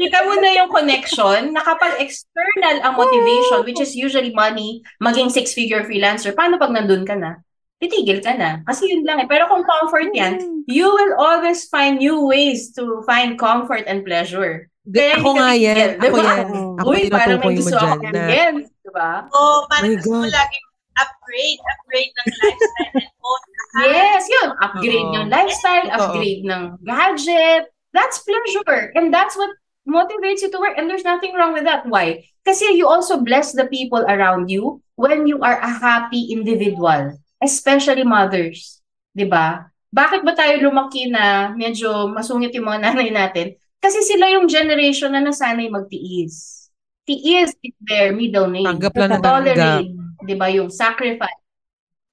kita 0.01 0.19
mo 0.25 0.33
na 0.41 0.51
yung 0.57 0.71
connection 0.73 1.53
na 1.53 1.61
kapag 1.61 2.01
external 2.01 2.77
ang 2.81 2.97
motivation, 2.97 3.61
which 3.63 3.79
is 3.79 3.93
usually 3.93 4.33
money, 4.33 4.81
maging 4.99 5.29
six-figure 5.29 5.85
freelancer, 5.85 6.33
paano 6.33 6.57
pag 6.57 6.73
nandun 6.73 7.05
ka 7.05 7.13
na? 7.13 7.45
Titigil 7.79 8.19
ka 8.19 8.35
na. 8.35 8.65
Kasi 8.65 8.91
yun 8.91 9.05
lang 9.05 9.23
eh. 9.23 9.29
Pero 9.29 9.47
kung 9.47 9.63
comfort 9.63 10.11
yan, 10.11 10.41
Mm. 10.41 10.67
you 10.67 10.89
will 10.89 11.15
always 11.15 11.69
find 11.69 12.01
new 12.01 12.25
ways 12.25 12.73
to 12.73 13.05
find 13.05 13.37
comfort 13.39 13.85
and 13.87 14.03
pleasure. 14.03 14.67
Kaya 14.89 15.21
Ako 15.21 15.37
nga 15.37 15.53
yan. 15.55 15.77
titigil, 15.77 16.01
Ako 16.01 16.17
diba? 16.17 16.25
yan. 16.27 16.47
Oo. 16.49 16.73
Ako 16.81 16.89
Uy, 16.91 17.01
parang 17.07 17.39
may 17.39 17.47
mo 17.47 17.59
gusto 17.61 17.77
ako 17.77 18.05
na 18.09 18.23
yan. 18.27 18.55
Diba? 18.83 19.11
Oh, 19.31 19.59
parang 19.69 19.95
gusto 19.95 20.11
mo 20.11 20.27
laging 20.27 20.67
upgrade, 20.99 21.61
upgrade 21.63 22.13
ng 22.13 22.27
lifestyle 22.35 22.95
and 22.95 23.17
all. 23.23 23.43
Yes, 23.79 24.23
yun. 24.27 24.49
Upgrade 24.59 25.09
Oo. 25.09 25.15
yung 25.15 25.29
lifestyle, 25.31 25.87
upgrade 25.95 26.43
ng 26.45 26.63
gadget. 26.83 27.71
That's 27.95 28.21
pleasure. 28.23 28.93
And 28.99 29.15
that's 29.15 29.39
what 29.39 29.51
motivates 29.89 30.45
you 30.45 30.51
to 30.53 30.61
work. 30.61 30.77
And 30.77 30.91
there's 30.91 31.07
nothing 31.07 31.33
wrong 31.33 31.57
with 31.57 31.65
that. 31.65 31.89
Why? 31.89 32.29
Kasi 32.45 32.77
you 32.77 32.89
also 32.89 33.21
bless 33.21 33.53
the 33.57 33.69
people 33.69 34.05
around 34.05 34.53
you 34.53 34.81
when 34.97 35.25
you 35.29 35.41
are 35.41 35.57
a 35.61 35.71
happy 35.71 36.33
individual. 36.33 37.17
Especially 37.41 38.03
mothers. 38.03 38.83
'Di 39.15 39.29
ba? 39.31 39.71
Bakit 39.89 40.21
ba 40.21 40.37
tayo 40.37 40.61
lumaki 40.69 41.09
na 41.09 41.55
medyo 41.57 42.13
masungit 42.13 42.53
yung 42.53 42.69
mga 42.69 42.83
nanay 42.93 43.09
natin? 43.09 43.47
Kasi 43.79 44.03
sila 44.03 44.27
yung 44.35 44.51
generation 44.51 45.15
na 45.15 45.23
nasanay 45.23 45.71
magtiis. 45.71 46.69
Tiis 47.09 47.57
is 47.65 47.77
their 47.81 48.13
middle 48.13 48.51
name. 48.51 48.69
Tanggap 48.69 48.93
lang 48.99 49.09
na 49.09 49.19
tanggap. 49.23 49.33
Tolerate. 49.57 50.08
'Di 50.23 50.35
ba? 50.35 50.47
Yung 50.51 50.71
sacrifice. 50.71 51.39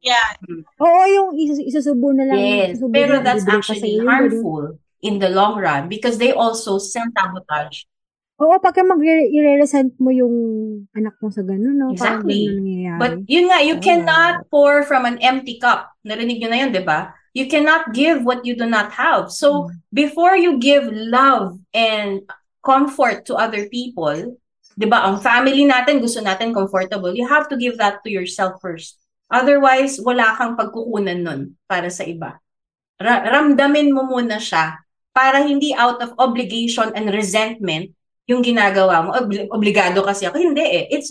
Yeah. 0.06 0.38
Oo, 0.78 1.02
yung 1.10 1.30
isusubo 1.66 2.14
na 2.14 2.30
lang. 2.30 2.38
Yes, 2.38 2.78
isusubo 2.78 2.94
pero 2.94 3.18
na 3.18 3.26
that's 3.26 3.46
actually 3.50 3.98
harmful 4.06 4.78
in 5.02 5.18
the 5.18 5.34
long 5.34 5.58
run 5.58 5.90
because 5.90 6.22
they 6.22 6.30
also 6.30 6.78
self-sabotage. 6.78 7.90
Oo, 8.36 8.60
pagka 8.60 8.84
mag-i-resent 8.84 9.96
mo 9.98 10.12
yung 10.12 10.36
anak 10.92 11.16
mo 11.24 11.32
sa 11.32 11.40
ganun, 11.40 11.80
no? 11.80 11.88
Parang 11.96 12.22
Exactly. 12.22 12.52
ganun. 12.52 13.00
But 13.00 13.12
yun 13.32 13.48
nga, 13.48 13.64
you 13.64 13.80
Oh. 13.80 13.84
cannot 13.84 14.46
pour 14.52 14.84
from 14.84 15.08
an 15.08 15.18
empty 15.24 15.56
cup. 15.56 15.88
Narinig 16.04 16.44
nyo 16.44 16.50
na 16.52 16.60
yun, 16.60 16.72
di 16.76 16.84
ba? 16.84 17.16
You 17.32 17.48
cannot 17.48 17.96
give 17.96 18.28
what 18.28 18.44
you 18.44 18.54
do 18.60 18.68
not 18.68 18.92
have. 18.92 19.32
So, 19.32 19.72
before 19.90 20.36
you 20.36 20.60
give 20.60 20.84
love 20.92 21.56
and 21.72 22.28
comfort 22.60 23.24
to 23.32 23.40
other 23.40 23.72
people, 23.72 24.36
di 24.76 24.86
ba, 24.86 25.08
ang 25.08 25.24
family 25.24 25.64
natin, 25.64 26.04
gusto 26.04 26.20
natin 26.20 26.52
comfortable, 26.52 27.16
you 27.16 27.24
have 27.24 27.48
to 27.48 27.56
give 27.56 27.80
that 27.80 28.04
to 28.04 28.12
yourself 28.12 28.60
first. 28.60 29.00
Otherwise, 29.32 29.98
wala 30.04 30.36
kang 30.38 30.54
pagkukunan 30.60 31.24
nun 31.24 31.42
para 31.66 31.90
sa 31.90 32.04
iba. 32.06 32.38
Ra- 33.00 33.26
ramdamin 33.26 33.90
mo 33.90 34.06
muna 34.06 34.38
siya 34.38 34.78
para 35.16 35.42
hindi 35.42 35.72
out 35.74 36.04
of 36.04 36.12
obligation 36.20 36.92
and 36.94 37.10
resentment 37.10 37.96
yung 38.28 38.44
ginagawa 38.44 39.08
mo. 39.08 39.10
Obli- 39.16 39.50
obligado 39.50 40.04
kasi 40.04 40.28
ako. 40.28 40.38
Hindi 40.38 40.62
eh. 40.62 40.86
It's 40.92 41.10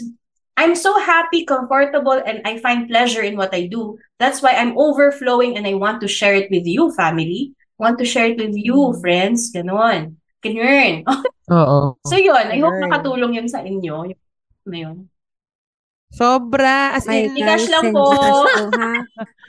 I'm 0.55 0.79
so 0.79 0.95
happy, 1.03 1.43
comfortable, 1.43 2.15
and 2.15 2.39
I 2.47 2.63
find 2.63 2.87
pleasure 2.87 3.27
in 3.27 3.35
what 3.35 3.51
I 3.51 3.67
do. 3.67 3.99
That's 4.23 4.39
why 4.39 4.55
I'm 4.55 4.79
overflowing 4.79 5.59
and 5.59 5.67
I 5.67 5.75
want 5.75 5.99
to 6.07 6.09
share 6.09 6.39
it 6.39 6.47
with 6.47 6.63
you, 6.63 6.95
family. 6.95 7.59
Want 7.75 7.99
to 7.99 8.07
share 8.07 8.31
it 8.31 8.39
with 8.39 8.55
you, 8.55 8.95
friends. 9.03 9.51
Ganon. 9.51 10.15
Ganun. 10.45 10.93
Oo. 11.57 11.97
So 12.05 12.21
yun, 12.21 12.47
I 12.53 12.61
hope 12.61 12.77
nakatulong 12.77 13.33
yun 13.41 13.49
sa 13.49 13.65
inyo. 13.65 14.13
na 14.65 14.77
yun. 14.77 15.09
Sobra. 16.15 16.95
As 16.95 17.09
in, 17.11 17.35
Ikash 17.35 17.67
lang 17.69 17.91
po. 17.91 18.07
Po, 18.07 18.71
ha? 18.81 18.95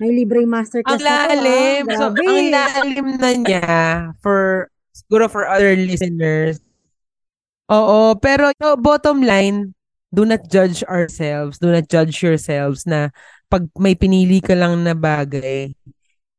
May 0.01 0.11
libreng 0.11 0.49
masterclass 0.49 0.97
ang 0.97 1.05
na 1.05 1.29
lalim. 1.29 1.83
So, 1.93 2.09
Grabe. 2.09 2.25
ang 2.25 2.47
lalim 2.49 3.07
na 3.21 3.31
niya 3.37 3.69
for, 4.19 4.67
siguro 4.89 5.29
for 5.29 5.45
other 5.45 5.77
listeners. 5.77 6.57
Oo, 7.69 8.17
pero 8.17 8.49
so, 8.57 8.73
bottom 8.81 9.21
line, 9.21 9.77
do 10.09 10.25
not 10.25 10.49
judge 10.49 10.81
ourselves. 10.89 11.61
Do 11.61 11.69
not 11.69 11.85
judge 11.85 12.25
yourselves 12.25 12.89
na 12.89 13.13
pag 13.45 13.69
may 13.77 13.93
pinili 13.93 14.41
ka 14.41 14.57
lang 14.57 14.81
na 14.81 14.97
bagay, 14.97 15.69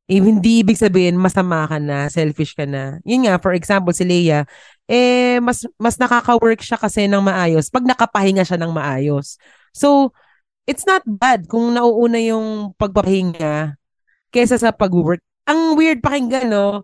eh, 0.06 0.22
hindi 0.22 0.62
ibig 0.62 0.78
sabihin 0.78 1.18
masama 1.18 1.66
ka 1.66 1.78
na, 1.82 2.06
selfish 2.06 2.54
ka 2.54 2.62
na. 2.62 3.02
Yun 3.02 3.26
nga, 3.26 3.42
for 3.42 3.52
example, 3.54 3.90
si 3.90 4.06
Leia, 4.06 4.46
eh, 4.86 5.42
mas, 5.42 5.66
mas 5.78 5.98
nakaka-work 5.98 6.62
siya 6.62 6.78
kasi 6.78 7.10
ng 7.10 7.22
maayos 7.22 7.66
pag 7.74 7.82
nakapahinga 7.82 8.46
siya 8.46 8.58
ng 8.62 8.70
maayos. 8.70 9.34
So, 9.74 10.14
it's 10.66 10.86
not 10.86 11.02
bad 11.06 11.50
kung 11.50 11.74
nauuna 11.74 12.22
yung 12.22 12.74
pagpapahinga 12.78 13.78
kesa 14.30 14.58
sa 14.58 14.70
pag-work. 14.70 15.22
Ang 15.46 15.78
weird 15.78 16.02
pakinggan, 16.02 16.50
no? 16.50 16.82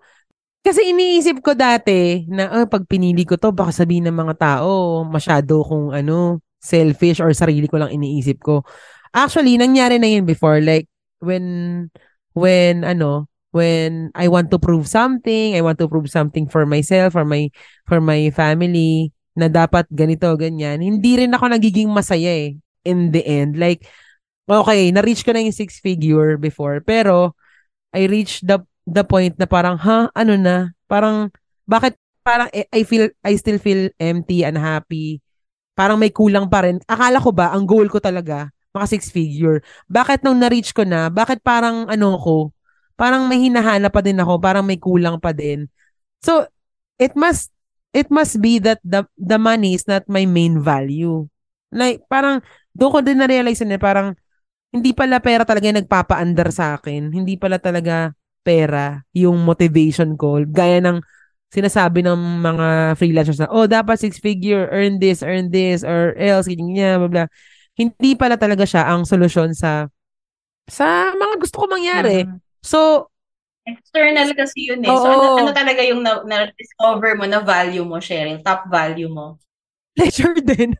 Kasi 0.62 0.94
iniisip 0.94 1.42
ko 1.42 1.58
dati 1.58 2.22
na 2.30 2.62
ah, 2.62 2.66
pag 2.70 2.86
pinili 2.86 3.26
ko 3.26 3.34
to, 3.34 3.50
baka 3.50 3.74
sabihin 3.74 4.06
ng 4.06 4.14
mga 4.14 4.34
tao, 4.38 5.02
masyado 5.02 5.62
kung 5.66 5.90
ano, 5.90 6.38
selfish 6.62 7.18
or 7.18 7.34
sarili 7.34 7.66
ko 7.66 7.82
lang 7.82 7.90
iniisip 7.90 8.38
ko. 8.38 8.62
Actually, 9.10 9.58
nangyari 9.58 9.98
na 9.98 10.06
yun 10.06 10.22
before. 10.22 10.62
Like, 10.62 10.86
when, 11.18 11.90
when, 12.32 12.84
ano, 12.84 13.28
when 13.52 14.10
I 14.16 14.28
want 14.28 14.50
to 14.50 14.58
prove 14.58 14.88
something, 14.88 15.56
I 15.56 15.60
want 15.60 15.78
to 15.80 15.88
prove 15.88 16.08
something 16.08 16.48
for 16.48 16.64
myself, 16.64 17.12
for 17.12 17.24
my, 17.24 17.52
for 17.84 18.00
my 18.00 18.32
family, 18.32 19.12
na 19.32 19.48
dapat 19.48 19.88
ganito, 19.88 20.28
ganyan, 20.36 20.84
hindi 20.84 21.16
rin 21.16 21.32
ako 21.32 21.56
nagiging 21.56 21.88
masaya 21.88 22.52
eh, 22.52 22.60
in 22.84 23.12
the 23.16 23.24
end. 23.24 23.56
Like, 23.56 23.88
okay, 24.44 24.92
na-reach 24.92 25.24
ko 25.24 25.32
na 25.32 25.40
yung 25.40 25.56
six 25.56 25.80
figure 25.80 26.36
before, 26.36 26.84
pero, 26.84 27.32
I 27.92 28.08
reached 28.08 28.48
the, 28.48 28.60
the 28.88 29.04
point 29.04 29.36
na 29.36 29.44
parang, 29.44 29.76
ha, 29.80 30.08
ano 30.16 30.36
na, 30.36 30.72
parang, 30.88 31.28
bakit, 31.68 31.96
parang, 32.24 32.48
eh, 32.52 32.68
I 32.72 32.84
feel, 32.84 33.12
I 33.20 33.36
still 33.36 33.60
feel 33.60 33.92
empty, 34.00 34.44
unhappy, 34.44 35.20
parang 35.72 36.00
may 36.00 36.12
kulang 36.12 36.48
pa 36.48 36.64
rin. 36.64 36.80
Akala 36.88 37.20
ko 37.20 37.32
ba, 37.32 37.52
ang 37.52 37.64
goal 37.64 37.88
ko 37.88 38.00
talaga, 38.00 38.52
maka 38.72 38.88
six 38.88 39.12
figure. 39.12 39.60
Bakit 39.86 40.24
nung 40.24 40.40
na-reach 40.40 40.72
ko 40.72 40.82
na, 40.82 41.12
bakit 41.12 41.44
parang 41.44 41.86
ano 41.86 42.16
ko, 42.18 42.36
parang 42.96 43.28
may 43.28 43.40
hinahanap 43.48 43.92
pa 43.92 44.00
din 44.00 44.18
ako, 44.18 44.40
parang 44.40 44.64
may 44.64 44.80
kulang 44.80 45.20
pa 45.20 45.30
din. 45.36 45.68
So, 46.24 46.48
it 46.96 47.12
must, 47.12 47.52
it 47.92 48.08
must 48.08 48.40
be 48.40 48.58
that 48.64 48.80
the, 48.80 49.04
the 49.20 49.36
money 49.36 49.76
is 49.76 49.84
not 49.84 50.08
my 50.08 50.24
main 50.24 50.58
value. 50.58 51.28
Like, 51.68 52.04
parang, 52.08 52.40
doon 52.72 52.90
ko 52.90 52.98
din 53.04 53.20
na-realize 53.20 53.60
na 53.64 53.76
parang, 53.76 54.16
hindi 54.72 54.96
pala 54.96 55.20
pera 55.20 55.44
talaga 55.44 55.68
yung 55.68 55.84
nagpapaandar 55.84 56.48
sa 56.48 56.80
akin. 56.80 57.12
Hindi 57.12 57.36
pala 57.36 57.60
talaga 57.60 58.16
pera 58.40 59.04
yung 59.12 59.44
motivation 59.44 60.16
ko. 60.16 60.40
Gaya 60.48 60.80
ng 60.80 61.04
sinasabi 61.52 62.00
ng 62.00 62.16
mga 62.40 62.96
freelancers 62.96 63.36
na, 63.36 63.52
oh, 63.52 63.68
dapat 63.68 64.00
six 64.00 64.16
figure, 64.16 64.72
earn 64.72 64.96
this, 64.96 65.20
earn 65.20 65.52
this, 65.52 65.84
or 65.84 66.16
else, 66.16 66.48
ganyan, 66.48 67.04
blah, 67.04 67.12
blah 67.12 67.28
hindi 67.82 68.10
pala 68.14 68.36
talaga 68.36 68.62
siya 68.62 68.86
ang 68.86 69.02
solusyon 69.02 69.52
sa 69.52 69.90
sa 70.64 71.10
mga 71.12 71.34
gusto 71.38 71.56
ko 71.58 71.66
mangyari. 71.66 72.22
Mhm. 72.22 72.38
So, 72.60 73.10
External 73.62 74.34
kasi 74.34 74.74
yun 74.74 74.82
eh. 74.82 74.90
So, 74.90 75.06
Oo. 75.06 75.06
ano, 75.06 75.26
ano 75.38 75.50
talaga 75.52 75.82
yung 75.82 76.02
na- 76.02 76.22
na-discover 76.22 77.14
mo 77.14 77.26
na 77.26 77.38
value 77.38 77.82
mo, 77.82 77.98
sharing, 77.98 78.42
top 78.42 78.66
value 78.66 79.06
mo? 79.06 79.38
pleasure 79.92 80.34
din. 80.50 80.72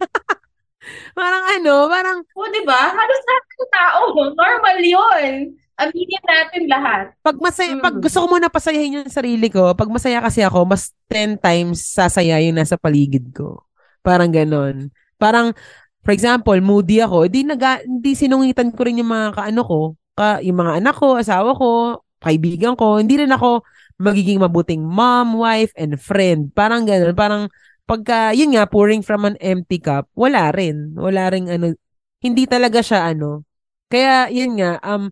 parang 1.13 1.45
ano, 1.53 1.87
parang 1.87 2.19
O, 2.33 2.49
di 2.49 2.63
ba? 2.65 2.91
Halos 2.91 3.23
lahat 3.23 3.45
ng 3.47 3.71
tao, 3.71 4.01
normal 4.33 4.79
yun. 4.81 5.33
Aminin 5.73 6.25
natin 6.25 6.63
lahat. 6.67 7.05
pag 7.21 7.37
masaya, 7.39 7.75
pag 7.79 7.97
Mm. 7.97 8.03
gusto 8.03 8.19
ko 8.19 8.27
muna 8.29 8.49
pasayahin 8.49 8.99
yung 9.03 9.11
sarili 9.11 9.49
ko, 9.49 9.73
pag 9.73 9.89
masaya 9.89 10.19
kasi 10.19 10.41
ako, 10.41 10.65
mas 10.65 10.91
10 11.07 11.37
times 11.37 11.83
sasaya 11.83 12.39
yung 12.41 12.57
nasa 12.57 12.75
paligid 12.77 13.31
ko. 13.31 13.63
Parang 14.01 14.29
ganon. 14.29 14.91
Parang, 15.17 15.55
for 16.03 16.13
example, 16.13 16.59
moody 16.59 16.99
ako, 17.03 17.31
hindi, 17.31 17.47
naga, 17.47 17.81
hindi 17.83 18.13
sinungitan 18.19 18.75
ko 18.75 18.87
rin 18.87 18.99
yung 18.99 19.11
mga 19.11 19.29
kaano 19.39 19.61
ko, 19.63 19.81
ka, 20.19 20.43
yung 20.43 20.59
mga 20.59 20.83
anak 20.83 20.95
ko, 20.99 21.17
asawa 21.17 21.55
ko, 21.55 22.03
kaibigan 22.23 22.75
ko, 22.75 22.99
hindi 22.99 23.23
rin 23.23 23.33
ako 23.33 23.63
magiging 24.03 24.43
mabuting 24.43 24.83
mom, 24.83 25.39
wife, 25.39 25.71
and 25.79 25.95
friend. 25.99 26.51
Parang 26.55 26.83
ganon. 26.83 27.15
Parang, 27.15 27.47
pagka, 27.87 28.35
yun 28.35 28.55
nga, 28.55 28.67
pouring 28.67 29.03
from 29.03 29.27
an 29.27 29.39
empty 29.39 29.79
cup, 29.79 30.11
wala 30.19 30.51
rin. 30.51 30.95
Wala 30.99 31.31
rin 31.31 31.47
ano, 31.47 31.75
hindi 32.23 32.45
talaga 32.51 32.83
siya 32.83 33.15
ano. 33.15 33.47
Kaya, 33.87 34.27
yun 34.31 34.59
nga, 34.59 34.83
um, 34.83 35.07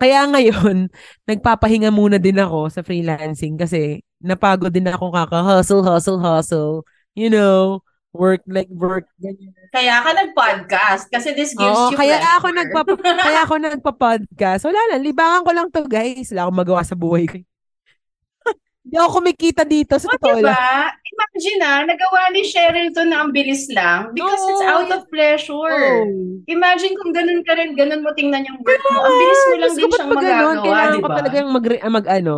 kaya 0.00 0.24
ngayon, 0.28 0.88
nagpapahinga 1.28 1.92
muna 1.92 2.16
din 2.20 2.40
ako 2.40 2.72
sa 2.72 2.80
freelancing 2.84 3.56
kasi 3.60 4.00
napagod 4.24 4.72
din 4.72 4.88
ako 4.88 5.12
kaka-hustle, 5.12 5.84
hustle, 5.84 6.20
hustle. 6.20 6.84
You 7.14 7.30
know, 7.30 7.84
work 8.14 8.46
like 8.46 8.70
work. 8.70 9.10
Ganyan. 9.18 9.50
Kaya 9.68 9.98
ka 10.00 10.10
nag-podcast 10.14 11.10
kasi 11.10 11.34
this 11.34 11.50
gives 11.52 11.74
Oo, 11.74 11.90
you 11.90 11.98
kaya 11.98 12.22
pleasure. 12.22 12.34
ako 12.38 12.46
nagpa 12.54 12.80
kaya 13.20 13.40
ako 13.42 13.54
nagpa-podcast. 13.58 14.62
Wala 14.64 14.80
lang, 14.94 15.02
libangan 15.02 15.42
ko 15.42 15.50
lang 15.50 15.66
to, 15.68 15.82
guys. 15.84 16.30
Wala 16.30 16.46
akong 16.46 16.60
magawa 16.62 16.82
sa 16.86 16.94
buhay 16.94 17.26
ko. 17.26 17.42
Hindi 18.84 18.96
ako 19.00 19.08
kumikita 19.18 19.62
dito 19.64 19.98
sa 19.98 20.06
O, 20.06 20.14
totoo 20.14 20.38
lang. 20.38 20.54
diba? 20.54 20.92
Imagine 21.14 21.56
na, 21.58 21.70
nagawa 21.88 22.20
ni 22.30 22.42
Cheryl 22.44 22.92
to 22.92 23.02
na 23.02 23.24
ang 23.24 23.30
bilis 23.32 23.66
lang 23.72 24.12
because 24.12 24.38
it's 24.44 24.62
Oo, 24.62 24.70
out 24.70 24.90
of 24.92 25.02
pleasure. 25.08 25.72
Oh. 25.74 26.04
Imagine 26.46 26.94
kung 27.00 27.10
ganun 27.10 27.42
ka 27.42 27.56
rin, 27.56 27.74
ganun 27.74 28.04
mo 28.04 28.12
tingnan 28.12 28.44
yung 28.44 28.60
work 28.62 28.82
mo. 28.92 28.98
Ang 29.02 29.14
bilis 29.16 29.42
mo 29.42 29.54
lang 29.56 29.72
Diyos 29.72 29.74
din 29.74 29.90
siyang 29.90 30.10
pa 30.10 30.14
ganun? 30.14 30.20
magagawa, 30.20 30.62
Kailangan 30.62 30.92
di 30.92 31.00
ko 31.00 31.08
ba? 31.08 31.16
talagang 31.18 31.46
mag, 31.50 31.64
ah, 31.66 31.90
mag 31.90 32.06
ano, 32.06 32.34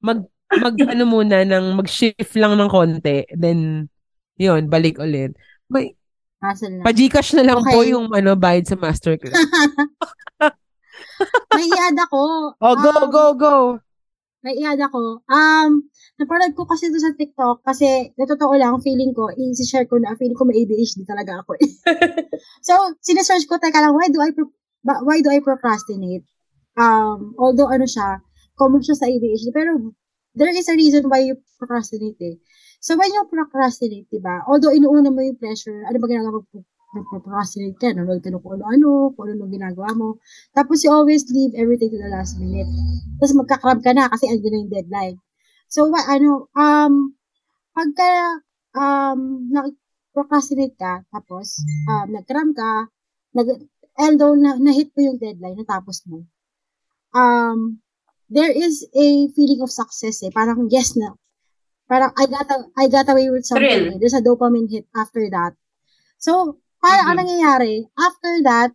mag, 0.00 0.18
mag 0.50 0.76
ano 0.80 1.04
muna, 1.04 1.36
ng 1.44 1.66
mag-shift 1.76 2.32
lang 2.34 2.56
ng 2.56 2.70
konti. 2.72 3.18
Then, 3.36 3.91
yun, 4.36 4.68
balik 4.68 4.96
ulit. 4.98 5.32
May, 5.68 5.96
Hassle 6.38 6.74
na. 6.74 6.82
pa-Gcash 6.82 7.38
na 7.38 7.46
lang 7.46 7.62
po 7.62 7.80
Okay. 7.80 7.94
yung 7.94 8.10
ano, 8.10 8.34
bayad 8.34 8.66
sa 8.66 8.74
masterclass. 8.74 9.32
May 11.52 11.66
i-add 11.68 11.98
ako. 12.00 12.20
Oh, 12.58 12.74
go, 12.76 12.90
Um, 12.90 13.10
go, 13.10 13.24
go. 13.36 13.54
May 14.42 14.58
i-add 14.58 14.80
ako. 14.82 15.22
Um, 15.30 15.86
napanood 16.18 16.58
ko 16.58 16.66
kasi 16.66 16.90
ito 16.90 16.98
sa 16.98 17.14
TikTok 17.14 17.62
kasi 17.62 18.10
na 18.18 18.26
totoo 18.26 18.58
lang, 18.58 18.74
feeling 18.82 19.14
ko, 19.14 19.30
i-share 19.30 19.86
ko 19.86 20.02
na, 20.02 20.18
feeling 20.18 20.34
ko 20.34 20.42
may 20.42 20.66
ADHD 20.66 21.06
talaga 21.06 21.46
ako. 21.46 21.54
eh. 21.62 21.70
so, 22.66 22.74
sinesearch 22.98 23.46
ko, 23.46 23.60
teka 23.62 23.78
lang, 23.78 23.94
why 23.94 24.10
do 24.10 24.18
I, 24.18 24.34
pro- 24.34 24.50
why 25.06 25.22
do 25.22 25.30
I 25.30 25.38
procrastinate? 25.38 26.26
Um, 26.74 27.36
although 27.38 27.70
ano 27.70 27.86
siya, 27.86 28.18
common 28.58 28.82
siya 28.82 28.98
sa 28.98 29.06
ADHD, 29.06 29.54
pero 29.54 29.94
there 30.34 30.50
is 30.50 30.66
a 30.66 30.74
reason 30.74 31.06
why 31.06 31.22
you 31.22 31.38
procrastinate 31.60 32.18
eh. 32.18 32.34
So, 32.82 32.98
when 32.98 33.14
you 33.14 33.22
procrastinate, 33.30 34.10
diba, 34.10 34.42
although 34.50 34.74
inuuna 34.74 35.14
mo 35.14 35.22
yung 35.22 35.38
pressure, 35.38 35.86
ano 35.86 36.02
ba 36.02 36.10
ginagawa 36.10 36.42
mo? 36.42 36.66
Nag-procrastinate 36.98 37.78
ka, 37.78 37.94
nanonood 37.94 38.26
kung 38.26 38.58
ano-ano, 38.58 39.14
kung 39.14 39.30
ano 39.30 39.46
ginagawa 39.46 39.94
mo. 39.94 40.18
Tapos 40.50 40.82
you 40.82 40.90
always 40.90 41.22
leave 41.30 41.54
everything 41.54 41.94
to 41.94 41.96
the 42.02 42.10
last 42.10 42.42
minute. 42.42 42.66
Tapos 43.22 43.38
magkakrab 43.38 43.86
ka 43.86 43.94
na 43.94 44.10
kasi 44.10 44.26
andyan 44.26 44.50
na 44.50 44.58
yung 44.66 44.72
deadline. 44.74 45.16
So, 45.70 45.86
wa- 45.94 46.10
ano, 46.10 46.50
um, 46.58 47.14
pagka, 47.70 48.10
um, 48.74 49.46
nag-procrastinate 49.46 50.74
ka, 50.74 51.06
tapos, 51.14 51.62
um, 51.86 52.10
nag-cram 52.10 52.50
ka, 52.50 52.90
nag, 53.30 53.46
although 53.94 54.34
na, 54.34 54.58
na-hit 54.58 54.90
mo 54.98 55.06
yung 55.06 55.22
deadline, 55.22 55.54
natapos 55.54 56.02
mo, 56.10 56.26
um, 57.14 57.78
there 58.26 58.50
is 58.50 58.82
a 58.90 59.30
feeling 59.38 59.62
of 59.62 59.70
success 59.70 60.20
eh. 60.26 60.34
Parang, 60.34 60.66
yes 60.66 60.98
na. 60.98 61.14
Parang, 61.92 62.08
I 62.16 62.24
got, 62.24 62.48
a, 62.48 62.56
I 62.72 62.84
got 62.88 63.12
away 63.12 63.28
with 63.28 63.44
something. 63.44 63.68
Thrill. 63.68 63.92
Eh. 63.92 63.98
There's 64.00 64.16
a 64.16 64.24
dopamine 64.24 64.64
hit 64.64 64.88
after 64.96 65.20
that. 65.28 65.52
So, 66.16 66.56
parang 66.80 67.04
Mhm. 67.04 67.10
ang 67.12 67.18
nangyayari, 67.20 67.74
after 67.92 68.32
that, 68.48 68.72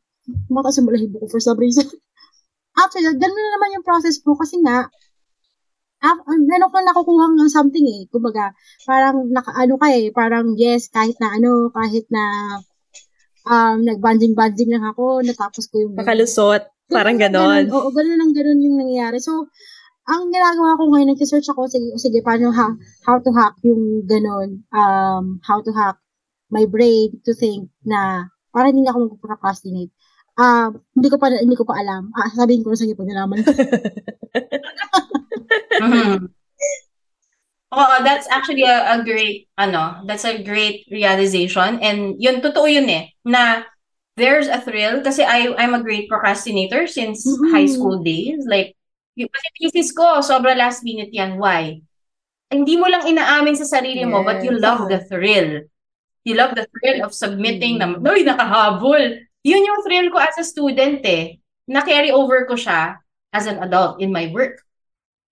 mataas 0.54 0.78
yung 0.78 0.86
balahibo 0.86 1.26
ko 1.26 1.28
for 1.28 1.42
some 1.42 1.58
reason. 1.58 1.82
after 2.84 3.02
that, 3.02 3.18
ganun 3.18 3.42
na 3.42 3.52
naman 3.58 3.74
yung 3.74 3.88
process 3.88 4.22
mo 4.22 4.38
kasi 4.38 4.62
nga, 4.62 4.86
af- 5.98 6.26
ah, 6.30 6.38
meron 6.38 6.70
kang 6.70 6.86
nakukuha 6.86 7.26
ng 7.34 7.50
something 7.50 7.82
eh. 7.90 8.06
Kumbaga, 8.14 8.54
parang 8.86 9.34
nakaano 9.34 9.82
ka 9.82 9.88
eh, 9.98 10.14
parang 10.14 10.54
yes, 10.54 10.94
kahit 10.94 11.18
na 11.18 11.34
ano, 11.34 11.74
kahit 11.74 12.06
na 12.14 12.24
um, 13.50 13.82
nag-banding-banding 13.82 14.78
lang 14.78 14.86
ako, 14.86 15.26
natapos 15.26 15.66
ko 15.74 15.82
yung 15.82 15.98
Makalusot. 15.98 16.70
Parang 16.88 17.18
ganon. 17.20 17.66
ganun. 17.68 17.74
Oo, 17.74 17.90
ganun 17.92 18.16
lang 18.16 18.32
ganun 18.32 18.64
yung 18.64 18.78
nangyayari. 18.80 19.20
So, 19.20 19.52
ang 20.08 20.32
ginagawa 20.32 20.80
ko 20.80 20.84
ngayon, 20.88 21.12
nag-search 21.12 21.52
ako, 21.52 21.68
sige, 21.68 21.92
sige, 22.00 22.24
paano 22.24 22.48
ha, 22.56 22.72
how 23.04 23.20
to 23.20 23.28
hack 23.36 23.60
yung 23.68 24.08
ganun, 24.08 24.64
um, 24.72 25.44
how 25.44 25.60
to 25.60 25.76
hack 25.76 26.00
my 26.48 26.64
brain 26.64 27.20
to 27.28 27.36
think 27.36 27.68
na 27.84 28.32
para 28.56 28.72
hindi 28.72 28.88
na 28.88 28.96
ako 28.96 29.20
mag-procrastinate. 29.20 29.92
Um, 30.40 30.80
hindi 30.96 31.12
ko 31.12 31.20
pa 31.20 31.28
hindi 31.34 31.58
ko 31.58 31.66
pa 31.68 31.82
alam. 31.82 32.14
Ah, 32.14 32.30
sabihin 32.32 32.64
ko 32.64 32.72
na 32.72 32.80
sige 32.80 32.96
pag 32.96 33.10
nalaman. 33.10 33.42
Oo, 37.68 37.96
that's 38.00 38.32
actually 38.32 38.64
a, 38.64 38.96
a 38.96 39.04
great, 39.04 39.52
ano, 39.60 40.00
that's 40.08 40.24
a 40.24 40.40
great 40.40 40.88
realization. 40.88 41.84
And 41.84 42.16
yun, 42.16 42.40
totoo 42.40 42.64
yun 42.64 42.88
eh, 42.88 43.12
na 43.28 43.68
there's 44.16 44.48
a 44.48 44.64
thrill 44.64 45.04
kasi 45.04 45.28
I, 45.28 45.52
I'm 45.60 45.76
a 45.76 45.84
great 45.84 46.08
procrastinator 46.08 46.88
since 46.88 47.28
Mm-mm. 47.28 47.52
high 47.52 47.68
school 47.68 48.00
days. 48.00 48.48
Like, 48.48 48.77
kasi 49.26 49.48
thesis 49.58 49.90
ko, 49.90 50.22
sobra 50.22 50.54
last 50.54 50.86
minute 50.86 51.10
yan. 51.10 51.42
Why? 51.42 51.82
Hindi 52.54 52.78
mo 52.78 52.86
lang 52.86 53.10
inaamin 53.10 53.58
sa 53.58 53.66
sarili 53.66 54.06
mo, 54.06 54.22
but 54.22 54.46
you 54.46 54.54
Yes. 54.54 54.62
love 54.62 54.86
the 54.86 55.02
thrill. 55.10 55.66
You 56.22 56.38
love 56.38 56.54
the 56.54 56.70
thrill 56.70 57.02
of 57.02 57.18
submitting 57.18 57.82
na, 57.82 57.98
Uy, 57.98 58.22
nakahabol. 58.22 59.26
Yun 59.42 59.66
yung 59.66 59.82
thrill 59.82 60.08
ko 60.14 60.22
as 60.22 60.38
a 60.38 60.46
student 60.46 61.02
eh. 61.02 61.42
Na-carry 61.66 62.14
over 62.14 62.46
ko 62.46 62.54
siya 62.54 63.02
as 63.34 63.50
an 63.50 63.58
adult 63.60 64.00
in 64.00 64.14
my 64.14 64.30
work. 64.30 64.62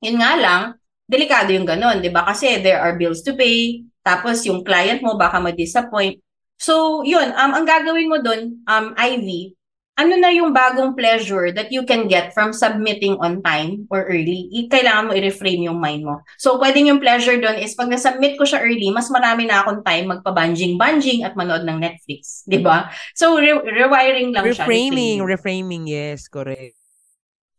Yun 0.02 0.20
nga 0.20 0.34
lang, 0.36 0.62
delikado 1.06 1.54
yung 1.54 1.68
ganun, 1.68 2.02
di 2.02 2.10
ba? 2.10 2.26
Kasi 2.26 2.60
there 2.60 2.82
are 2.82 2.98
bills 2.98 3.22
to 3.22 3.38
pay, 3.38 3.86
tapos 4.02 4.44
yung 4.44 4.66
client 4.66 5.00
mo 5.06 5.16
baka 5.16 5.38
ma-disappoint. 5.40 6.20
So, 6.60 7.04
yun, 7.04 7.32
um, 7.36 7.52
ang 7.52 7.66
gagawin 7.68 8.08
mo 8.10 8.18
dun, 8.24 8.64
um, 8.68 8.96
Ivy, 8.96 9.56
ano 9.96 10.14
na 10.20 10.28
yung 10.28 10.52
bagong 10.52 10.92
pleasure 10.92 11.56
that 11.56 11.72
you 11.72 11.88
can 11.88 12.12
get 12.12 12.36
from 12.36 12.52
submitting 12.52 13.16
on 13.24 13.40
time 13.40 13.88
or 13.88 14.04
early? 14.06 14.52
I- 14.52 14.68
kailangan 14.68 15.08
mo 15.08 15.12
i-reframe 15.16 15.64
yung 15.66 15.80
mind 15.80 16.04
mo. 16.04 16.20
So, 16.36 16.60
pwedeng 16.60 16.92
yung 16.92 17.00
pleasure 17.00 17.40
dun 17.40 17.56
is 17.56 17.74
pag 17.74 17.88
na-submit 17.88 18.36
ko 18.36 18.44
siya 18.44 18.60
early, 18.60 18.92
mas 18.92 19.08
marami 19.08 19.48
na 19.48 19.64
akong 19.64 19.88
time 19.88 20.12
magpa-banjing-banjing 20.12 21.24
at 21.24 21.40
manood 21.40 21.64
ng 21.64 21.80
Netflix. 21.80 22.44
Di 22.44 22.60
ba? 22.60 22.92
So, 23.16 23.40
re- 23.40 23.64
rewiring 23.64 24.36
lang 24.36 24.52
siya. 24.52 24.68
Reframing, 24.68 25.24
reframing, 25.24 25.88
yes, 25.88 26.28
correct. 26.28 26.76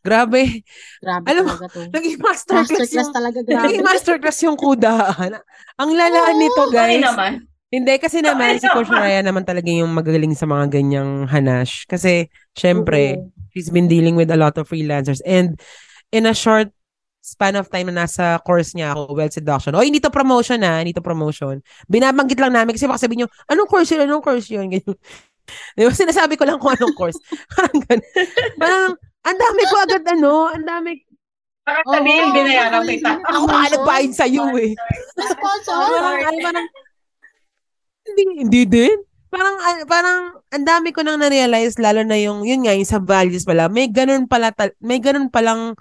Grabe. 0.05 0.62
Grabe 1.03 1.26
Alam 1.26 1.43
mo, 1.51 1.53
talaga 1.59 1.66
to. 1.72 1.80
Naging 1.91 2.18
masterclass 2.22 2.68
Masterclass 2.70 2.95
yung, 2.95 3.11
talaga, 3.11 3.39
naging 3.43 3.82
grabe. 3.82 3.89
masterclass 3.91 4.39
yung 4.45 4.55
kudaan. 4.55 5.30
Ang 5.80 5.91
lalaan 5.99 6.37
nito, 6.39 6.62
Okay 6.68 6.76
guys. 6.76 7.03
naman. 7.03 7.32
Hindi, 7.77 7.93
kasi 8.01 8.24
naman, 8.24 8.57
si 8.57 8.64
Coach. 8.72 8.89
Raya 8.89 9.20
naman 9.20 9.45
talaga 9.45 9.68
yung 9.68 9.93
magaling 9.93 10.33
sa 10.33 10.49
mga 10.49 10.81
ganyang 10.81 11.29
hanash. 11.29 11.85
Kasi, 11.85 12.33
syempre, 12.57 13.20
Oo. 13.20 13.29
she's 13.53 13.68
been 13.68 13.85
dealing 13.85 14.16
with 14.16 14.33
a 14.33 14.39
lot 14.41 14.57
of 14.57 14.64
freelancers. 14.64 15.20
And, 15.29 15.61
in 16.09 16.24
a 16.24 16.33
short 16.33 16.72
span 17.27 17.59
of 17.59 17.66
time 17.66 17.91
na 17.91 18.07
nasa 18.07 18.39
course 18.47 18.70
niya 18.72 18.95
ako, 18.95 19.18
Well 19.18 19.29
Seduction. 19.29 19.74
O, 19.74 19.83
hindi 19.83 19.99
to 19.99 20.14
promotion 20.14 20.62
na, 20.62 20.79
hindi 20.79 20.95
to 20.95 21.03
promotion. 21.03 21.59
Binabanggit 21.91 22.39
lang 22.39 22.55
namin 22.55 22.79
kasi 22.79 22.87
baka 22.87 23.03
sabihin 23.03 23.27
nyo, 23.27 23.29
anong 23.51 23.66
course 23.66 23.91
yun, 23.91 24.07
anong 24.07 24.22
course 24.22 24.47
yun? 24.47 24.70
Ganyan. 24.72 24.95
Di 25.74 25.83
ba? 25.83 25.91
Sinasabi 25.91 26.39
ko 26.39 26.47
lang 26.47 26.62
kung 26.62 26.74
anong 26.79 26.95
course. 26.95 27.18
Parang 27.55 27.79
ganun. 27.83 28.07
Parang, 28.59 28.95
ang 29.27 29.39
dami 29.39 29.62
ko 29.66 29.74
agad 29.83 30.03
ano, 30.07 30.33
ang 30.55 30.62
dami. 30.66 31.03
Oo, 31.66 31.99
sabihin, 31.99 32.31
binayaran 32.31 32.87
oo, 32.87 32.87
kita. 32.87 33.18
Ako 33.27 33.45
pa 33.51 33.66
nagbayad 33.74 34.12
sa 34.14 34.27
iyo 34.31 34.47
eh. 34.55 34.70
Sponsor? 35.18 35.83
Parang, 35.83 36.18
ay, 36.22 36.39
parang, 36.39 36.66
hindi, 38.07 38.23
hindi 38.47 38.63
din. 38.65 38.99
Parang, 39.27 39.57
ah, 39.59 39.77
parang, 39.85 40.21
ang 40.55 40.65
dami 40.65 40.95
ko 40.95 41.03
nang 41.03 41.21
na-realize, 41.21 41.77
lalo 41.83 42.07
na 42.07 42.17
yung, 42.17 42.47
yun 42.47 42.65
nga, 42.65 42.73
yung 42.73 42.89
sa 42.89 43.03
values 43.03 43.43
pala, 43.43 43.67
may 43.67 43.91
ganun 43.91 44.31
pala, 44.31 44.55
may 44.81 45.03
ganun 45.03 45.29
palang, 45.29 45.75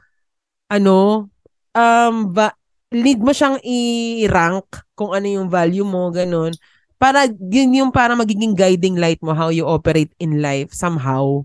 ano, 0.67 1.29
um, 1.77 2.15
ba, 2.33 2.51
need 2.89 3.21
mo 3.21 3.31
siyang 3.31 3.61
i-rank 3.61 4.65
kung 4.97 5.13
ano 5.13 5.27
yung 5.29 5.47
value 5.47 5.85
mo, 5.85 6.09
ganun. 6.09 6.51
Para, 6.95 7.27
yun 7.29 7.75
yung 7.75 7.91
para 7.93 8.17
magiging 8.17 8.55
guiding 8.55 8.97
light 8.97 9.19
mo 9.21 9.35
how 9.35 9.51
you 9.51 9.67
operate 9.67 10.11
in 10.17 10.41
life 10.41 10.73
somehow. 10.73 11.43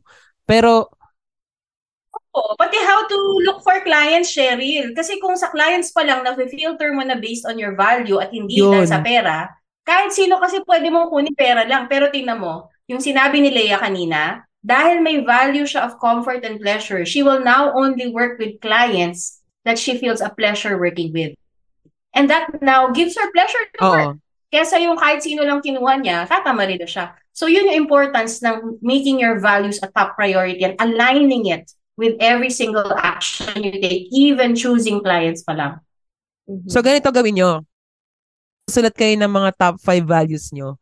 Pero, 0.49 0.89
Oo, 2.31 2.55
pati 2.55 2.79
how 2.79 3.11
to 3.11 3.19
look 3.43 3.59
for 3.67 3.75
clients, 3.83 4.31
Cheryl. 4.31 4.95
Kasi 4.95 5.19
kung 5.19 5.35
sa 5.35 5.51
clients 5.51 5.91
pa 5.91 6.07
lang, 6.07 6.23
na-filter 6.23 6.95
mo 6.95 7.03
na 7.03 7.19
based 7.19 7.43
on 7.43 7.59
your 7.59 7.75
value 7.75 8.23
at 8.23 8.31
hindi 8.31 8.63
Yun. 8.63 8.71
dahil 8.71 8.87
sa 8.87 9.03
pera, 9.03 9.51
kahit 9.85 10.13
sino 10.15 10.39
kasi 10.39 10.63
pwede 10.65 10.89
mong 10.93 11.11
kunin 11.11 11.37
pera 11.37 11.67
lang. 11.67 11.89
Pero 11.91 12.09
tingnan 12.13 12.39
mo, 12.39 12.71
yung 12.87 13.03
sinabi 13.03 13.41
ni 13.43 13.51
Leia 13.51 13.81
kanina, 13.81 14.45
dahil 14.61 15.01
may 15.01 15.25
value 15.25 15.65
siya 15.65 15.89
of 15.89 15.97
comfort 15.99 16.45
and 16.45 16.61
pleasure, 16.61 17.05
she 17.09 17.25
will 17.25 17.41
now 17.41 17.73
only 17.73 18.13
work 18.13 18.37
with 18.37 18.61
clients 18.61 19.41
that 19.65 19.81
she 19.81 19.97
feels 19.97 20.21
a 20.21 20.33
pleasure 20.33 20.77
working 20.77 21.13
with. 21.13 21.33
And 22.13 22.29
that 22.29 22.61
now 22.61 22.91
gives 22.91 23.17
her 23.17 23.29
pleasure 23.33 23.65
to 23.77 23.79
work. 23.81 24.17
oo. 24.17 24.21
Kesa 24.51 24.83
yung 24.83 24.99
kahit 24.99 25.23
sino 25.23 25.47
lang 25.47 25.63
kinuha 25.63 26.03
niya, 26.03 26.27
tatama 26.27 26.67
rin 26.67 26.83
na 26.83 26.89
siya. 26.91 27.15
So 27.31 27.47
yun 27.47 27.71
yung 27.71 27.87
importance 27.87 28.43
ng 28.43 28.83
making 28.83 29.23
your 29.23 29.39
values 29.39 29.79
a 29.79 29.89
top 29.95 30.19
priority 30.19 30.67
and 30.67 30.75
aligning 30.83 31.47
it 31.47 31.71
with 31.95 32.19
every 32.19 32.51
single 32.51 32.91
action 32.99 33.63
you 33.63 33.77
take, 33.79 34.09
even 34.11 34.57
choosing 34.57 35.05
clients 35.05 35.45
pa 35.47 35.53
lang. 35.55 35.73
So, 36.67 36.83
ganito 36.83 37.13
gawin 37.15 37.37
nyo. 37.39 37.63
Sulat 38.69 38.93
kayo 38.93 39.17
ng 39.17 39.31
mga 39.31 39.51
top 39.57 39.75
five 39.81 40.05
values 40.05 40.53
nyo. 40.53 40.77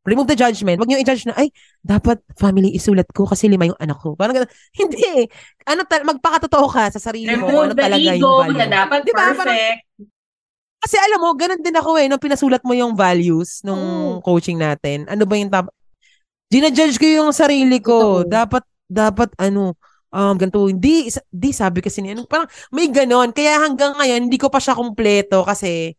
Remove 0.00 0.32
the 0.32 0.38
judgment. 0.38 0.80
Huwag 0.80 0.88
nyo 0.88 0.96
i-judge 0.96 1.28
na, 1.28 1.36
ay, 1.36 1.52
dapat 1.84 2.24
family 2.34 2.72
isulat 2.72 3.04
ko 3.12 3.28
kasi 3.28 3.52
lima 3.52 3.68
yung 3.68 3.76
anak 3.76 4.00
ko. 4.00 4.16
Parang 4.16 4.32
ganun. 4.32 4.50
Hindi. 4.80 5.28
Ano, 5.68 5.84
ta- 5.84 6.02
magpakatotoo 6.02 6.66
ka 6.72 6.88
sa 6.88 7.00
sarili 7.00 7.28
mo. 7.36 7.44
kung 7.46 7.52
Remove 7.52 7.64
Ano 7.68 7.74
the 7.76 7.84
talaga 7.84 8.10
ego 8.10 8.16
yung 8.16 8.40
value. 8.48 8.58
na 8.58 8.66
dapat 8.66 8.98
Di 9.04 9.12
ba? 9.12 9.24
Parang- 9.32 9.36
perfect. 9.44 9.80
Kasi 10.80 10.96
alam 10.96 11.20
mo, 11.20 11.28
ganun 11.36 11.60
din 11.60 11.76
ako 11.76 11.90
eh, 12.00 12.08
nung 12.08 12.16
pinasulat 12.16 12.64
mo 12.64 12.72
yung 12.72 12.96
values 12.96 13.60
nung 13.60 14.16
Oo. 14.16 14.24
coaching 14.24 14.56
natin. 14.56 15.04
Ano 15.12 15.28
ba 15.28 15.36
yung 15.36 15.52
top? 15.52 15.68
Ginajudge 16.48 16.96
ko 16.96 17.04
yung 17.06 17.30
sarili 17.36 17.84
ko. 17.84 18.24
Totoo. 18.24 18.32
Dapat, 18.32 18.64
dapat 18.88 19.28
ano, 19.36 19.76
um, 20.08 20.34
ganito. 20.40 20.64
Hindi, 20.64 21.12
di 21.28 21.52
sabi 21.52 21.84
kasi 21.84 22.00
niya. 22.00 22.24
Parang 22.24 22.48
may 22.72 22.88
ganon. 22.88 23.28
Kaya 23.36 23.60
hanggang 23.60 23.92
ngayon, 24.00 24.32
hindi 24.32 24.40
ko 24.40 24.48
pa 24.48 24.56
siya 24.56 24.72
kumpleto 24.72 25.44
kasi 25.44 25.92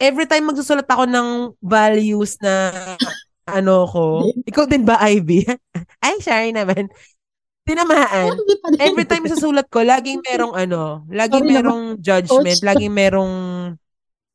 every 0.00 0.24
time 0.24 0.48
magsusulat 0.48 0.88
ako 0.88 1.04
ng 1.04 1.28
values 1.60 2.40
na 2.40 2.72
ano 3.44 3.84
ko, 3.86 4.24
ikaw 4.48 4.64
din 4.64 4.82
ba, 4.88 4.96
Ivy? 5.04 5.44
Ay, 6.04 6.18
sorry 6.24 6.50
naman. 6.56 6.88
Tinamaan. 7.68 8.34
Every 8.80 9.04
time 9.04 9.28
susulat 9.28 9.68
ko, 9.68 9.84
laging 9.84 10.24
merong 10.24 10.56
ano, 10.56 11.04
laging 11.12 11.44
Sorry 11.44 11.52
naman. 11.52 11.58
merong 11.60 11.82
judgment, 12.00 12.58
Coach. 12.58 12.66
laging 12.66 12.92
merong 12.96 13.34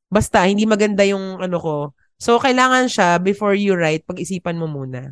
basta 0.07 0.45
hindi 0.45 0.63
maganda 0.69 1.03
yung 1.03 1.41
ano 1.41 1.57
ko. 1.59 1.75
So 2.15 2.39
kailangan 2.39 2.87
siya 2.87 3.19
before 3.19 3.57
you 3.57 3.75
write, 3.75 4.05
pag-isipan 4.07 4.55
mo 4.55 4.69
muna. 4.69 5.11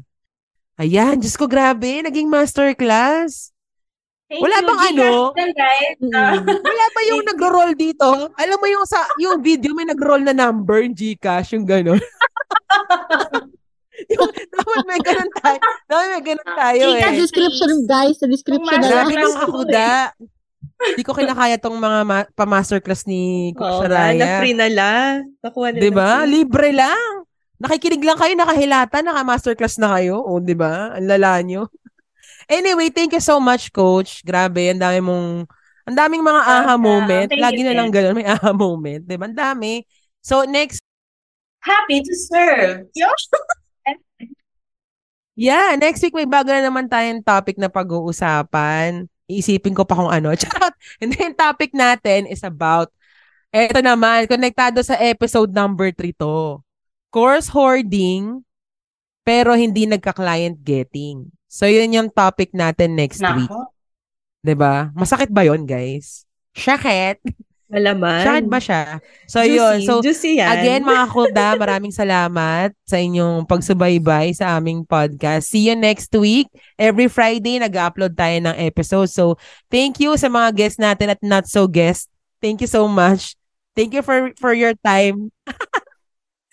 Ayan, 0.79 1.21
Diyos 1.21 1.37
ko, 1.37 1.45
grabe, 1.45 2.01
naging 2.01 2.29
masterclass. 2.31 3.52
Thank 4.33 4.41
Wala 4.41 4.57
you. 4.57 4.65
bang 4.65 4.81
ano? 4.89 5.09
guys. 5.53 5.93
Ah, 6.09 6.33
Wala 6.41 6.85
ba 6.89 6.99
yung 7.05 7.21
nagro-roll 7.29 7.77
dito? 7.77 8.33
Alam 8.33 8.57
mo 8.57 8.65
yung 8.65 8.81
sa 8.83 9.05
yung 9.15 9.37
video 9.39 9.77
may 9.77 9.85
nagro-roll 9.85 10.25
na 10.25 10.33
number, 10.33 10.81
yung 10.81 10.97
Gcash, 10.97 11.53
yung 11.53 11.69
gano'n. 11.69 12.01
yung, 14.09 14.29
dapat 14.49 14.83
may 14.83 14.97
ganun 14.99 15.29
tayo. 15.31 15.57
Dapat 15.85 16.07
may 16.09 16.23
ganun 16.25 16.49
tayo 16.51 16.81
Sa 16.81 17.09
eh. 17.09 17.13
description, 17.15 17.71
guys. 17.85 18.15
Sa 18.17 18.25
description 18.25 18.73
na 18.73 18.81
lang. 18.81 19.05
Grabe 19.05 19.13
Masterclass 19.13 19.29
mga 19.29 19.37
ko 19.37 19.45
kakuda. 19.45 19.87
Hindi 20.83 21.03
ko 21.05 21.11
kinakaya 21.13 21.55
tong 21.61 21.77
mga 21.77 21.99
ma- 22.03 22.29
pa-masterclass 22.33 23.05
ni 23.05 23.53
Coach 23.53 23.85
na 23.85 24.09
Raya. 24.11 24.41
free 24.41 24.57
na 24.57 24.67
lang. 24.67 25.11
Nakuha 25.39 25.69
na 25.69 25.77
Di 25.77 25.91
ba? 25.93 26.09
ng 26.09 26.19
free. 26.19 26.31
Libre 26.33 26.69
lang. 26.73 27.09
Nakikinig 27.55 28.03
lang 28.03 28.17
kayo, 28.17 28.33
nakahilata, 28.33 28.97
naka-masterclass 28.99 29.77
na 29.77 29.93
kayo. 29.93 30.19
O, 30.19 30.41
di 30.41 30.51
ba? 30.51 30.91
Ang 30.91 31.05
lala 31.07 31.37
nyo. 31.39 31.69
Anyway, 32.49 32.91
thank 32.91 33.13
you 33.13 33.23
so 33.23 33.39
much, 33.39 33.71
Coach. 33.71 34.23
Grabe, 34.23 34.71
ang 34.71 34.81
dami 34.81 34.99
mong, 34.99 35.47
ang 35.83 35.95
daming 35.95 36.23
mga 36.23 36.41
aha 36.41 36.75
moment. 36.79 37.29
Thank 37.29 37.43
Lagi 37.43 37.61
you, 37.61 37.67
na 37.67 37.75
lang 37.75 37.91
ganun, 37.91 38.15
may 38.15 38.27
aha 38.27 38.51
moment. 38.51 39.03
Di 39.03 39.15
ba? 39.15 39.27
Ang 39.27 39.37
dami. 39.37 39.83
So, 40.23 40.47
next, 40.47 40.79
Happy 41.63 42.03
to 42.03 42.13
serve. 42.27 42.91
Yo. 42.91 43.07
yeah, 45.47 45.79
next 45.79 46.03
week 46.03 46.11
may 46.11 46.27
bago 46.27 46.51
na 46.51 46.59
naman 46.59 46.91
tayong 46.91 47.23
topic 47.23 47.55
na 47.55 47.71
pag-uusapan. 47.71 49.07
Iisipin 49.31 49.71
ko 49.71 49.87
pa 49.87 49.95
kung 49.95 50.11
ano. 50.11 50.35
Charot! 50.39 50.75
And 50.99 51.15
then, 51.15 51.31
topic 51.31 51.71
natin 51.71 52.27
is 52.27 52.43
about, 52.43 52.91
eto 53.55 53.79
naman, 53.79 54.27
konektado 54.27 54.83
sa 54.83 54.99
episode 54.99 55.55
number 55.55 55.95
3 55.95 56.11
to. 56.19 56.59
Course 57.07 57.47
hoarding, 57.47 58.43
pero 59.23 59.55
hindi 59.55 59.87
nagka-client 59.87 60.59
getting. 60.59 61.31
So, 61.53 61.69
yun 61.69 61.93
yung 61.93 62.09
topic 62.09 62.49
natin 62.49 62.97
next 62.97 63.21
week. 63.21 63.45
Nako. 63.45 63.69
'Di 64.41 64.57
ba? 64.57 64.89
Masakit 64.97 65.29
ba 65.29 65.45
yon 65.45 65.69
guys? 65.69 66.25
Sakit? 66.57 67.21
Malaman. 67.69 68.21
Sakit 68.21 68.45
ba 68.49 68.59
siya? 68.61 68.81
So, 69.25 69.41
Juicy. 69.41 69.57
yun. 69.57 69.77
So, 69.85 69.93
Juicy 70.01 70.37
yan. 70.37 70.49
Again, 70.49 70.81
mga 70.85 71.05
kulda, 71.09 71.57
maraming 71.57 71.89
salamat 71.89 72.69
sa 72.85 73.01
inyong 73.01 73.49
pagsubaybay 73.49 74.33
sa 74.37 74.61
aming 74.61 74.85
podcast. 74.85 75.49
See 75.49 75.65
you 75.69 75.73
next 75.73 76.13
week. 76.13 76.49
Every 76.77 77.09
Friday, 77.09 77.57
nag-upload 77.57 78.13
tayo 78.13 78.37
ng 78.45 78.55
episode. 78.61 79.09
So, 79.09 79.41
thank 79.73 79.97
you 79.97 80.13
sa 80.21 80.29
mga 80.29 80.53
guests 80.53 80.77
natin 80.77 81.17
at 81.17 81.21
not 81.25 81.49
so 81.49 81.65
guests. 81.65 82.09
Thank 82.37 82.61
you 82.61 82.69
so 82.69 82.85
much. 82.85 83.33
Thank 83.73 83.97
you 83.97 84.05
for 84.05 84.29
for 84.37 84.53
your 84.53 84.77
time. 84.85 85.33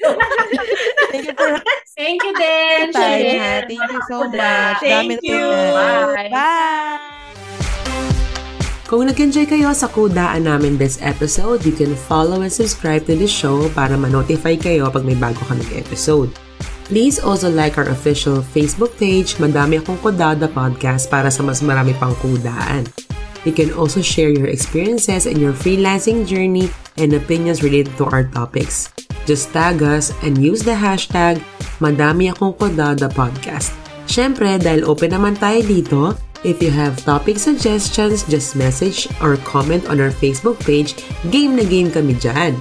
thank 1.13 1.27
you 1.29 1.35
for 1.37 1.61
Thank 2.01 2.25
you 2.25 2.33
din, 2.33 2.97
ha. 2.97 3.61
Thank 3.69 3.93
you 3.93 4.01
so 4.09 4.25
much. 4.25 4.81
Thank 4.81 5.21
Dami 5.21 5.21
you. 5.21 5.45
Bye. 5.77 6.33
Bye. 6.33 7.21
Kung 8.89 9.07
nag-enjoy 9.07 9.47
kayo 9.47 9.71
sa 9.71 9.87
kudaan 9.87 10.51
namin 10.51 10.75
this 10.81 10.99
episode, 10.99 11.63
you 11.63 11.71
can 11.77 11.95
follow 11.95 12.43
and 12.43 12.51
subscribe 12.51 13.07
to 13.07 13.15
the 13.15 13.29
show 13.29 13.71
para 13.77 13.95
ma-notify 13.95 14.59
kayo 14.59 14.91
pag 14.91 15.07
may 15.07 15.15
bago 15.15 15.39
kaming 15.47 15.79
episode. 15.79 16.33
Please 16.91 17.23
also 17.23 17.47
like 17.47 17.79
our 17.79 17.87
official 17.87 18.43
Facebook 18.43 18.99
page, 18.99 19.39
Madami 19.39 19.79
Akong 19.79 20.01
Kudada 20.03 20.51
Podcast 20.51 21.07
para 21.07 21.31
sa 21.31 21.47
mas 21.47 21.63
marami 21.63 21.95
pang 21.95 22.17
kudaan. 22.19 22.83
You 23.45 23.53
can 23.57 23.73
also 23.73 24.05
share 24.05 24.29
your 24.29 24.49
experiences 24.49 25.25
and 25.25 25.41
your 25.41 25.57
freelancing 25.57 26.29
journey 26.29 26.69
and 27.01 27.13
opinions 27.17 27.65
related 27.65 27.97
to 27.97 28.05
our 28.13 28.29
topics. 28.29 28.93
Just 29.25 29.53
tag 29.53 29.81
us 29.81 30.13
and 30.21 30.37
use 30.37 30.61
the 30.61 30.77
hashtag 30.77 31.41
Madami 31.81 32.29
Akong 32.29 32.53
Kodada 32.57 33.09
Podcast. 33.09 33.73
Siyempre, 34.05 34.59
dahil 34.61 34.85
open 34.85 35.15
naman 35.15 35.39
tayo 35.39 35.63
dito, 35.65 36.01
if 36.43 36.59
you 36.61 36.69
have 36.69 36.99
topic 37.07 37.39
suggestions, 37.39 38.27
just 38.27 38.59
message 38.59 39.07
or 39.23 39.39
comment 39.47 39.87
on 39.87 40.03
our 40.03 40.13
Facebook 40.13 40.59
page. 40.61 40.99
Game 41.31 41.57
na 41.57 41.65
game 41.65 41.89
kami 41.89 42.19
dyan. 42.19 42.59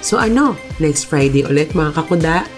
So 0.00 0.16
ano, 0.16 0.56
next 0.80 1.10
Friday 1.12 1.44
ulit 1.44 1.76
mga 1.76 1.92
kakuda, 1.92 2.48